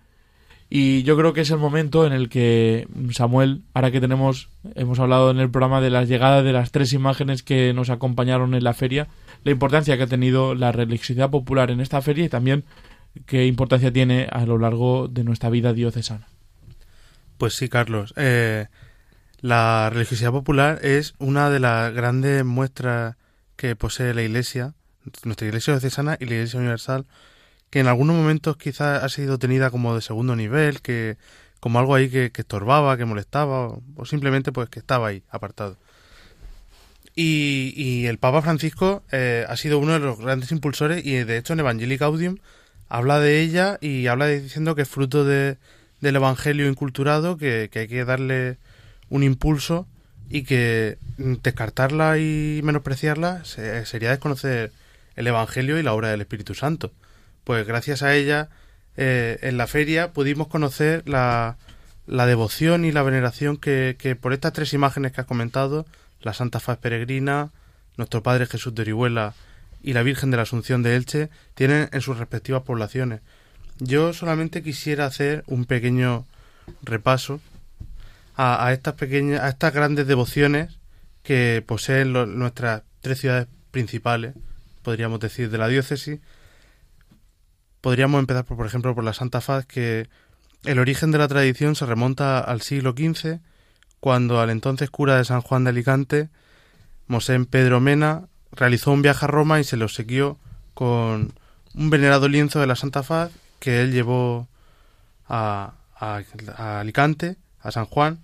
Y 0.69 1.05
yo 1.05 1.17
creo 1.17 1.33
que 1.33 1.43
es 1.43 1.51
el 1.51 1.59
momento 1.59 2.07
en 2.07 2.13
el 2.13 2.29
que 2.29 2.89
Samuel, 3.13 3.63
ahora 3.73 3.93
que 3.93 4.01
tenemos, 4.01 4.49
hemos 4.75 4.99
hablado 4.99 5.31
en 5.31 5.39
el 5.39 5.51
programa 5.51 5.81
de 5.81 5.91
la 5.91 6.05
llegada 6.05 6.43
de 6.43 6.53
las 6.53 6.73
tres 6.73 6.93
imágenes 6.93 7.45
que 7.45 7.73
nos 7.73 7.89
acompañaron 7.89 8.55
en 8.55 8.65
la 8.65 8.75
feria, 8.75 9.07
la 9.45 9.53
importancia 9.53 9.97
que 9.97 10.03
ha 10.03 10.09
tenido 10.09 10.57
la 10.57 10.73
religiosidad 10.73 11.31
popular 11.31 11.71
en 11.71 11.81
esta 11.81 12.03
feria 12.03 12.25
y 12.25 12.29
también 12.29 12.65
qué 13.27 13.47
importancia 13.47 13.93
tiene 13.93 14.27
a 14.31 14.45
lo 14.45 14.59
largo 14.59 15.07
de 15.09 15.23
nuestra 15.23 15.51
vida 15.51 15.73
diocesana. 15.73 16.27
Pues 17.39 17.55
sí, 17.55 17.69
Carlos. 17.69 18.13
Eh, 18.17 18.67
la 19.41 19.89
religiosidad 19.91 20.33
popular 20.33 20.81
es 20.83 21.15
una 21.19 21.49
de 21.49 21.61
las 21.61 21.93
grandes 21.93 22.45
muestras 22.45 23.17
que 23.55 23.77
posee 23.77 24.15
la 24.15 24.23
Iglesia, 24.23 24.75
nuestra 25.23 25.47
Iglesia 25.47 25.75
diocesana 25.75 26.17
y 26.19 26.25
la 26.25 26.35
Iglesia 26.35 26.59
universal, 26.59 27.07
que 27.71 27.81
en 27.81 27.89
algunos 27.89 28.17
momentos 28.17 28.57
quizás 28.57 29.03
ha 29.03 29.09
sido 29.09 29.39
tenida 29.39 29.71
como 29.71 29.95
de 29.95 30.03
segundo 30.03 30.37
nivel, 30.37 30.81
que 30.83 31.17
como 31.61 31.79
algo 31.79 31.95
ahí 31.95 32.09
que, 32.09 32.31
estorbaba, 32.35 32.97
que 32.97 33.05
molestaba, 33.05 33.69
o, 33.97 34.05
simplemente 34.05 34.53
pues 34.53 34.69
que 34.69 34.79
estaba 34.79 35.09
ahí, 35.09 35.23
apartado. 35.31 35.77
Y, 37.15 38.05
el 38.07 38.19
Papa 38.19 38.43
Francisco 38.43 39.03
eh, 39.11 39.47
ha 39.49 39.57
sido 39.57 39.79
uno 39.79 39.95
de 39.95 40.01
los 40.01 40.19
grandes 40.19 40.53
impulsores 40.53 41.05
y 41.05 41.25
de 41.25 41.39
hecho 41.39 41.55
en 41.55 41.61
Evangelii 41.61 41.97
Gaudium 41.97 42.37
habla 42.89 43.19
de 43.21 43.41
ella 43.41 43.79
y 43.81 44.07
habla 44.07 44.27
diciendo 44.29 44.75
que 44.75 44.83
es 44.83 44.89
fruto 44.89 45.25
de, 45.25 45.57
del 46.01 46.17
Evangelio 46.17 46.69
inculturado, 46.69 47.39
que, 47.39 47.71
que 47.73 47.81
hay 47.81 47.89
que 47.89 48.05
darle 48.05 48.59
un 49.09 49.23
impulso 49.23 49.87
y 50.29 50.43
que 50.43 50.99
descartarla 51.17 52.19
y 52.19 52.61
menospreciarla 52.63 53.45
sería 53.45 54.11
desconocer 54.11 54.73
el 55.15 55.27
Evangelio 55.27 55.79
y 55.79 55.83
la 55.83 55.95
obra 55.95 56.11
del 56.11 56.21
Espíritu 56.21 56.55
Santo. 56.55 56.93
Pues 57.47 57.65
gracias 57.65 58.03
a 58.03 58.13
ella, 58.17 58.49
eh, 58.97 59.39
en 59.43 59.57
la 59.57 59.69
feria 59.69 60.13
pudimos 60.13 60.49
conocer 60.49 61.09
la, 61.09 61.59
la 62.05 62.27
devoción 62.27 62.85
y 62.85 62.91
la 62.91 63.05
veneración 63.05 63.57
que, 63.57 63.95
que, 63.97 64.17
por 64.17 64.33
estas 64.33 64.53
tres 64.53 64.75
imágenes 64.75 65.13
que 65.13 65.21
has 65.21 65.29
comentado, 65.29 65.87
la 66.23 66.35
Santa 66.35 66.59
Faz 66.59 66.79
Peregrina, 66.79 67.53
nuestro 67.97 68.21
Padre 68.25 68.47
Jesús 68.47 68.75
de 68.75 68.83
Orihuela 68.83 69.35
y 69.81 69.93
la 69.93 70.03
Virgen 70.03 70.33
de 70.33 70.39
la 70.39 70.43
Asunción 70.43 70.83
de 70.83 70.97
Elche, 70.97 71.31
tienen 71.55 71.89
en 71.93 72.01
sus 72.01 72.19
respectivas 72.19 72.65
poblaciones. 72.65 73.21
Yo 73.79 74.13
solamente 74.13 74.65
quisiera 74.65 75.07
hacer 75.07 75.45
un 75.47 75.67
pequeño 75.67 76.27
repaso 76.83 77.41
a, 78.35 78.73
estas 78.73 78.95
pequeñas, 78.95 79.41
a 79.41 79.51
estas 79.51 79.73
grandes 79.73 80.09
devociones 80.09 80.81
que 81.23 81.63
poseen 81.65 82.13
nuestras 82.13 82.83
tres 83.03 83.21
ciudades 83.21 83.47
principales, 83.71 84.35
podríamos 84.83 85.21
decir, 85.21 85.49
de 85.49 85.59
la 85.59 85.69
diócesis. 85.69 86.19
Podríamos 87.87 88.19
empezar, 88.19 88.45
por, 88.45 88.57
por 88.57 88.67
ejemplo, 88.67 88.97
por 88.97 89.05
la 89.05 89.13
Santa 89.13 89.41
Faz, 89.41 89.65
que 89.65 90.09
el 90.65 90.81
origen 90.81 91.13
de 91.13 91.19
la 91.19 91.29
tradición 91.29 91.77
se 91.77 91.87
remonta 91.87 92.41
al 92.41 92.61
siglo 92.61 92.97
XV, 92.99 93.39
cuando 94.01 94.41
al 94.41 94.51
entonces 94.51 94.91
cura 94.91 95.17
de 95.17 95.25
San 95.25 95.41
Juan 95.41 95.63
de 95.63 95.71
Alicante, 95.71 96.29
Mosén 97.07 97.47
Pedro 97.47 97.81
Mena, 97.81 98.25
realizó 98.51 98.91
un 98.91 99.03
viaje 99.03 99.25
a 99.27 99.29
Roma 99.29 99.61
y 99.61 99.63
se 99.63 99.77
lo 99.77 99.87
siguió 99.87 100.37
con 100.75 101.33
un 101.75 101.91
venerado 101.91 102.27
lienzo 102.27 102.59
de 102.59 102.67
la 102.67 102.75
Santa 102.75 103.05
Faz 103.05 103.31
que 103.61 103.83
él 103.83 103.93
llevó 103.93 104.49
a, 105.29 105.75
a 105.95 106.81
Alicante 106.81 107.37
a 107.61 107.71
San 107.71 107.85
Juan 107.85 108.19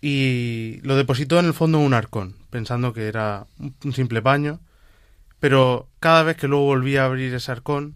y 0.00 0.80
lo 0.82 0.96
depositó 0.96 1.38
en 1.38 1.46
el 1.46 1.54
fondo 1.54 1.78
de 1.78 1.86
un 1.86 1.94
arcón, 1.94 2.34
pensando 2.50 2.92
que 2.92 3.06
era 3.06 3.46
un 3.84 3.92
simple 3.92 4.20
paño, 4.20 4.58
pero 5.38 5.86
cada 6.00 6.24
vez 6.24 6.36
que 6.36 6.48
luego 6.48 6.64
volvía 6.64 7.02
a 7.02 7.06
abrir 7.06 7.32
ese 7.32 7.52
arcón, 7.52 7.94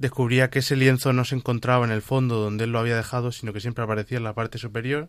descubría 0.00 0.48
que 0.50 0.60
ese 0.60 0.76
lienzo 0.76 1.12
no 1.12 1.24
se 1.24 1.36
encontraba 1.36 1.84
en 1.84 1.92
el 1.92 2.02
fondo 2.02 2.36
donde 2.36 2.64
él 2.64 2.72
lo 2.72 2.78
había 2.78 2.96
dejado, 2.96 3.32
sino 3.32 3.52
que 3.52 3.60
siempre 3.60 3.84
aparecía 3.84 4.18
en 4.18 4.24
la 4.24 4.34
parte 4.34 4.58
superior, 4.58 5.08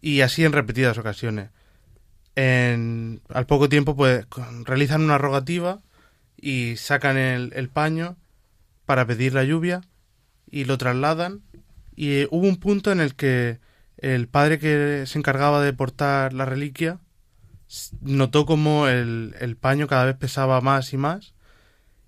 y 0.00 0.20
así 0.20 0.44
en 0.44 0.52
repetidas 0.52 0.98
ocasiones. 0.98 1.50
En, 2.36 3.22
al 3.30 3.46
poco 3.46 3.68
tiempo, 3.68 3.96
pues 3.96 4.26
realizan 4.64 5.02
una 5.02 5.18
rogativa 5.18 5.80
y 6.36 6.76
sacan 6.76 7.16
el, 7.16 7.68
paño 7.70 8.16
para 8.84 9.06
pedir 9.06 9.32
la 9.32 9.44
lluvia 9.44 9.80
y 10.50 10.64
lo 10.64 10.76
trasladan. 10.76 11.42
Y 11.96 12.10
eh, 12.10 12.28
hubo 12.30 12.46
un 12.46 12.56
punto 12.56 12.92
en 12.92 13.00
el 13.00 13.14
que 13.14 13.60
el 13.96 14.28
padre 14.28 14.58
que 14.58 15.04
se 15.06 15.18
encargaba 15.18 15.62
de 15.62 15.72
portar 15.72 16.34
la 16.34 16.44
reliquia 16.44 16.98
notó 18.02 18.44
como 18.44 18.88
el, 18.88 19.34
el 19.40 19.56
paño 19.56 19.86
cada 19.86 20.04
vez 20.04 20.16
pesaba 20.16 20.60
más 20.60 20.92
y 20.92 20.98
más 20.98 21.33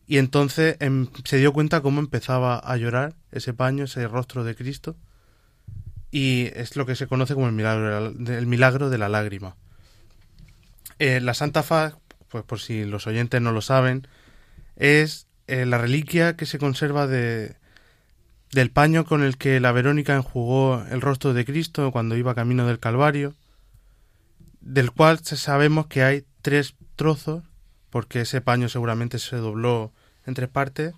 y 0.07 0.19
entonces 0.19 0.77
em, 0.81 1.09
se 1.25 1.39
dio 1.39 1.53
cuenta 1.53 1.81
cómo 1.81 2.01
empezaba 2.01 2.59
a 2.59 2.77
llorar 2.77 3.15
ese 3.33 3.53
paño, 3.53 3.85
ese 3.85 4.07
rostro 4.09 4.45
de 4.45 4.55
Cristo 4.55 4.97
y 6.11 6.51
es 6.55 6.77
lo 6.77 6.87
que 6.87 6.97
se 6.97 7.07
conoce 7.07 7.35
como 7.35 7.47
el 7.47 7.53
milagro, 7.53 8.07
el 8.09 8.47
milagro 8.47 8.91
de 8.91 8.99
la 8.99 9.09
lágrima. 9.09 9.57
Eh, 10.99 11.21
la 11.21 11.35
Santa 11.35 11.63
Faz, 11.63 11.95
pues 12.29 12.45
por 12.45 12.61
si 12.61 12.85
los 12.85 13.07
oyentes 13.07 13.41
no 13.43 13.53
lo 13.53 13.61
saben, 13.61 14.07
es 14.77 15.27
eh, 15.47 15.67
la 15.67 15.79
reliquia 15.79 16.37
que 16.37 16.47
se 16.47 16.59
conserva 16.59 17.07
de, 17.07 17.57
del 18.53 18.71
paño 18.71 19.05
con 19.05 19.23
el 19.23 19.37
que 19.37 19.61
la 19.61 19.73
Verónica 19.73 20.17
enjugó 20.17 20.85
el 20.91 21.01
rostro 21.01 21.35
de 21.35 21.45
Cristo 21.45 21.91
cuando 21.93 22.17
iba 22.17 22.35
camino 22.35 22.67
del 22.67 22.79
Calvario, 22.79 23.35
del 24.61 24.93
cual 24.93 25.19
sabemos 25.23 25.87
que 25.87 26.03
hay 26.03 26.25
tres 26.43 26.75
trozos, 26.97 27.45
porque 27.91 28.23
ese 28.23 28.41
paño 28.41 28.69
seguramente 28.69 29.19
se 29.19 29.37
dobló 29.37 29.93
en 30.27 30.35
tres 30.35 30.49
partes. 30.49 30.95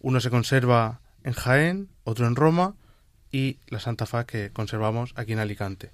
Uno 0.00 0.20
se 0.20 0.30
conserva 0.30 1.00
en 1.24 1.32
Jaén, 1.32 1.88
otro 2.04 2.26
en 2.26 2.36
Roma 2.36 2.74
y 3.32 3.58
la 3.68 3.80
Santa 3.80 4.06
Faz 4.06 4.26
que 4.26 4.50
conservamos 4.50 5.12
aquí 5.16 5.32
en 5.32 5.40
Alicante. 5.40 5.90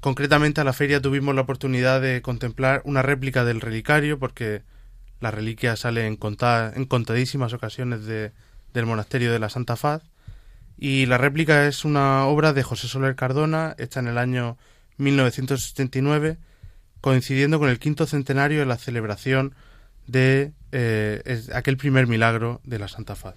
Concretamente 0.00 0.60
a 0.60 0.64
la 0.64 0.72
feria 0.72 1.00
tuvimos 1.00 1.34
la 1.34 1.42
oportunidad 1.42 2.00
de 2.00 2.20
contemplar 2.20 2.82
una 2.84 3.02
réplica 3.02 3.44
del 3.44 3.60
relicario 3.60 4.18
porque 4.18 4.62
la 5.20 5.30
reliquia 5.30 5.76
sale 5.76 6.06
en, 6.06 6.18
en 6.20 6.84
contadísimas 6.84 7.52
ocasiones 7.52 8.04
de, 8.04 8.32
del 8.74 8.86
monasterio 8.86 9.32
de 9.32 9.38
la 9.38 9.48
Santa 9.48 9.76
Faz. 9.76 10.02
Y 10.76 11.06
la 11.06 11.18
réplica 11.18 11.66
es 11.66 11.84
una 11.84 12.26
obra 12.26 12.52
de 12.52 12.62
José 12.62 12.88
Soler 12.88 13.14
Cardona, 13.14 13.74
hecha 13.78 14.00
en 14.00 14.08
el 14.08 14.18
año 14.18 14.58
1979, 14.98 16.36
coincidiendo 17.04 17.58
con 17.58 17.68
el 17.68 17.78
quinto 17.78 18.06
centenario 18.06 18.60
de 18.60 18.64
la 18.64 18.78
celebración 18.78 19.54
de 20.06 20.52
eh, 20.72 21.42
aquel 21.52 21.76
primer 21.76 22.06
milagro 22.06 22.62
de 22.64 22.78
la 22.78 22.88
Santa 22.88 23.14
Faz. 23.14 23.34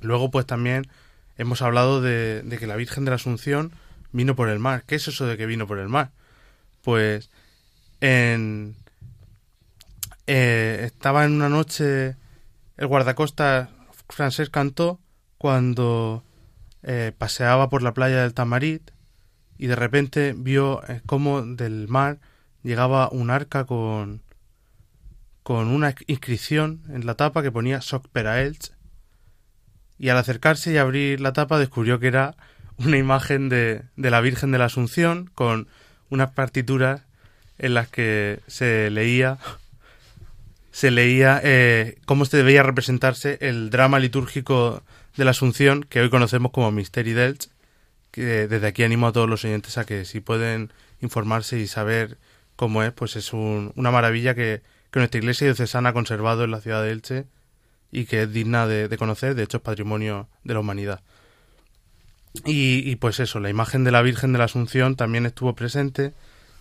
Luego, 0.00 0.32
pues 0.32 0.46
también 0.46 0.88
hemos 1.38 1.62
hablado 1.62 2.00
de, 2.00 2.42
que 2.58 2.66
la 2.66 2.74
Virgen 2.74 3.04
de 3.04 3.12
la 3.12 3.14
Asunción 3.14 3.70
vino 4.10 4.34
por 4.34 4.48
el 4.48 4.58
mar. 4.58 4.82
¿Qué 4.84 4.96
es 4.96 5.06
eso 5.06 5.28
de 5.28 5.36
que 5.36 5.46
vino 5.46 5.68
por 5.68 5.78
el 5.78 5.88
mar? 5.88 6.10
Pues 6.82 7.30
en, 8.00 8.74
eh, 10.26 10.82
estaba 10.86 11.24
en 11.24 11.34
una 11.34 11.48
noche 11.48 12.16
el 12.78 12.88
guardacosta 12.88 13.70
francés 14.08 14.50
cantó 14.50 14.98
cuando 15.38 16.24
eh, 16.82 17.12
paseaba 17.16 17.68
por 17.68 17.84
la 17.84 17.94
playa 17.94 18.22
del 18.22 18.34
Tamarit 18.34 18.90
y 19.56 19.68
de 19.68 19.76
repente 19.76 20.34
vio 20.36 20.82
cómo 21.06 21.42
del 21.42 21.86
mar 21.86 22.18
llegaba 22.66 23.08
un 23.10 23.30
arca 23.30 23.64
con 23.64 24.22
con 25.42 25.68
una 25.68 25.94
inscripción 26.08 26.82
en 26.88 27.06
la 27.06 27.14
tapa 27.14 27.40
que 27.40 27.52
ponía 27.52 27.80
Soc 27.80 28.08
Elch 28.14 28.72
y 29.96 30.08
al 30.08 30.18
acercarse 30.18 30.72
y 30.72 30.76
abrir 30.76 31.20
la 31.20 31.32
tapa 31.32 31.60
descubrió 31.60 32.00
que 32.00 32.08
era 32.08 32.34
una 32.78 32.96
imagen 32.96 33.48
de, 33.48 33.84
de 33.94 34.10
la 34.10 34.20
Virgen 34.20 34.50
de 34.50 34.58
la 34.58 34.64
Asunción 34.64 35.30
con 35.34 35.68
unas 36.10 36.32
partituras 36.32 37.02
en 37.58 37.74
las 37.74 37.88
que 37.88 38.40
se 38.48 38.90
leía 38.90 39.38
se 40.72 40.90
leía 40.90 41.40
eh, 41.42 41.96
cómo 42.04 42.24
se 42.24 42.36
debía 42.36 42.64
representarse 42.64 43.38
el 43.40 43.70
drama 43.70 43.98
litúrgico 43.98 44.82
de 45.16 45.24
la 45.24 45.30
Asunción, 45.30 45.84
que 45.84 46.00
hoy 46.00 46.10
conocemos 46.10 46.52
como 46.52 46.70
Misteri 46.70 47.14
d'Elx, 47.14 47.48
que 48.10 48.46
desde 48.46 48.66
aquí 48.66 48.82
animo 48.82 49.06
a 49.06 49.12
todos 49.12 49.26
los 49.26 49.42
oyentes 49.44 49.78
a 49.78 49.86
que 49.86 50.04
si 50.04 50.20
pueden 50.20 50.72
informarse 51.00 51.58
y 51.58 51.66
saber 51.66 52.18
cómo 52.56 52.82
es, 52.82 52.92
pues 52.92 53.16
es 53.16 53.32
una 53.32 53.90
maravilla 53.90 54.34
que, 54.34 54.62
nuestra 54.94 55.18
iglesia 55.18 55.46
diocesana 55.46 55.90
ha 55.90 55.92
conservado 55.92 56.44
en 56.44 56.50
la 56.50 56.62
ciudad 56.62 56.82
de 56.82 56.90
Elche 56.90 57.26
y 57.92 58.06
que 58.06 58.22
es 58.22 58.32
digna 58.32 58.66
de, 58.66 58.96
conocer, 58.96 59.34
de 59.34 59.42
hecho 59.42 59.58
es 59.58 59.62
patrimonio 59.62 60.26
de 60.42 60.54
la 60.54 60.60
humanidad. 60.60 61.02
Y, 62.46 62.90
y, 62.90 62.96
pues 62.96 63.20
eso, 63.20 63.38
la 63.38 63.50
imagen 63.50 63.84
de 63.84 63.90
la 63.90 64.00
Virgen 64.00 64.32
de 64.32 64.38
la 64.38 64.44
Asunción 64.44 64.96
también 64.96 65.26
estuvo 65.26 65.54
presente, 65.54 66.14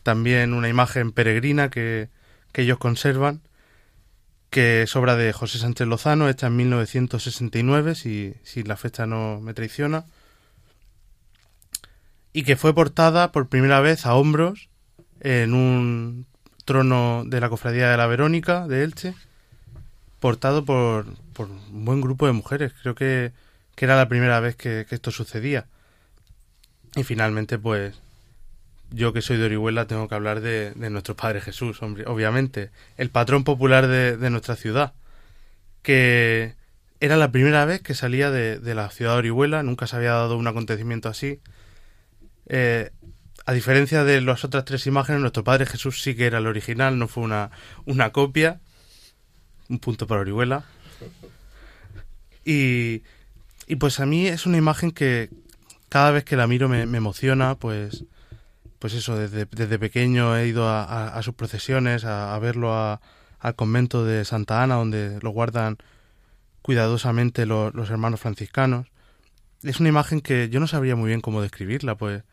también 0.04 0.54
una 0.54 0.68
imagen 0.68 1.14
peregrina 1.14 1.70
que, 1.70 2.10
que 2.52 2.64
ellos 2.64 2.78
conservan 2.78 3.42
que 4.56 4.84
es 4.84 4.96
obra 4.96 5.18
de 5.18 5.34
José 5.34 5.58
Sánchez 5.58 5.86
Lozano, 5.86 6.30
hecha 6.30 6.48
en 6.48 6.56
1969, 6.56 7.94
si, 7.94 8.36
si 8.44 8.64
la 8.64 8.78
fecha 8.78 9.06
no 9.06 9.42
me 9.42 9.54
traiciona, 9.54 10.06
y 12.32 12.44
que 12.44 12.56
fue 12.56 12.74
portada 12.74 13.34
por 13.34 13.50
primera 13.50 13.82
vez 13.82 14.06
a 14.06 14.16
hombros 14.16 14.70
en 15.26 15.56
un 15.56 16.28
trono 16.66 17.24
de 17.26 17.42
la 17.42 17.50
Cofradía 17.50 17.90
de 17.90 17.98
la 17.98 18.06
Verónica 18.06 18.68
de 18.68 18.84
Elche, 18.84 19.16
portado 20.20 20.66
por, 20.66 21.08
por 21.34 21.50
un 21.50 21.84
buen 21.84 22.00
grupo 22.00 22.28
de 22.28 22.34
mujeres. 22.34 22.74
Creo 22.80 22.94
que, 22.94 23.32
que 23.74 23.86
era 23.86 23.96
la 23.96 24.08
primera 24.08 24.40
vez 24.40 24.56
que, 24.56 24.86
que 24.88 24.94
esto 24.94 25.10
sucedía. 25.10 25.66
Y 26.96 27.04
finalmente, 27.04 27.58
pues, 27.58 28.00
yo 28.92 29.14
que 29.14 29.24
soy 29.24 29.38
de 29.38 29.46
Orihuela 29.46 29.88
tengo 29.88 30.08
que 30.08 30.14
hablar 30.14 30.42
de, 30.42 30.74
nuestro 30.92 31.16
Padre 31.16 31.42
Jesús, 31.42 31.82
obviamente, 31.82 32.70
el 32.96 33.10
patrón 33.10 33.44
popular 33.44 33.88
de, 33.88 34.30
nuestra 34.30 34.56
ciudad, 34.56 34.94
que 35.82 36.54
era 37.00 37.18
la 37.18 37.32
primera 37.32 37.66
vez 37.66 37.82
que 37.82 37.96
salía 37.96 38.30
de, 38.30 38.60
de 38.60 38.76
la 38.76 38.92
ciudad 38.92 39.14
de 39.14 39.18
Orihuela, 39.18 39.64
nunca 39.64 39.88
se 39.88 39.96
había 39.96 40.12
dado 40.12 40.38
un 40.38 40.46
acontecimiento 40.46 41.10
así. 41.10 41.40
Eh, 42.48 42.92
a 43.46 43.54
diferencia 43.54 44.04
de 44.04 44.22
las 44.22 44.44
otras 44.44 44.66
tres 44.66 44.88
imágenes, 44.88 45.22
nuestro 45.22 45.44
Padre 45.44 45.66
Jesús 45.66 46.02
sí 46.02 46.16
que 46.16 46.26
era 46.26 46.40
el 46.40 46.48
original, 46.48 46.98
no 46.98 47.08
fue 47.08 47.24
una, 47.24 47.52
una 47.86 48.12
copia. 48.12 48.60
Un 49.68 49.80
punto 49.80 50.06
para 50.06 50.22
Orihuela. 50.22 50.64
Y, 52.44 53.02
y 53.68 53.76
pues 53.78 54.00
a 54.00 54.06
mí 54.06 54.28
es 54.28 54.46
una 54.46 54.58
imagen 54.58 54.92
que 54.92 55.30
cada 55.90 56.12
vez 56.12 56.24
que 56.24 56.36
la 56.36 56.48
miro 56.48 56.70
me, 56.70 56.82
emociona, 56.82 57.56
pues, 57.56 58.04
pues 58.80 58.94
eso, 58.94 59.18
desde, 59.18 59.46
desde 59.46 59.80
pequeño 59.80 60.38
he 60.38 60.48
ido 60.48 60.70
a, 60.70 61.20
sus 61.24 61.34
procesiones, 61.34 62.06
a, 62.06 62.38
verlo 62.40 62.74
al 63.40 63.56
convento 63.56 64.06
de 64.06 64.26
Santa 64.26 64.62
Ana, 64.62 64.76
donde 64.76 65.20
lo 65.22 65.32
guardan 65.32 65.78
cuidadosamente 66.62 67.46
lo- 67.46 67.72
los 67.72 67.90
hermanos 67.90 68.20
franciscanos. 68.20 68.88
Es 69.64 69.80
una 69.80 69.90
imagen 69.90 70.22
que 70.22 70.50
yo 70.50 70.60
no 70.60 70.68
sabría 70.68 70.96
muy 70.96 71.08
bien 71.08 71.22
cómo 71.22 71.42
describirla, 71.42 71.96
pues 71.96 72.24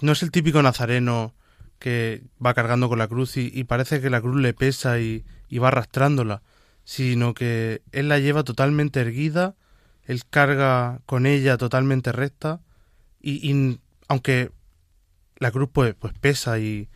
no 0.00 0.12
es 0.12 0.22
el 0.22 0.30
típico 0.30 0.62
nazareno 0.62 1.34
que 1.78 2.22
va 2.44 2.54
cargando 2.54 2.88
con 2.88 2.98
la 2.98 3.08
cruz 3.08 3.36
y, 3.36 3.64
parece 3.64 4.00
que 4.00 4.10
la 4.10 4.20
cruz 4.20 4.36
le 4.40 4.52
pesa 4.54 4.98
y, 5.00 5.24
y 5.48 5.58
va 5.58 5.68
arrastrándola, 5.68 6.42
sino 6.84 7.34
que 7.34 7.82
él 7.92 8.08
la 8.08 8.18
lleva 8.18 8.42
totalmente 8.44 9.00
erguida, 9.00 9.54
él 10.04 10.22
carga 10.28 11.00
con 11.06 11.26
ella 11.26 11.56
totalmente 11.56 12.12
recta 12.12 12.60
y, 13.20 13.78
aunque 14.08 14.50
la 15.38 15.50
cruz 15.50 15.68
pues, 15.72 15.94
pues 15.94 16.14
pesa 16.18 16.58
y, 16.58 16.88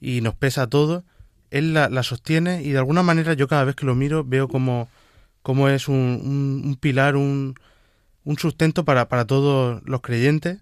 nos 0.00 0.34
pesa 0.34 0.62
a 0.62 0.66
todos, 0.68 1.02
él 1.50 1.72
la, 1.74 2.02
sostiene 2.02 2.62
y 2.62 2.70
de 2.70 2.78
alguna 2.78 3.02
manera 3.02 3.32
yo 3.34 3.48
cada 3.48 3.64
vez 3.64 3.74
que 3.74 3.86
lo 3.86 3.94
miro 3.94 4.22
veo 4.24 4.48
como, 4.48 4.88
como 5.42 5.68
es 5.68 5.88
un, 5.88 5.96
un- 6.22 6.62
un 6.64 6.76
pilar, 6.76 7.16
un, 7.16 7.54
un 8.24 8.38
sustento 8.38 8.84
para, 8.84 9.08
para 9.08 9.26
todos 9.26 9.82
los 9.84 10.00
creyentes 10.02 10.58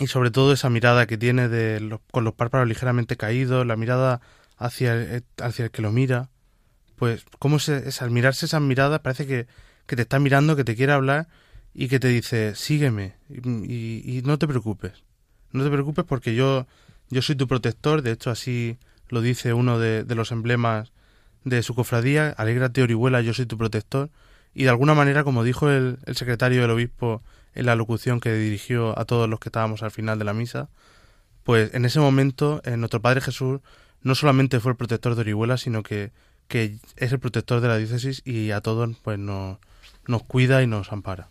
y 0.00 0.06
sobre 0.08 0.30
todo 0.30 0.52
esa 0.52 0.70
mirada 0.70 1.06
que 1.06 1.16
tiene 1.18 1.48
de 1.48 1.80
los- 1.80 2.00
con 2.10 2.24
los 2.24 2.34
párpados 2.34 2.68
ligeramente 2.68 3.16
caídos, 3.16 3.66
la 3.66 3.76
mirada 3.76 4.20
hacia 4.58 4.94
el, 4.94 5.24
hacia 5.42 5.66
el 5.66 5.70
que 5.70 5.82
lo 5.82 5.92
mira, 5.92 6.28
pues 6.96 7.24
cómo 7.38 7.58
se, 7.58 7.88
es, 7.88 8.02
al 8.02 8.10
mirarse 8.10 8.46
esas 8.46 8.60
miradas 8.62 9.00
parece 9.00 9.26
que, 9.26 9.46
que 9.86 9.96
te 9.96 10.02
está 10.02 10.18
mirando, 10.18 10.56
que 10.56 10.64
te 10.64 10.76
quiere 10.76 10.92
hablar 10.92 11.28
y 11.74 11.88
que 11.88 12.00
te 12.00 12.08
dice 12.08 12.54
sígueme 12.54 13.14
y, 13.28 13.38
y- 14.18 14.22
no 14.22 14.38
te 14.38 14.46
preocupes, 14.48 14.92
no 15.52 15.64
te 15.64 15.70
preocupes 15.70 16.04
porque 16.06 16.34
yo, 16.34 16.66
yo 17.10 17.22
soy 17.22 17.36
tu 17.36 17.46
protector, 17.48 18.02
de 18.02 18.12
hecho 18.12 18.30
así 18.30 18.78
lo 19.08 19.20
dice 19.20 19.52
uno 19.52 19.78
de, 19.78 20.04
de 20.04 20.14
los 20.14 20.32
emblemas 20.32 20.92
de 21.44 21.62
su 21.62 21.74
cofradía, 21.74 22.30
alégrate 22.30 22.82
Orihuela, 22.82 23.20
yo 23.20 23.32
soy 23.32 23.46
tu 23.46 23.56
protector, 23.56 24.10
y 24.54 24.64
de 24.64 24.70
alguna 24.70 24.94
manera, 24.94 25.22
como 25.22 25.44
dijo 25.44 25.70
el, 25.70 25.98
el 26.06 26.16
secretario 26.16 26.60
del 26.62 26.70
obispo 26.70 27.22
en 27.56 27.66
la 27.66 27.74
locución 27.74 28.20
que 28.20 28.32
dirigió 28.34 28.98
a 28.98 29.04
todos 29.04 29.28
los 29.28 29.40
que 29.40 29.48
estábamos 29.48 29.82
al 29.82 29.90
final 29.90 30.18
de 30.18 30.24
la 30.24 30.34
misa, 30.34 30.68
pues 31.42 31.74
en 31.74 31.84
ese 31.84 32.00
momento 32.00 32.60
eh, 32.64 32.76
nuestro 32.76 33.00
Padre 33.00 33.20
Jesús 33.20 33.60
no 34.02 34.14
solamente 34.14 34.60
fue 34.60 34.72
el 34.72 34.76
protector 34.76 35.14
de 35.14 35.22
Orihuela, 35.22 35.56
sino 35.56 35.82
que, 35.82 36.12
que 36.48 36.76
es 36.96 37.12
el 37.12 37.18
protector 37.18 37.60
de 37.60 37.68
la 37.68 37.76
diócesis 37.76 38.22
y 38.24 38.50
a 38.50 38.60
todos 38.60 38.96
pues 39.02 39.18
nos, 39.18 39.58
nos 40.06 40.22
cuida 40.22 40.62
y 40.62 40.66
nos 40.66 40.92
ampara. 40.92 41.28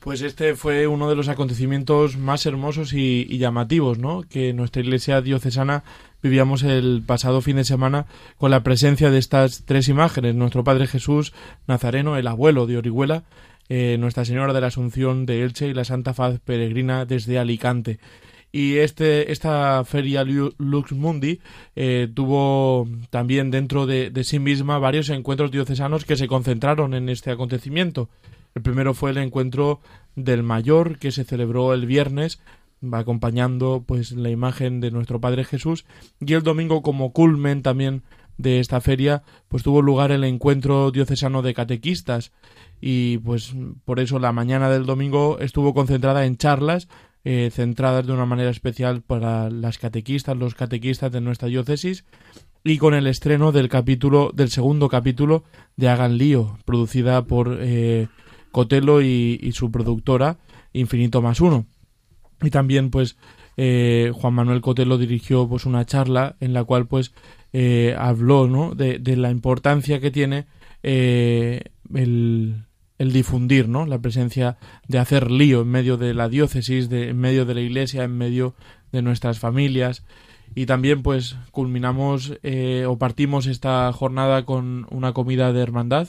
Pues 0.00 0.22
este 0.22 0.54
fue 0.54 0.86
uno 0.86 1.10
de 1.10 1.16
los 1.16 1.28
acontecimientos 1.28 2.16
más 2.16 2.46
hermosos 2.46 2.92
y, 2.92 3.26
y 3.28 3.38
llamativos, 3.38 3.98
¿no? 3.98 4.22
Que 4.22 4.52
nuestra 4.52 4.80
iglesia 4.80 5.20
diocesana 5.20 5.82
vivíamos 6.22 6.62
el 6.62 7.02
pasado 7.04 7.40
fin 7.40 7.56
de 7.56 7.64
semana 7.64 8.06
con 8.38 8.52
la 8.52 8.62
presencia 8.62 9.10
de 9.10 9.18
estas 9.18 9.64
tres 9.64 9.88
imágenes: 9.88 10.36
nuestro 10.36 10.62
Padre 10.62 10.86
Jesús 10.86 11.34
Nazareno, 11.66 12.16
el 12.16 12.28
abuelo 12.28 12.66
de 12.66 12.78
Orihuela, 12.78 13.24
eh, 13.68 13.96
Nuestra 13.98 14.24
Señora 14.24 14.52
de 14.52 14.60
la 14.60 14.68
Asunción 14.68 15.26
de 15.26 15.42
Elche 15.42 15.68
y 15.68 15.74
la 15.74 15.84
Santa 15.84 16.14
Faz 16.14 16.40
Peregrina 16.40 17.04
desde 17.04 17.38
Alicante. 17.38 17.98
Y 18.50 18.76
este, 18.76 19.30
esta 19.30 19.84
feria 19.84 20.24
Lu- 20.24 20.54
Lux 20.58 20.92
Mundi 20.92 21.40
eh, 21.76 22.08
tuvo 22.14 22.88
también 23.10 23.50
dentro 23.50 23.86
de, 23.86 24.10
de 24.10 24.24
sí 24.24 24.38
misma 24.38 24.78
varios 24.78 25.10
encuentros 25.10 25.50
diocesanos 25.50 26.06
que 26.06 26.16
se 26.16 26.28
concentraron 26.28 26.94
en 26.94 27.10
este 27.10 27.30
acontecimiento. 27.30 28.08
El 28.54 28.62
primero 28.62 28.94
fue 28.94 29.10
el 29.10 29.18
encuentro 29.18 29.80
del 30.16 30.42
mayor 30.42 30.98
que 30.98 31.12
se 31.12 31.24
celebró 31.24 31.74
el 31.74 31.84
viernes 31.86 32.40
acompañando 32.92 33.84
pues 33.86 34.12
la 34.12 34.30
imagen 34.30 34.80
de 34.80 34.92
nuestro 34.92 35.20
Padre 35.20 35.44
Jesús 35.44 35.84
y 36.20 36.32
el 36.32 36.42
domingo 36.42 36.80
como 36.80 37.12
culmen 37.12 37.62
también 37.62 38.02
de 38.36 38.60
esta 38.60 38.80
feria 38.80 39.24
pues 39.48 39.64
tuvo 39.64 39.82
lugar 39.82 40.12
el 40.12 40.22
encuentro 40.24 40.90
diocesano 40.92 41.42
de 41.42 41.54
catequistas 41.54 42.30
y 42.80 43.18
pues 43.18 43.54
por 43.84 44.00
eso 44.00 44.18
la 44.18 44.32
mañana 44.32 44.68
del 44.70 44.86
domingo 44.86 45.38
estuvo 45.40 45.74
concentrada 45.74 46.24
en 46.26 46.36
charlas 46.36 46.88
eh, 47.24 47.50
centradas 47.52 48.06
de 48.06 48.12
una 48.12 48.26
manera 48.26 48.50
especial 48.50 49.02
para 49.02 49.50
las 49.50 49.78
catequistas, 49.78 50.36
los 50.36 50.54
catequistas 50.54 51.10
de 51.10 51.20
nuestra 51.20 51.48
diócesis 51.48 52.04
y 52.64 52.78
con 52.78 52.94
el 52.94 53.06
estreno 53.06 53.52
del 53.52 53.68
capítulo 53.68 54.30
del 54.32 54.50
segundo 54.50 54.88
capítulo 54.88 55.44
de 55.76 55.88
Hagan 55.88 56.18
Lío, 56.18 56.58
producida 56.64 57.24
por 57.24 57.58
eh, 57.60 58.08
Cotelo 58.52 59.02
y, 59.02 59.50
su 59.52 59.70
productora 59.70 60.38
Infinito 60.72 61.22
más 61.22 61.40
uno. 61.40 61.66
Y 62.40 62.50
también 62.50 62.90
pues 62.90 63.16
eh, 63.56 64.12
Juan 64.14 64.34
Manuel 64.34 64.60
Cotelo 64.60 64.98
dirigió 64.98 65.48
pues 65.48 65.66
una 65.66 65.84
charla 65.84 66.36
en 66.40 66.52
la 66.52 66.62
cual 66.64 66.86
pues 66.86 67.12
eh, 67.52 67.96
habló 67.98 68.46
¿no? 68.46 68.74
de, 68.74 68.98
de 68.98 69.16
la 69.16 69.30
importancia 69.30 69.98
que 69.98 70.10
tiene 70.10 70.46
eh, 70.82 71.62
el, 71.94 72.64
el 72.98 73.12
difundir 73.12 73.68
¿no? 73.68 73.86
la 73.86 74.00
presencia 74.00 74.58
de 74.86 74.98
hacer 74.98 75.30
lío 75.30 75.62
en 75.62 75.68
medio 75.68 75.96
de 75.96 76.14
la 76.14 76.28
diócesis, 76.28 76.88
de, 76.88 77.10
en 77.10 77.18
medio 77.18 77.46
de 77.46 77.54
la 77.54 77.60
iglesia, 77.60 78.04
en 78.04 78.16
medio 78.16 78.54
de 78.92 79.02
nuestras 79.02 79.38
familias. 79.38 80.04
Y 80.54 80.66
también 80.66 81.02
pues 81.02 81.36
culminamos 81.52 82.38
eh, 82.42 82.84
o 82.86 82.98
partimos 82.98 83.46
esta 83.46 83.92
jornada 83.92 84.44
con 84.44 84.86
una 84.90 85.12
comida 85.12 85.52
de 85.52 85.62
hermandad 85.62 86.08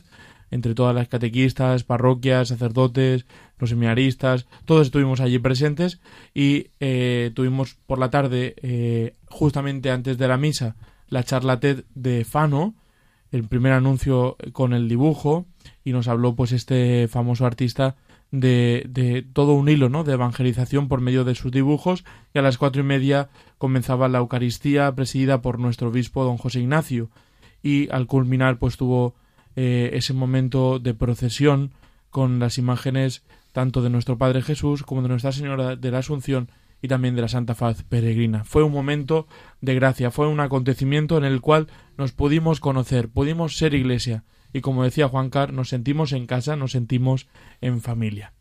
entre 0.51 0.73
todas 0.73 0.95
las 0.95 1.07
catequistas, 1.07 1.83
parroquias, 1.83 2.47
sacerdotes, 2.47 3.25
los 3.59 3.69
seminaristas, 3.69 4.47
todos 4.65 4.87
estuvimos 4.87 5.19
allí 5.19 5.39
presentes 5.39 5.99
y 6.33 6.67
eh, 6.79 7.31
tuvimos 7.35 7.77
por 7.85 7.99
la 7.99 8.09
tarde, 8.09 8.55
eh, 8.61 9.15
justamente 9.27 9.91
antes 9.91 10.17
de 10.17 10.27
la 10.27 10.37
misa, 10.37 10.75
la 11.07 11.23
charla 11.23 11.59
TED 11.59 11.83
de 11.93 12.25
Fano, 12.25 12.75
el 13.31 13.47
primer 13.47 13.73
anuncio 13.73 14.37
con 14.53 14.73
el 14.73 14.89
dibujo 14.89 15.45
y 15.83 15.91
nos 15.91 16.07
habló 16.07 16.35
pues 16.35 16.51
este 16.51 17.07
famoso 17.07 17.45
artista 17.45 17.95
de, 18.31 18.85
de 18.87 19.23
todo 19.33 19.53
un 19.53 19.69
hilo 19.69 19.89
¿no? 19.89 20.03
de 20.03 20.13
evangelización 20.13 20.87
por 20.87 21.01
medio 21.01 21.23
de 21.23 21.35
sus 21.35 21.51
dibujos 21.51 22.03
y 22.33 22.39
a 22.39 22.41
las 22.41 22.57
cuatro 22.57 22.81
y 22.81 22.85
media 22.85 23.29
comenzaba 23.57 24.07
la 24.07 24.19
Eucaristía 24.19 24.93
presidida 24.93 25.41
por 25.41 25.59
nuestro 25.59 25.89
obispo 25.89 26.23
don 26.23 26.37
José 26.37 26.59
Ignacio 26.59 27.09
y 27.63 27.89
al 27.89 28.07
culminar 28.07 28.59
pues 28.59 28.77
tuvo 28.77 29.15
eh, 29.55 29.91
ese 29.93 30.13
momento 30.13 30.79
de 30.79 30.93
procesión 30.93 31.71
con 32.09 32.39
las 32.39 32.57
imágenes 32.57 33.23
tanto 33.51 33.81
de 33.81 33.89
nuestro 33.89 34.17
Padre 34.17 34.41
Jesús 34.41 34.83
como 34.83 35.01
de 35.01 35.09
Nuestra 35.09 35.31
Señora 35.31 35.75
de 35.75 35.91
la 35.91 35.99
Asunción 35.99 36.49
y 36.81 36.87
también 36.87 37.15
de 37.15 37.21
la 37.21 37.27
Santa 37.27 37.55
Faz 37.55 37.83
Peregrina. 37.83 38.43
Fue 38.43 38.63
un 38.63 38.71
momento 38.71 39.27
de 39.61 39.75
gracia, 39.75 40.11
fue 40.11 40.27
un 40.27 40.39
acontecimiento 40.39 41.17
en 41.17 41.25
el 41.25 41.41
cual 41.41 41.67
nos 41.97 42.13
pudimos 42.13 42.59
conocer, 42.59 43.09
pudimos 43.09 43.57
ser 43.57 43.73
iglesia 43.73 44.23
y 44.53 44.61
como 44.61 44.83
decía 44.83 45.07
Juan 45.07 45.29
Car, 45.29 45.53
nos 45.53 45.69
sentimos 45.69 46.11
en 46.11 46.25
casa, 46.25 46.55
nos 46.55 46.71
sentimos 46.71 47.27
en 47.61 47.81
familia. 47.81 48.33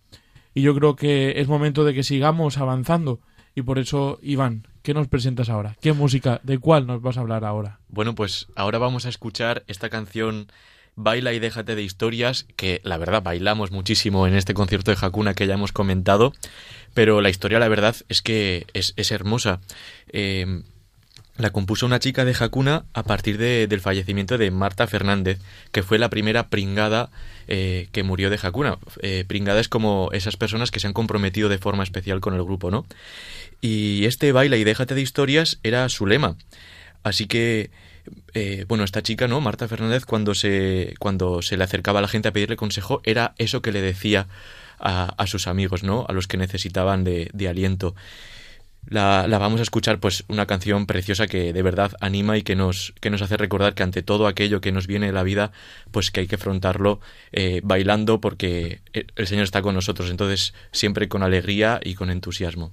Y 0.55 0.63
yo 0.63 0.75
creo 0.75 0.97
que 0.97 1.41
es 1.41 1.49
momento 1.49 1.85
de 1.85 1.95
que 1.95 2.03
sigamos 2.03 2.59
avanzando 2.59 3.21
y 3.55 3.63
por 3.63 3.79
eso, 3.79 4.19
Iván, 4.23 4.67
¿qué 4.83 4.95
nos 4.95 5.09
presentas 5.09 5.49
ahora? 5.49 5.77
¿Qué 5.81 5.93
música? 5.93 6.41
¿De 6.45 6.59
cuál 6.59 6.87
nos 6.87 7.03
vas 7.03 7.17
a 7.17 7.21
hablar 7.21 7.45
ahora? 7.45 7.81
Bueno, 7.89 8.15
pues 8.15 8.47
ahora 8.55 8.79
vamos 8.79 9.05
a 9.05 9.09
escuchar 9.09 9.65
esta 9.67 9.91
canción 9.91 10.47
Baila 10.95 11.33
y 11.33 11.39
déjate 11.39 11.77
de 11.77 11.83
historias, 11.83 12.47
que 12.57 12.81
la 12.83 12.99
verdad 12.99 13.23
bailamos 13.23 13.71
muchísimo 13.71 14.27
en 14.27 14.35
este 14.35 14.55
concierto 14.55 14.91
de 14.91 14.99
Hakuna 15.01 15.35
que 15.35 15.47
ya 15.47 15.55
hemos 15.55 15.73
comentado, 15.73 16.33
pero 16.93 17.21
la 17.21 17.31
historia 17.31 17.61
la 17.61 17.69
verdad 17.69 17.95
es 18.09 18.21
que 18.21 18.67
es, 18.75 18.95
es 18.97 19.13
hermosa. 19.13 19.61
Eh, 20.13 20.63
la 21.39 21.51
compuso 21.51 21.87
una 21.87 22.01
chica 22.01 22.25
de 22.25 22.37
Hakuna 22.39 22.85
a 22.93 23.05
partir 23.05 23.39
de, 23.39 23.67
del 23.69 23.81
fallecimiento 23.81 24.37
de 24.37 24.51
Marta 24.51 24.87
Fernández, 24.87 25.39
que 25.73 25.83
fue 25.83 25.99
la 25.99 26.11
primera 26.11 26.49
pringada 26.49 27.11
eh, 27.47 27.89
que 27.93 28.03
murió 28.03 28.29
de 28.29 28.39
Hakuna. 28.43 28.79
Eh, 29.03 29.25
pringada 29.27 29.61
es 29.61 29.69
como 29.69 30.11
esas 30.13 30.37
personas 30.37 30.71
que 30.71 30.81
se 30.81 30.89
han 30.89 30.93
comprometido 30.93 31.49
de 31.49 31.59
forma 31.59 31.85
especial 31.85 32.21
con 32.21 32.35
el 32.35 32.43
grupo, 32.43 32.71
¿no? 32.71 32.85
Y 33.61 34.05
este 34.05 34.33
baila 34.33 34.57
y 34.57 34.65
déjate 34.65 34.95
de 34.95 35.01
historias 35.01 35.59
era 35.63 35.89
su 35.89 36.07
lema. 36.07 36.37
Así 37.05 37.27
que 37.27 37.71
eh, 38.35 38.65
bueno, 38.69 38.83
esta 38.85 39.03
chica, 39.03 39.29
¿no? 39.29 39.41
Marta 39.41 39.69
Fernández, 39.69 40.05
cuando 40.05 40.35
se, 40.35 40.95
cuando 40.99 41.41
se 41.43 41.57
le 41.57 41.65
acercaba 41.65 42.01
a 42.01 42.03
la 42.03 42.09
gente 42.09 42.29
a 42.29 42.33
pedirle 42.33 42.57
consejo, 42.57 43.01
era 43.05 43.35
eso 43.39 43.63
que 43.63 43.73
le 43.73 43.81
decía 43.81 44.27
a, 44.81 45.15
a 45.17 45.27
sus 45.29 45.47
amigos, 45.47 45.85
¿no? 45.85 46.05
A 46.09 46.13
los 46.13 46.27
que 46.27 46.37
necesitaban 46.37 47.05
de, 47.05 47.31
de 47.33 47.49
aliento. 47.49 47.95
La, 48.87 49.27
la, 49.27 49.39
vamos 49.39 49.61
a 49.61 49.63
escuchar 49.63 50.01
pues 50.01 50.25
una 50.29 50.47
canción 50.47 50.87
preciosa 50.87 51.27
que 51.27 51.53
de 51.53 51.63
verdad 51.63 51.93
anima 52.01 52.39
y 52.39 52.43
que 52.43 52.57
nos, 52.57 52.95
que 53.01 53.11
nos 53.11 53.23
hace 53.23 53.37
recordar 53.37 53.75
que 53.75 53.83
ante 53.83 54.03
todo 54.03 54.27
aquello 54.27 54.61
que 54.61 54.73
nos 54.73 54.87
viene 54.87 55.07
de 55.07 55.13
la 55.13 55.23
vida, 55.23 55.53
pues 55.91 56.11
que 56.11 56.21
hay 56.21 56.27
que 56.27 56.37
afrontarlo 56.37 57.01
eh, 57.33 57.61
bailando 57.63 58.21
porque 58.21 58.81
el 58.93 59.27
Señor 59.27 59.45
está 59.45 59.63
con 59.63 59.75
nosotros, 59.75 60.11
entonces 60.11 60.55
siempre 60.73 61.09
con 61.09 61.23
alegría 61.23 61.81
y 61.83 61.95
con 61.95 62.11
entusiasmo. 62.11 62.73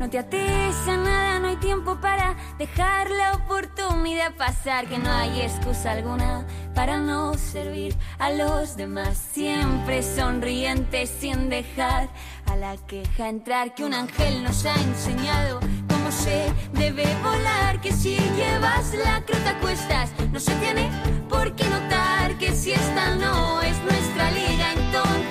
No 0.00 0.08
te 0.08 0.18
ates 0.18 0.88
a 0.88 0.96
nada, 0.96 1.40
no 1.40 1.48
hay 1.48 1.56
tiempo 1.56 2.00
para 2.00 2.34
dejar 2.56 3.10
la 3.10 3.34
oportunidad 3.34 4.34
pasar. 4.34 4.86
Que 4.86 4.96
no 4.96 5.12
hay 5.12 5.42
excusa 5.42 5.92
alguna 5.92 6.46
para 6.74 6.96
no 6.96 7.34
servir 7.34 7.94
a 8.18 8.30
los 8.30 8.78
demás. 8.78 9.18
Siempre 9.32 10.02
sonriente 10.02 11.06
sin 11.06 11.50
dejar 11.50 12.08
a 12.46 12.56
la 12.56 12.78
queja 12.86 13.28
entrar. 13.28 13.74
Que 13.74 13.84
un 13.84 13.92
ángel 13.92 14.42
nos 14.42 14.64
ha 14.64 14.74
enseñado 14.74 15.60
cómo 15.86 16.10
se 16.10 16.50
debe 16.72 17.04
volar. 17.22 17.78
Que 17.82 17.92
si 17.92 18.16
llevas 18.16 18.94
la 18.94 19.22
crota 19.26 19.58
cuestas, 19.60 20.12
no 20.32 20.40
se 20.40 20.54
tiene 20.54 20.88
por 21.28 21.54
qué 21.56 21.64
notar 21.68 22.38
que 22.38 22.52
si 22.52 22.72
esta 22.72 23.16
no 23.16 23.60
es 23.60 23.76
nuestra 23.82 24.30
liga, 24.30 24.72
entonces. 24.72 25.29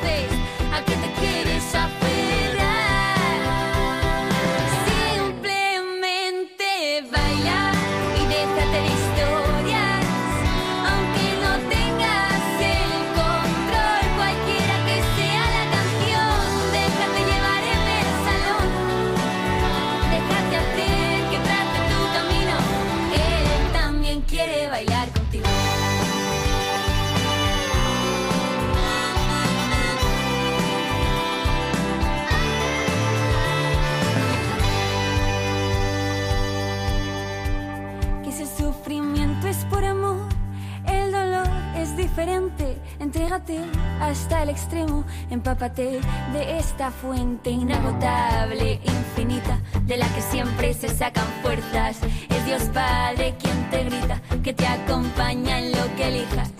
Entrégate 43.09 43.59
hasta 43.99 44.43
el 44.43 44.49
extremo, 44.49 45.03
empápate 45.31 45.99
de 46.31 46.59
esta 46.59 46.91
fuente 46.91 47.49
inagotable, 47.49 48.79
infinita, 48.85 49.59
de 49.81 49.97
la 49.97 50.07
que 50.13 50.21
siempre 50.21 50.75
se 50.75 50.89
sacan 50.89 51.25
fuerzas. 51.41 51.97
Es 52.29 52.45
Dios 52.45 52.61
Padre 52.71 53.33
quien 53.41 53.69
te 53.71 53.83
grita, 53.85 54.21
que 54.43 54.53
te 54.53 54.67
acompaña 54.67 55.57
en 55.57 55.71
lo 55.71 55.95
que 55.95 56.07
elijas. 56.07 56.51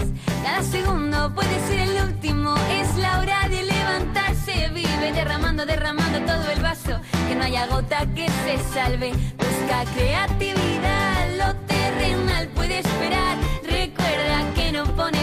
Cada 0.43 0.63
segundo 0.63 1.35
puede 1.35 1.55
ser 1.67 1.81
el 1.81 2.03
último, 2.09 2.55
es 2.81 2.97
la 2.97 3.19
hora 3.19 3.47
de 3.47 3.61
levantarse, 3.65 4.69
vive 4.73 5.13
derramando, 5.13 5.67
derramando 5.67 6.19
todo 6.21 6.49
el 6.49 6.61
vaso, 6.61 6.99
que 7.27 7.35
no 7.35 7.43
haya 7.43 7.67
gota 7.67 8.07
que 8.15 8.27
se 8.27 8.57
salve. 8.73 9.11
Busca 9.37 9.85
creatividad, 9.93 11.27
lo 11.37 11.55
terrenal 11.67 12.47
puede 12.55 12.79
esperar, 12.79 13.37
recuerda 13.61 14.53
que 14.55 14.71
no 14.71 14.83
pone 14.95 15.19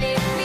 forma 0.00 0.39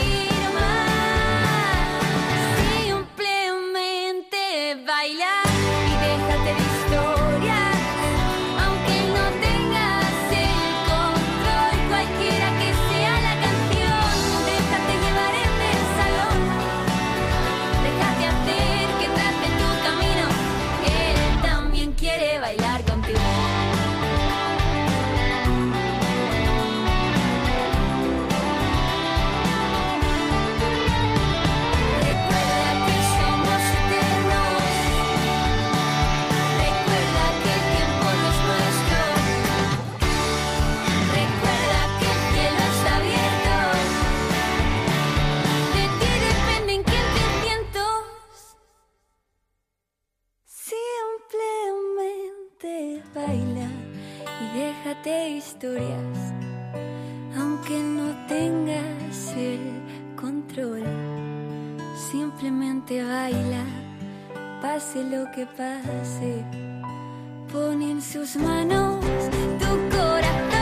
aunque 57.38 57.78
no 57.78 58.14
tengas 58.28 59.32
el 59.36 59.60
control. 60.14 60.82
Simplemente 62.10 63.02
baila, 63.02 63.64
pase 64.60 65.02
lo 65.04 65.30
que 65.32 65.46
pase. 65.46 66.44
Pone 67.50 67.92
en 67.92 68.02
sus 68.02 68.36
manos 68.36 69.02
tu 69.58 69.96
corazón 69.96 70.55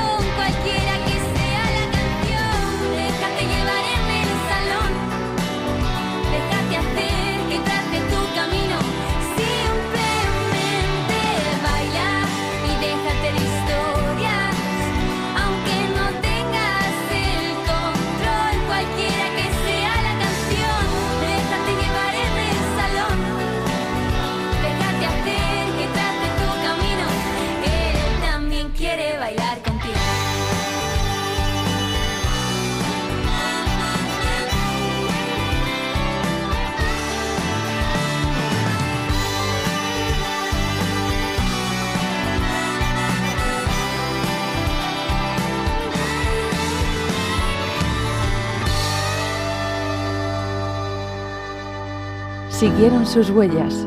siguieron 52.64 53.04
sus 53.04 53.28
huellas. 53.28 53.86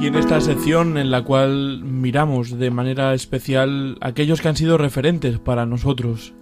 Y 0.00 0.06
en 0.06 0.14
esta 0.14 0.40
sección 0.40 0.98
en 0.98 1.10
la 1.10 1.24
cual 1.24 1.82
miramos 1.82 2.56
de 2.56 2.70
manera 2.70 3.12
especial 3.12 3.98
aquellos 4.00 4.40
que 4.40 4.46
han 4.46 4.54
sido 4.54 4.78
referentes 4.78 5.40
para 5.40 5.66
nosotros, 5.66 6.32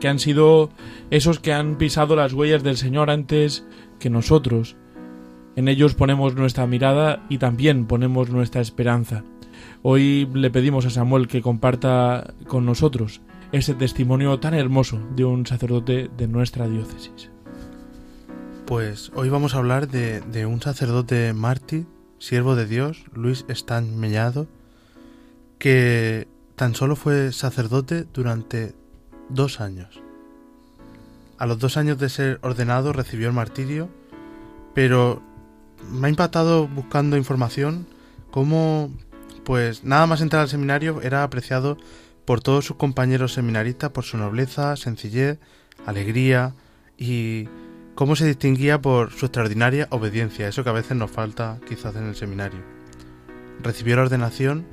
que 0.00 0.08
han 0.08 0.20
sido 0.20 0.70
esos 1.10 1.38
que 1.38 1.52
han 1.52 1.76
pisado 1.76 2.16
las 2.16 2.32
huellas 2.32 2.62
del 2.62 2.78
Señor 2.78 3.10
antes 3.10 3.66
que 3.98 4.08
nosotros. 4.08 4.76
En 5.54 5.68
ellos 5.68 5.94
ponemos 5.94 6.36
nuestra 6.36 6.66
mirada 6.66 7.26
y 7.28 7.36
también 7.36 7.84
ponemos 7.84 8.30
nuestra 8.30 8.62
esperanza. 8.62 9.22
Hoy 9.82 10.26
le 10.32 10.50
pedimos 10.50 10.86
a 10.86 10.90
Samuel 10.90 11.28
que 11.28 11.42
comparta 11.42 12.32
con 12.46 12.64
nosotros 12.64 13.20
ese 13.52 13.74
testimonio 13.74 14.40
tan 14.40 14.54
hermoso 14.54 14.98
de 15.14 15.26
un 15.26 15.44
sacerdote 15.44 16.08
de 16.16 16.26
nuestra 16.26 16.66
diócesis. 16.68 17.33
Pues 18.66 19.12
hoy 19.14 19.28
vamos 19.28 19.54
a 19.54 19.58
hablar 19.58 19.88
de, 19.88 20.46
un 20.46 20.62
sacerdote 20.62 21.34
mártir, 21.34 21.84
siervo 22.18 22.56
de 22.56 22.64
Dios, 22.64 23.04
Luis 23.12 23.44
Stan 23.48 23.98
Mellado, 23.98 24.46
que 25.58 26.26
tan 26.56 26.74
solo 26.74 26.96
fue 26.96 27.30
sacerdote 27.32 28.06
durante 28.14 28.74
dos 29.28 29.60
años. 29.60 30.00
A 31.36 31.44
los 31.44 31.58
dos 31.58 31.76
años 31.76 31.98
de 31.98 32.08
ser 32.08 32.38
ordenado 32.40 32.94
recibió 32.94 33.28
el 33.28 33.34
martirio, 33.34 33.90
pero 34.72 35.20
me 35.90 36.06
ha 36.06 36.10
impactado 36.10 36.66
buscando 36.66 37.18
información 37.18 37.86
cómo, 38.30 38.90
pues 39.44 39.84
nada 39.84 40.06
más 40.06 40.22
entrar 40.22 40.40
al 40.40 40.48
seminario, 40.48 41.02
era 41.02 41.22
apreciado 41.22 41.76
por 42.24 42.40
todos 42.40 42.64
sus 42.64 42.76
compañeros 42.76 43.34
seminaristas 43.34 43.90
por 43.90 44.04
su 44.04 44.16
nobleza, 44.16 44.74
sencillez, 44.76 45.38
alegría 45.84 46.54
y 46.96 47.46
cómo 47.94 48.16
se 48.16 48.26
distinguía 48.26 48.80
por 48.80 49.12
su 49.12 49.26
extraordinaria 49.26 49.86
obediencia, 49.90 50.48
eso 50.48 50.64
que 50.64 50.70
a 50.70 50.74
veces 50.74 50.96
nos 50.96 51.10
falta 51.10 51.58
quizás 51.68 51.94
en 51.96 52.06
el 52.06 52.16
seminario. 52.16 52.60
Recibió 53.62 53.96
la 53.96 54.02
ordenación 54.02 54.66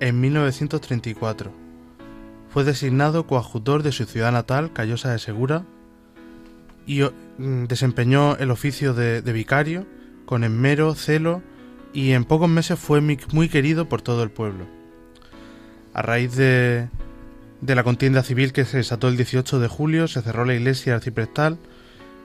en 0.00 0.20
1934. 0.20 1.52
Fue 2.48 2.64
designado 2.64 3.26
coadjutor 3.26 3.82
de 3.82 3.92
su 3.92 4.04
ciudad 4.06 4.32
natal, 4.32 4.72
Callosa 4.72 5.12
de 5.12 5.18
Segura, 5.18 5.64
y 6.86 7.02
mm, 7.02 7.64
desempeñó 7.64 8.36
el 8.36 8.50
oficio 8.50 8.94
de, 8.94 9.20
vicario 9.20 9.86
con 10.24 10.44
enmero, 10.44 10.94
celo, 10.94 11.42
y 11.92 12.12
en 12.12 12.24
pocos 12.24 12.48
meses 12.48 12.78
fue 12.78 13.00
muy 13.00 13.48
querido 13.48 13.88
por 13.88 14.02
todo 14.02 14.22
el 14.22 14.30
pueblo. 14.30 14.66
A 15.92 16.02
raíz 16.02 16.36
de, 16.36 16.88
de 17.60 17.74
la 17.74 17.82
contienda 17.82 18.22
civil 18.22 18.52
que 18.52 18.64
se 18.64 18.78
desató 18.78 19.08
el 19.08 19.16
18 19.16 19.58
de 19.58 19.68
julio, 19.68 20.06
se 20.06 20.22
cerró 20.22 20.44
la 20.44 20.54
iglesia 20.54 20.94
arciprestal 20.94 21.58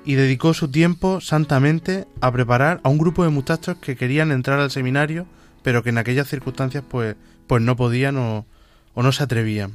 y 0.06 0.16
dedicó 0.16 0.54
su 0.54 0.68
tiempo 0.68 1.22
santamente 1.22 2.08
a 2.22 2.32
preparar 2.32 2.82
a 2.84 2.90
un 2.90 2.98
grupo 2.98 3.24
de 3.24 3.30
muchachos 3.30 3.78
que 3.80 3.96
querían 3.96 4.32
entrar 4.32 4.60
al 4.60 4.72
seminario, 4.72 5.26
pero 5.62 5.84
que 5.84 5.90
en 5.90 5.98
aquellas 5.98 6.28
circunstancias 6.28 6.84
pues, 6.88 7.16
pues 7.48 7.62
no 7.62 7.76
podían 7.76 8.18
o, 8.18 8.46
o 8.94 9.04
no 9.04 9.12
se 9.12 9.24
atrevían. 9.24 9.74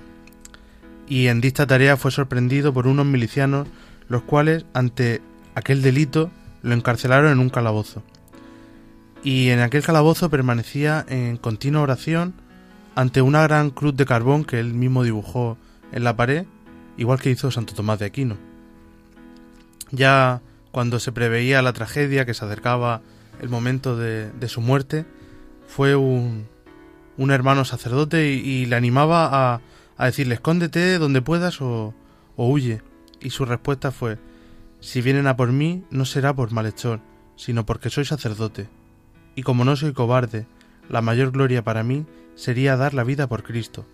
Y 1.09 1.29
en 1.29 1.41
dicha 1.41 1.67
tarea 1.67 1.97
fue 1.97 2.11
sorprendido 2.11 2.75
por 2.75 2.87
unos 2.87 3.07
milicianos, 3.07 3.67
los 4.09 4.23
cuales, 4.23 4.67
ante 4.75 5.23
aquel 5.55 5.81
delito, 5.81 6.31
lo 6.63 6.75
encarcelaron 6.75 7.33
en 7.33 7.39
un 7.39 7.49
calabozo. 7.49 8.03
Y 9.23 9.49
en 9.49 9.61
aquel 9.61 9.83
calabozo 9.83 10.29
permanecía 10.29 11.05
en 11.09 11.39
continua 11.39 11.83
oración 11.83 12.35
ante 12.95 13.23
una 13.23 13.43
gran 13.43 13.71
cruz 13.71 13.97
de 13.97 14.05
carbón 14.05 14.45
que 14.45 14.61
él 14.61 14.75
mismo 14.75 15.03
dibujó 15.03 15.57
en 15.93 16.05
la 16.05 16.17
pared, 16.17 16.45
igual 16.97 17.21
que 17.21 17.31
hizo 17.31 17.51
Santo 17.51 17.75
Tomás 17.75 17.99
de 17.99 18.07
Aquino. 18.07 18.48
Ya 19.91 20.43
cuando 20.71 21.01
se 21.01 21.13
preveía 21.13 21.63
la 21.63 21.73
tragedia, 21.73 22.25
que 22.25 22.35
se 22.35 22.45
acercaba 22.45 23.03
el 23.41 23.49
momento 23.49 23.97
de, 23.97 24.49
su 24.49 24.61
muerte, 24.61 25.07
fue 25.67 25.97
un, 25.97 26.47
un 27.17 27.31
hermano 27.31 27.65
sacerdote 27.65 28.29
y, 28.33 28.67
le 28.67 28.77
animaba 28.77 29.55
a, 29.97 30.05
decirle 30.05 30.35
escóndete 30.35 30.99
donde 30.99 31.23
puedas 31.23 31.61
o, 31.61 31.95
o 32.37 32.49
huye. 32.49 32.83
Y 33.21 33.31
su 33.31 33.45
respuesta 33.45 33.91
fue 33.91 34.19
si 34.81 35.03
vienen 35.03 35.27
a 35.27 35.37
por 35.37 35.51
mí 35.51 35.85
no 35.91 36.05
será 36.05 36.35
por 36.35 36.53
malhechor, 36.53 37.01
sino 37.37 37.67
porque 37.67 37.91
soy 37.91 38.05
sacerdote. 38.05 38.69
Y 39.35 39.43
como 39.43 39.65
no 39.65 39.75
soy 39.77 39.93
cobarde, 39.93 40.47
la 40.89 41.03
mayor 41.03 41.33
gloria 41.33 41.65
para 41.65 41.83
mí 41.83 42.07
sería 42.35 42.77
dar 42.77 42.95
la 42.95 43.05
vida 43.05 43.27
por 43.27 43.43
Cristo. 43.43 43.87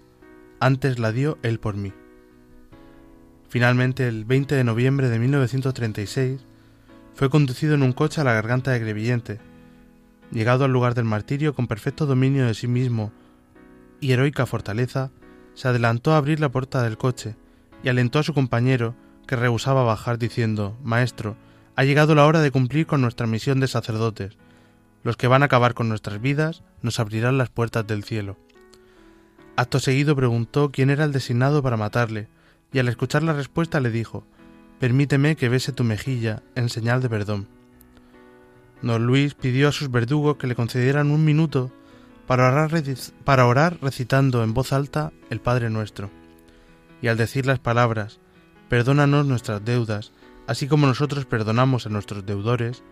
Antes 0.60 0.98
la 0.98 1.12
dio 1.12 1.38
Él 1.42 1.58
por 1.58 1.76
mí. 1.76 1.92
Finalmente, 3.54 4.08
el 4.08 4.24
20 4.24 4.56
de 4.56 4.64
noviembre 4.64 5.08
de 5.08 5.20
1936, 5.20 6.44
fue 7.14 7.30
conducido 7.30 7.74
en 7.74 7.84
un 7.84 7.92
coche 7.92 8.20
a 8.20 8.24
la 8.24 8.32
garganta 8.32 8.72
de 8.72 8.80
Grevillente. 8.80 9.38
Llegado 10.32 10.64
al 10.64 10.72
lugar 10.72 10.94
del 10.96 11.04
martirio 11.04 11.54
con 11.54 11.68
perfecto 11.68 12.04
dominio 12.04 12.48
de 12.48 12.54
sí 12.54 12.66
mismo 12.66 13.12
y 14.00 14.10
heroica 14.10 14.44
fortaleza, 14.46 15.12
se 15.54 15.68
adelantó 15.68 16.12
a 16.12 16.16
abrir 16.16 16.40
la 16.40 16.48
puerta 16.48 16.82
del 16.82 16.98
coche 16.98 17.36
y 17.84 17.88
alentó 17.90 18.18
a 18.18 18.24
su 18.24 18.34
compañero, 18.34 18.96
que 19.24 19.36
rehusaba 19.36 19.84
bajar, 19.84 20.18
diciendo 20.18 20.76
Maestro, 20.82 21.36
ha 21.76 21.84
llegado 21.84 22.16
la 22.16 22.26
hora 22.26 22.40
de 22.40 22.50
cumplir 22.50 22.88
con 22.88 23.02
nuestra 23.02 23.28
misión 23.28 23.60
de 23.60 23.68
sacerdotes. 23.68 24.36
Los 25.04 25.16
que 25.16 25.28
van 25.28 25.42
a 25.42 25.46
acabar 25.46 25.74
con 25.74 25.88
nuestras 25.88 26.20
vidas 26.20 26.64
nos 26.82 26.98
abrirán 26.98 27.38
las 27.38 27.50
puertas 27.50 27.86
del 27.86 28.02
cielo. 28.02 28.36
Acto 29.54 29.78
seguido 29.78 30.16
preguntó 30.16 30.72
quién 30.72 30.90
era 30.90 31.04
el 31.04 31.12
designado 31.12 31.62
para 31.62 31.76
matarle, 31.76 32.26
y 32.72 32.78
al 32.78 32.88
escuchar 32.88 33.22
la 33.22 33.32
respuesta 33.32 33.80
le 33.80 33.90
dijo 33.90 34.26
Permíteme 34.80 35.36
que 35.36 35.48
bese 35.48 35.72
tu 35.72 35.84
mejilla 35.84 36.42
en 36.54 36.68
señal 36.68 37.00
de 37.00 37.08
perdón. 37.08 37.48
Don 38.82 39.06
Luis 39.06 39.34
pidió 39.34 39.68
a 39.68 39.72
sus 39.72 39.90
verdugos 39.90 40.36
que 40.36 40.46
le 40.46 40.54
concedieran 40.54 41.10
un 41.10 41.24
minuto 41.24 41.72
para 42.26 42.48
orar, 42.48 42.70
para 43.24 43.46
orar 43.46 43.78
recitando 43.80 44.42
en 44.42 44.52
voz 44.52 44.72
alta 44.72 45.12
el 45.30 45.40
Padre 45.40 45.70
Nuestro. 45.70 46.10
Y 47.00 47.08
al 47.08 47.16
decir 47.16 47.46
las 47.46 47.60
palabras 47.60 48.20
Perdónanos 48.68 49.26
nuestras 49.26 49.64
deudas, 49.64 50.12
así 50.46 50.66
como 50.66 50.86
nosotros 50.86 51.26
perdonamos 51.26 51.86
a 51.86 51.90
nuestros 51.90 52.24
deudores, 52.24 52.82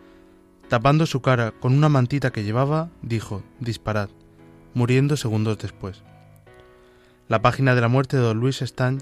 tapando 0.69 1.07
su 1.07 1.23
cara 1.23 1.53
con 1.53 1.73
una 1.73 1.89
mantita 1.89 2.31
que 2.31 2.45
llevaba, 2.45 2.91
dijo 3.01 3.43
Disparad, 3.59 4.11
muriendo 4.75 5.17
segundos 5.17 5.59
después. 5.59 6.03
La 7.29 7.43
página 7.43 7.75
de 7.75 7.81
la 7.81 7.89
muerte 7.89 8.17
de 8.17 8.23
don 8.23 8.39
Luis 8.39 8.63
Estañ 8.63 8.99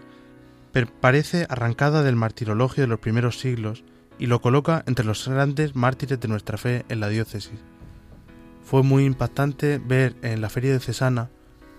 parece 1.00 1.46
arrancada 1.48 2.02
del 2.02 2.16
martirologio 2.16 2.82
de 2.82 2.88
los 2.88 3.00
primeros 3.00 3.38
siglos 3.38 3.84
y 4.18 4.26
lo 4.26 4.40
coloca 4.40 4.84
entre 4.86 5.04
los 5.04 5.26
grandes 5.26 5.74
mártires 5.74 6.20
de 6.20 6.28
nuestra 6.28 6.58
fe 6.58 6.84
en 6.88 7.00
la 7.00 7.08
diócesis. 7.08 7.58
Fue 8.62 8.82
muy 8.82 9.04
impactante 9.04 9.78
ver 9.78 10.14
en 10.22 10.40
la 10.40 10.50
feria 10.50 10.72
de 10.72 10.80
Cesana 10.80 11.30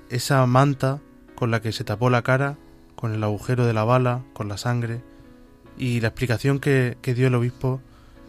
esa 0.09 0.45
manta 0.45 0.99
con 1.35 1.51
la 1.51 1.61
que 1.61 1.71
se 1.71 1.83
tapó 1.83 2.09
la 2.09 2.21
cara, 2.21 2.57
con 2.95 3.13
el 3.13 3.23
agujero 3.23 3.65
de 3.65 3.73
la 3.73 3.83
bala, 3.83 4.23
con 4.33 4.49
la 4.49 4.57
sangre, 4.57 5.01
y 5.77 6.01
la 6.01 6.09
explicación 6.09 6.59
que, 6.59 6.97
dio 7.03 7.27
el 7.27 7.35
obispo 7.35 7.81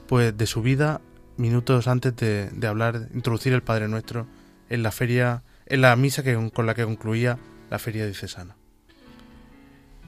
pues 0.07 0.37
de 0.37 0.47
su 0.47 0.63
vida 0.63 1.01
minutos 1.37 1.89
antes 1.89 2.15
de, 2.17 2.51
de, 2.51 2.67
hablar, 2.67 3.09
introducir 3.15 3.53
el 3.53 3.63
Padre 3.63 3.89
Nuestro 3.89 4.27
en 4.69 4.83
la 4.83 4.93
feria, 4.93 5.43
en 5.67 5.81
la 5.81 5.97
misa 5.97 6.23
que, 6.23 6.51
con 6.55 6.67
la 6.67 6.75
que 6.75 6.85
concluía 6.85 7.39
la 7.71 7.79
feria 7.79 8.07
de 8.07 8.15
Cesana 8.15 8.57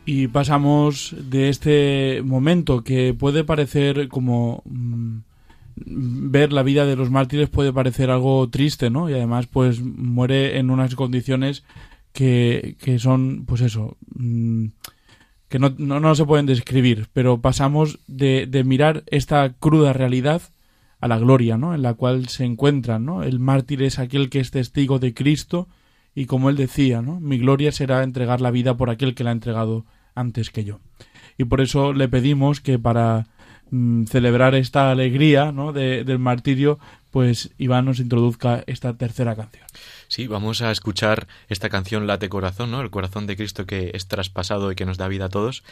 y 0.06 0.28
pasamos 0.28 1.14
de 1.18 1.48
este 1.48 2.22
momento 2.24 2.84
que 2.84 3.14
puede 3.14 3.44
parecer 3.44 4.08
como 4.08 4.62
mm, 4.66 5.18
ver 5.76 6.52
la 6.52 6.62
vida 6.62 6.86
de 6.86 6.96
los 6.96 7.10
mártires 7.10 7.48
puede 7.48 7.72
parecer 7.72 8.10
algo 8.10 8.48
triste, 8.50 8.90
¿no? 8.90 9.08
Y 9.08 9.14
además 9.14 9.46
pues 9.46 9.80
muere 9.80 10.58
en 10.58 10.70
unas 10.70 10.94
condiciones 10.94 11.64
que, 12.12 12.76
que 12.80 12.98
son 12.98 13.44
pues 13.46 13.60
eso 13.60 13.96
mm, 14.14 14.66
que 15.48 15.58
no, 15.58 15.74
no, 15.78 16.00
no, 16.00 16.14
se 16.14 16.24
pueden 16.24 16.46
describir, 16.46 17.08
pero 17.12 17.40
pasamos 17.40 18.00
de, 18.06 18.46
de 18.46 18.64
mirar 18.64 19.04
esta 19.06 19.52
cruda 19.52 19.92
realidad 19.92 20.42
a 21.00 21.08
la 21.08 21.18
gloria, 21.18 21.56
¿no? 21.56 21.74
En 21.74 21.82
la 21.82 21.94
cual 21.94 22.28
se 22.28 22.44
encuentran, 22.44 23.04
¿no? 23.04 23.22
El 23.22 23.38
mártir 23.38 23.82
es 23.82 23.98
aquel 23.98 24.30
que 24.30 24.40
es 24.40 24.50
testigo 24.50 24.98
de 24.98 25.14
Cristo 25.14 25.68
y 26.14 26.26
como 26.26 26.50
él 26.50 26.56
decía, 26.56 27.02
¿no? 27.02 27.20
Mi 27.20 27.38
gloria 27.38 27.72
será 27.72 28.02
entregar 28.02 28.40
la 28.40 28.50
vida 28.50 28.76
por 28.76 28.90
aquel 28.90 29.14
que 29.14 29.24
la 29.24 29.30
ha 29.30 29.32
entregado 29.32 29.84
antes 30.14 30.50
que 30.50 30.64
yo. 30.64 30.80
Y 31.38 31.44
por 31.44 31.60
eso 31.60 31.92
le 31.92 32.08
pedimos 32.08 32.60
que 32.60 32.78
para 32.78 33.26
mm, 33.70 34.04
celebrar 34.04 34.54
esta 34.54 34.90
alegría 34.90 35.50
¿no? 35.50 35.72
del 35.72 36.18
martirio, 36.18 36.78
pues 37.10 37.50
Iván 37.58 37.84
nos 37.86 37.98
introduzca 37.98 38.62
esta 38.66 38.96
tercera 38.96 39.34
canción. 39.34 39.66
Sí, 40.08 40.26
vamos 40.26 40.62
a 40.62 40.70
escuchar 40.70 41.26
esta 41.48 41.68
canción 41.68 42.06
Late 42.06 42.28
Corazón, 42.28 42.70
¿no? 42.70 42.80
El 42.80 42.90
corazón 42.90 43.26
de 43.26 43.36
Cristo 43.36 43.66
que 43.66 43.90
es 43.94 44.06
traspasado 44.06 44.70
y 44.70 44.76
que 44.76 44.86
nos 44.86 44.98
da 44.98 45.08
vida 45.08 45.26
a 45.26 45.28
todos. 45.28 45.64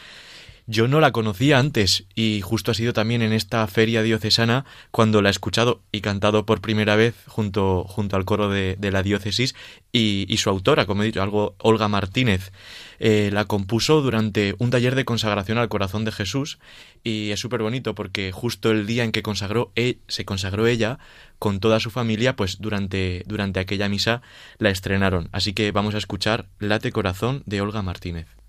Yo 0.68 0.86
no 0.86 1.00
la 1.00 1.10
conocía 1.10 1.58
antes 1.58 2.04
y 2.14 2.40
justo 2.40 2.70
ha 2.70 2.74
sido 2.74 2.92
también 2.92 3.20
en 3.20 3.32
esta 3.32 3.66
feria 3.66 4.02
diocesana 4.02 4.64
cuando 4.92 5.20
la 5.20 5.28
he 5.28 5.32
escuchado 5.32 5.82
y 5.90 6.02
cantado 6.02 6.46
por 6.46 6.60
primera 6.60 6.94
vez 6.94 7.16
junto, 7.26 7.82
junto 7.82 8.14
al 8.14 8.24
coro 8.24 8.48
de, 8.48 8.76
la 8.80 9.02
diócesis 9.02 9.56
y, 9.90 10.36
su 10.36 10.50
autora, 10.50 10.86
como 10.86 11.02
he 11.02 11.06
dicho, 11.06 11.20
algo 11.20 11.56
Olga 11.58 11.88
Martínez. 11.88 12.52
Eh, 13.00 13.30
la 13.32 13.46
compuso 13.46 14.02
durante 14.02 14.54
un 14.58 14.70
taller 14.70 14.94
de 14.94 15.04
consagración 15.04 15.58
al 15.58 15.68
corazón 15.68 16.04
de 16.04 16.12
Jesús 16.12 16.60
y 17.02 17.30
es 17.30 17.40
súper 17.40 17.62
bonito 17.62 17.96
porque 17.96 18.30
justo 18.30 18.70
el 18.70 18.86
día 18.86 19.02
en 19.02 19.10
que 19.10 19.22
consagró, 19.22 19.72
e, 19.74 19.98
se 20.06 20.24
consagró 20.24 20.68
ella 20.68 21.00
con 21.40 21.58
toda 21.58 21.80
su 21.80 21.90
familia, 21.90 22.36
pues 22.36 22.60
durante, 22.60 23.24
durante 23.26 23.58
aquella 23.58 23.88
misa 23.88 24.22
la 24.58 24.70
estrenaron. 24.70 25.28
Así 25.32 25.54
que 25.54 25.72
vamos 25.72 25.96
a 25.96 25.98
escuchar 25.98 26.46
Late 26.60 26.92
Corazón 26.92 27.42
de 27.46 27.60
Olga 27.60 27.82
Martínez. 27.82 28.41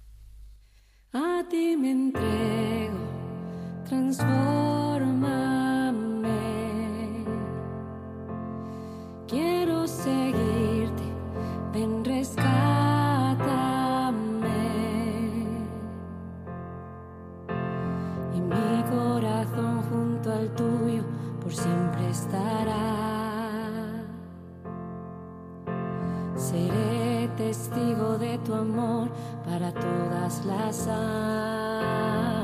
A 1.16 1.44
ti 1.48 1.78
me 1.78 1.92
entrego, 1.92 2.98
transformame. 3.88 4.34
Quiero 9.28 9.88
seguirte, 9.88 11.04
ven 11.72 12.04
rescátame. 12.04 12.48
Y 18.34 18.42
mi 18.42 18.84
corazón 18.90 19.84
junto 19.84 20.32
al 20.32 20.50
tuyo 20.56 21.04
por 21.40 21.54
siempre 21.54 22.10
estará. 22.10 22.74
Seré 26.36 27.30
testigo 27.38 28.18
de 28.18 28.40
tu 28.40 28.56
amor 28.56 29.10
para 29.54 29.72
todas 29.72 30.44
las 30.46 30.88
almas. 30.88 32.43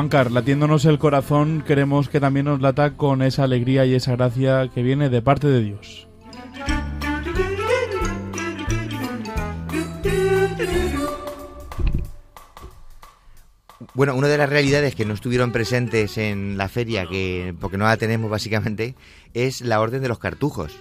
Juancar, 0.00 0.30
latiéndonos 0.30 0.86
el 0.86 0.98
corazón, 0.98 1.62
queremos 1.66 2.08
que 2.08 2.20
también 2.20 2.46
nos 2.46 2.62
lata 2.62 2.96
con 2.96 3.20
esa 3.20 3.44
alegría 3.44 3.84
y 3.84 3.94
esa 3.94 4.16
gracia 4.16 4.70
que 4.74 4.82
viene 4.82 5.10
de 5.10 5.20
parte 5.20 5.46
de 5.46 5.60
Dios. 5.62 6.08
Bueno, 13.92 14.14
una 14.14 14.28
de 14.28 14.38
las 14.38 14.48
realidades 14.48 14.94
que 14.94 15.04
no 15.04 15.12
estuvieron 15.12 15.52
presentes 15.52 16.16
en 16.16 16.56
la 16.56 16.70
feria, 16.70 17.04
que 17.04 17.54
porque 17.60 17.76
no 17.76 17.84
la 17.84 17.98
tenemos 17.98 18.30
básicamente, 18.30 18.94
es 19.34 19.60
la 19.60 19.82
Orden 19.82 20.00
de 20.00 20.08
los 20.08 20.18
Cartujos. 20.18 20.78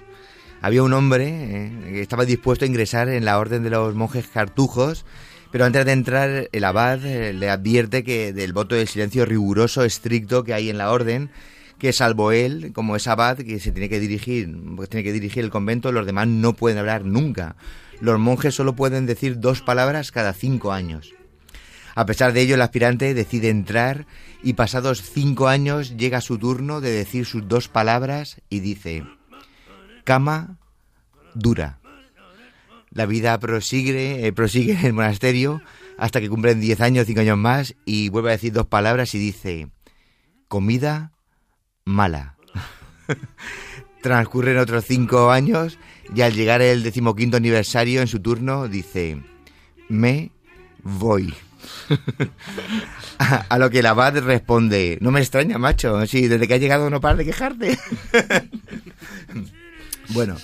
Había 0.62 0.82
un 0.82 0.94
hombre 0.94 1.28
eh, 1.28 1.72
que 1.92 2.02
estaba 2.02 2.24
dispuesto 2.24 2.64
a 2.64 2.70
ingresar 2.70 3.10
en 3.10 3.26
la 3.26 3.38
Orden 3.38 3.64
de 3.64 3.70
los 3.70 3.96
Monjes 3.96 4.28
Cartujos, 4.28 5.04
pero 5.52 5.66
antes 5.66 5.86
de 5.86 5.92
entrar 5.92 6.50
el 6.52 6.64
abad 6.64 7.04
eh, 7.06 7.34
le 7.34 7.50
advierte 7.50 8.04
que 8.04 8.34
del 8.34 8.54
voto 8.54 8.76
de 8.76 8.86
silencio 8.86 9.26
riguroso, 9.26 9.84
estricto 9.84 10.44
que 10.44 10.54
hay 10.54 10.70
en 10.70 10.78
la 10.78 10.92
Orden, 10.92 11.32
que 11.80 11.94
salvo 11.94 12.32
él, 12.32 12.72
como 12.74 12.96
es 12.96 13.08
abad, 13.08 13.38
que 13.38 13.60
se 13.60 13.72
tiene 13.72 13.90
que 13.90 14.00
dirigir, 14.00 14.56
pues 14.76 14.90
tiene 14.90 15.04
que 15.04 15.14
dirigir 15.14 15.44
el 15.44 15.50
convento, 15.50 15.92
los 15.92 16.06
demás 16.06 16.28
no 16.28 16.54
pueden 16.54 16.78
hablar 16.78 17.06
nunca. 17.06 17.56
Los 18.02 18.20
monjes 18.20 18.54
solo 18.54 18.76
pueden 18.76 19.06
decir 19.06 19.40
dos 19.40 19.62
palabras 19.62 20.12
cada 20.12 20.34
cinco 20.34 20.72
años. 20.72 21.14
A 21.96 22.06
pesar 22.06 22.34
de 22.34 22.42
ello, 22.42 22.56
el 22.56 22.62
aspirante 22.62 23.14
decide 23.14 23.50
entrar 23.50 24.06
y 24.44 24.54
pasados 24.54 25.02
cinco 25.02 25.48
años 25.48 25.98
llega 25.98 26.22
su 26.22 26.38
turno 26.38 26.80
de 26.82 26.92
decir 26.92 27.26
sus 27.26 27.48
dos 27.48 27.68
palabras 27.68 28.42
y 28.50 28.60
dice, 28.60 29.04
cama 30.04 30.58
dura. 31.34 31.80
La 32.92 33.06
vida 33.06 33.38
prosigue, 33.40 34.26
eh, 34.26 34.34
prosigue 34.34 34.74
en 34.74 34.86
el 34.86 34.94
monasterio 34.94 35.62
hasta 35.98 36.22
que 36.22 36.30
cumplen 36.30 36.60
diez 36.60 36.82
años, 36.82 37.06
cinco 37.08 37.22
años 37.22 37.38
más 37.38 37.76
y 37.86 38.10
vuelve 38.10 38.30
a 38.30 38.34
decir 38.34 38.54
dos 38.54 38.68
palabras 38.68 39.14
y 39.14 39.20
dice, 39.20 39.70
comida 40.48 41.12
mala. 41.86 42.36
Transcurren 44.02 44.58
otros 44.58 44.86
cinco 44.86 45.30
años 45.30 45.78
y 46.16 46.22
al 46.22 46.34
llegar 46.34 46.62
el 46.62 46.84
decimoquinto 46.84 47.38
aniversario 47.38 48.02
en 48.02 48.08
su 48.08 48.20
turno 48.20 48.68
dice, 48.68 49.22
me 49.90 50.32
voy. 50.84 51.34
a, 53.20 53.58
lo 53.58 53.70
que 53.70 53.80
el 53.80 53.86
abad 53.86 54.18
responde, 54.20 54.98
no 55.02 55.12
me 55.12 55.20
extraña, 55.20 55.58
macho, 55.58 56.06
si 56.08 56.28
desde 56.28 56.48
que 56.48 56.54
has 56.54 56.60
llegado 56.60 56.90
no 56.90 57.02
paras 57.02 57.18
de 57.18 57.26
quejarte. 57.26 57.78
bueno, 60.10 60.38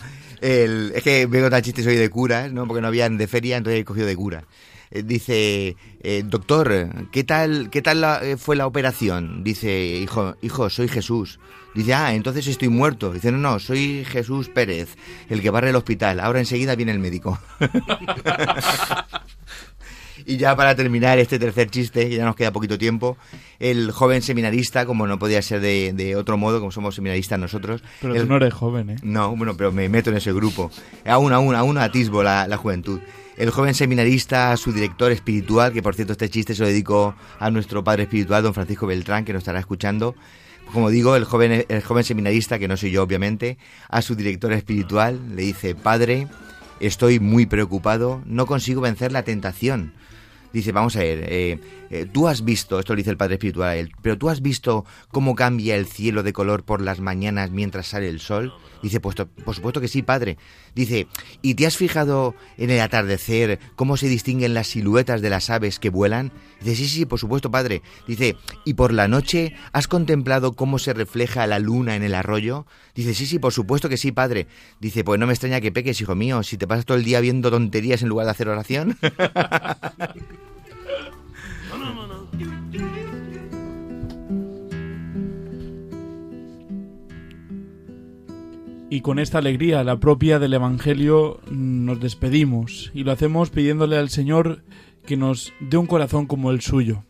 el- 0.45 0.91
es 0.95 1.03
que 1.03 1.25
vengo 1.25 1.49
tan 1.49 1.61
chistes 1.61 1.85
hoy 1.87 1.95
de 1.95 2.09
curas, 2.09 2.51
¿no? 2.51 2.67
Porque 2.67 2.81
no 2.81 2.87
habían 2.87 3.17
de 3.17 3.27
feria, 3.27 3.57
entonces 3.57 3.81
he 3.81 3.85
cogido 3.85 4.07
de 4.07 4.15
cura. 4.15 4.43
Eh, 4.91 5.01
Dice, 5.03 5.75
eh, 6.01 6.23
doctor, 6.25 7.09
¿qué 7.11 7.23
tal, 7.23 7.69
qué 7.71 7.81
tal 7.81 8.03
eh, 8.21 8.37
fue 8.37 8.55
la 8.55 8.67
operación? 8.67 9.43
Dice, 9.43 9.85
hijo, 9.97 10.35
hijo, 10.41 10.69
soy 10.69 10.87
Jesús. 10.87 11.39
Dice, 11.73 11.93
ah, 11.93 12.13
entonces 12.13 12.47
estoy 12.47 12.69
muerto. 12.69 13.11
Dice, 13.11 13.31
no, 13.31 13.37
no, 13.37 13.59
soy 13.59 14.05
Jesús 14.05 14.47
Pérez, 14.49 14.95
el 15.29 15.41
que 15.41 15.49
barre 15.49 15.71
el 15.71 15.75
hospital. 15.75 16.19
Ahora 16.21 16.39
enseguida 16.39 16.75
viene 16.75 16.91
el 16.93 16.99
médico. 16.99 17.37
Y 20.25 20.37
ya 20.37 20.55
para 20.55 20.75
terminar 20.75 21.19
este 21.19 21.37
tercer 21.37 21.69
chiste, 21.69 22.09
que 22.09 22.15
ya 22.15 22.25
nos 22.25 22.35
queda 22.35 22.51
poquito 22.51 22.77
tiempo, 22.77 23.15
el 23.59 23.91
joven 23.91 24.21
seminarista, 24.23 24.85
como 24.85 25.05
no 25.05 25.19
podía 25.19 25.41
ser 25.41 25.61
de, 25.61 25.93
de 25.93 26.15
otro 26.15 26.37
modo, 26.37 26.59
como 26.59 26.71
somos 26.71 26.95
seminaristas 26.95 27.39
nosotros. 27.39 27.83
Pero 28.01 28.15
el- 28.15 28.21
tú 28.23 28.27
no 28.27 28.37
eres 28.37 28.53
joven, 28.53 28.89
¿eh? 28.89 28.95
no, 29.03 29.35
bueno, 29.35 29.55
pero 29.55 29.71
me 29.71 29.87
meto 29.87 30.09
en 30.09 30.17
ese 30.17 30.33
grupo. 30.33 30.71
Aún, 31.05 31.31
aún, 31.31 31.53
aún 31.55 31.77
atisbo 31.77 32.23
la, 32.23 32.47
la 32.47 32.57
juventud. 32.57 32.99
El 33.37 33.49
joven 33.51 33.73
seminarista, 33.75 34.55
su 34.57 34.71
director 34.71 35.11
espiritual, 35.11 35.73
que 35.73 35.83
por 35.83 35.93
cierto 35.93 36.13
este 36.13 36.29
chiste 36.29 36.55
se 36.55 36.61
lo 36.61 36.67
dedico 36.69 37.15
a 37.37 37.51
nuestro 37.51 37.83
padre 37.83 38.03
espiritual, 38.03 38.41
don 38.43 38.53
Francisco 38.53 38.87
Beltrán, 38.87 39.25
que 39.25 39.33
nos 39.33 39.41
estará 39.41 39.59
escuchando. 39.59 40.15
Como 40.73 40.89
digo, 40.89 41.15
el 41.15 41.25
joven, 41.25 41.65
el 41.67 41.83
joven 41.83 42.03
seminarista, 42.03 42.57
que 42.57 42.67
no 42.67 42.77
soy 42.77 42.91
yo 42.91 43.03
obviamente, 43.03 43.57
a 43.89 44.01
su 44.01 44.15
director 44.15 44.51
espiritual 44.53 45.19
le 45.35 45.43
dice, 45.43 45.75
Padre, 45.75 46.27
estoy 46.79 47.19
muy 47.19 47.45
preocupado, 47.45 48.21
no 48.25 48.45
consigo 48.47 48.81
vencer 48.81 49.11
la 49.11 49.23
tentación. 49.23 49.93
Dice, 50.55 50.71
vamos 50.71 50.95
a 50.95 50.99
ver, 50.99 51.25
eh, 51.27 51.59
eh, 51.89 52.05
tú 52.11 52.27
has 52.27 52.43
visto, 52.43 52.79
esto 52.79 52.93
lo 52.93 52.97
dice 52.97 53.11
el 53.11 53.17
Padre 53.17 53.35
Espiritual 53.35 53.55
pero 54.01 54.17
tú 54.17 54.29
has 54.29 54.41
visto 54.41 54.85
cómo 55.09 55.35
cambia 55.35 55.75
el 55.75 55.85
cielo 55.85 56.23
de 56.23 56.33
color 56.33 56.63
por 56.63 56.81
las 56.81 56.99
mañanas 56.99 57.51
mientras 57.51 57.87
sale 57.87 58.09
el 58.09 58.19
sol. 58.19 58.53
Dice, 58.81 58.99
pues 58.99 59.15
por 59.15 59.55
supuesto 59.55 59.81
que 59.81 59.87
sí, 59.87 60.01
Padre. 60.03 60.37
Dice, 60.75 61.07
¿y 61.41 61.55
te 61.55 61.65
has 61.65 61.77
fijado 61.77 62.35
en 62.57 62.69
el 62.69 62.79
atardecer 62.81 63.59
cómo 63.75 63.97
se 63.97 64.07
distinguen 64.07 64.53
las 64.53 64.67
siluetas 64.67 65.21
de 65.21 65.29
las 65.29 65.49
aves 65.49 65.79
que 65.79 65.89
vuelan? 65.89 66.31
Dice, 66.59 66.75
sí, 66.75 66.87
sí, 66.87 67.05
por 67.05 67.19
supuesto, 67.19 67.49
Padre. 67.49 67.81
Dice, 68.07 68.35
¿y 68.63 68.75
por 68.75 68.93
la 68.93 69.07
noche 69.07 69.55
has 69.71 69.87
contemplado 69.87 70.53
cómo 70.53 70.77
se 70.77 70.93
refleja 70.93 71.47
la 71.47 71.59
luna 71.59 71.95
en 71.95 72.03
el 72.03 72.13
arroyo? 72.13 72.65
Dice, 72.93 73.13
sí, 73.13 73.25
sí, 73.25 73.39
por 73.39 73.53
supuesto 73.53 73.89
que 73.89 73.97
sí, 73.97 74.11
Padre. 74.11 74.47
Dice, 74.79 75.03
pues 75.03 75.19
no 75.19 75.25
me 75.27 75.33
extraña 75.33 75.61
que 75.61 75.71
peques, 75.71 75.99
hijo 76.01 76.15
mío, 76.15 76.43
si 76.43 76.57
te 76.57 76.67
pasas 76.67 76.85
todo 76.85 76.97
el 76.97 77.03
día 77.03 77.21
viendo 77.21 77.49
tonterías 77.49 78.01
en 78.01 78.09
lugar 78.09 78.25
de 78.25 78.31
hacer 78.31 78.49
oración. 78.49 78.97
Y 88.95 89.01
con 89.01 89.19
esta 89.19 89.39
alegría, 89.39 89.83
la 89.83 89.99
propia 89.99 90.39
del 90.39 90.53
Evangelio, 90.53 91.41
nos 91.51 91.99
despedimos 91.99 92.91
y 92.93 93.03
lo 93.03 93.11
hacemos 93.11 93.49
pidiéndole 93.49 93.97
al 93.97 94.09
Señor 94.09 94.63
que 95.05 95.17
nos 95.17 95.51
dé 95.59 95.75
un 95.75 95.85
corazón 95.85 96.27
como 96.27 96.49
el 96.51 96.61
suyo. 96.61 97.03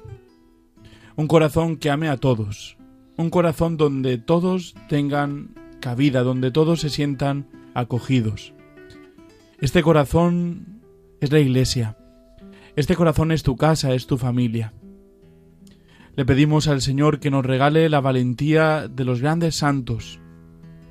Un 1.16 1.28
corazón 1.28 1.78
que 1.78 1.92
ame 1.92 2.10
a 2.10 2.18
todos. 2.18 2.78
Un 3.18 3.30
corazón 3.30 3.78
donde 3.78 4.18
todos 4.18 4.74
tengan 4.90 5.54
cabida, 5.80 6.24
donde 6.24 6.50
todos 6.50 6.80
se 6.80 6.90
sientan 6.90 7.48
acogidos. 7.76 8.54
Este 9.60 9.84
corazón 9.84 10.82
es 11.22 11.32
la 11.32 11.40
iglesia. 11.40 11.98
Este 12.76 12.98
corazón 12.98 13.32
es 13.32 13.44
tu 13.44 13.56
casa, 13.56 13.94
es 13.94 14.06
tu 14.06 14.18
familia. 14.18 14.74
Le 16.16 16.26
pedimos 16.26 16.68
al 16.68 16.82
Señor 16.82 17.22
que 17.22 17.32
nos 17.32 17.46
regale 17.46 17.88
la 17.88 18.02
valentía 18.02 18.90
de 18.90 19.06
los 19.06 19.22
grandes 19.22 19.56
santos, 19.56 20.20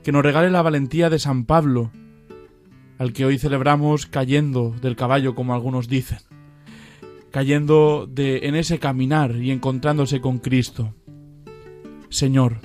que 0.03 0.11
nos 0.11 0.23
regale 0.23 0.51
la 0.51 0.63
valentía 0.63 1.11
de 1.11 1.19
San 1.19 1.45
Pablo, 1.45 1.91
al 2.97 3.13
que 3.13 3.27
hoy 3.27 3.39
celebramos 3.39 4.07
cayendo 4.07 4.75
del 4.81 4.97
caballo, 4.97 5.35
como 5.35 5.53
algunos 5.53 5.87
dicen, 5.89 6.21
cayendo 7.31 8.09
de, 8.11 8.47
en 8.49 8.55
ese 8.55 8.79
caminar 8.79 9.37
y 9.37 9.51
encontrándose 9.51 10.23
con 10.23 10.39
Cristo. 10.39 10.95
Señor, 12.09 12.61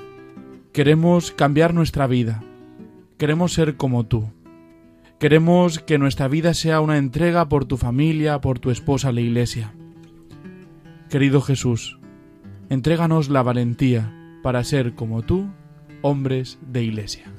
queremos 0.71 1.31
cambiar 1.31 1.73
nuestra 1.73 2.07
vida, 2.07 2.41
queremos 3.17 3.51
ser 3.51 3.75
como 3.75 4.05
tú, 4.05 4.31
queremos 5.19 5.79
que 5.79 5.97
nuestra 5.97 6.27
vida 6.27 6.53
sea 6.53 6.81
una 6.81 6.97
entrega 6.97 7.49
por 7.49 7.65
tu 7.65 7.77
familia, 7.77 8.41
por 8.41 8.59
tu 8.59 8.71
esposa, 8.71 9.11
la 9.11 9.21
Iglesia. 9.21 9.73
Querido 11.09 11.41
Jesús, 11.41 11.99
entréganos 12.69 13.29
la 13.29 13.43
valentía 13.43 14.13
para 14.41 14.63
ser 14.63 14.95
como 14.95 15.21
tú. 15.21 15.49
hombres 16.01 16.59
de 16.61 16.81
iglesia. 16.81 17.38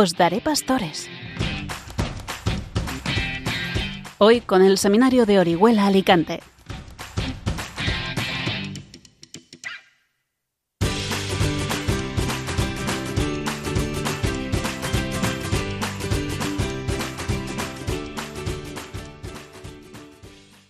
Os 0.00 0.14
daré 0.14 0.40
pastores. 0.40 1.10
Hoy 4.18 4.40
con 4.40 4.62
el 4.62 4.78
Seminario 4.78 5.26
de 5.26 5.40
Orihuela 5.40 5.88
Alicante. 5.88 6.38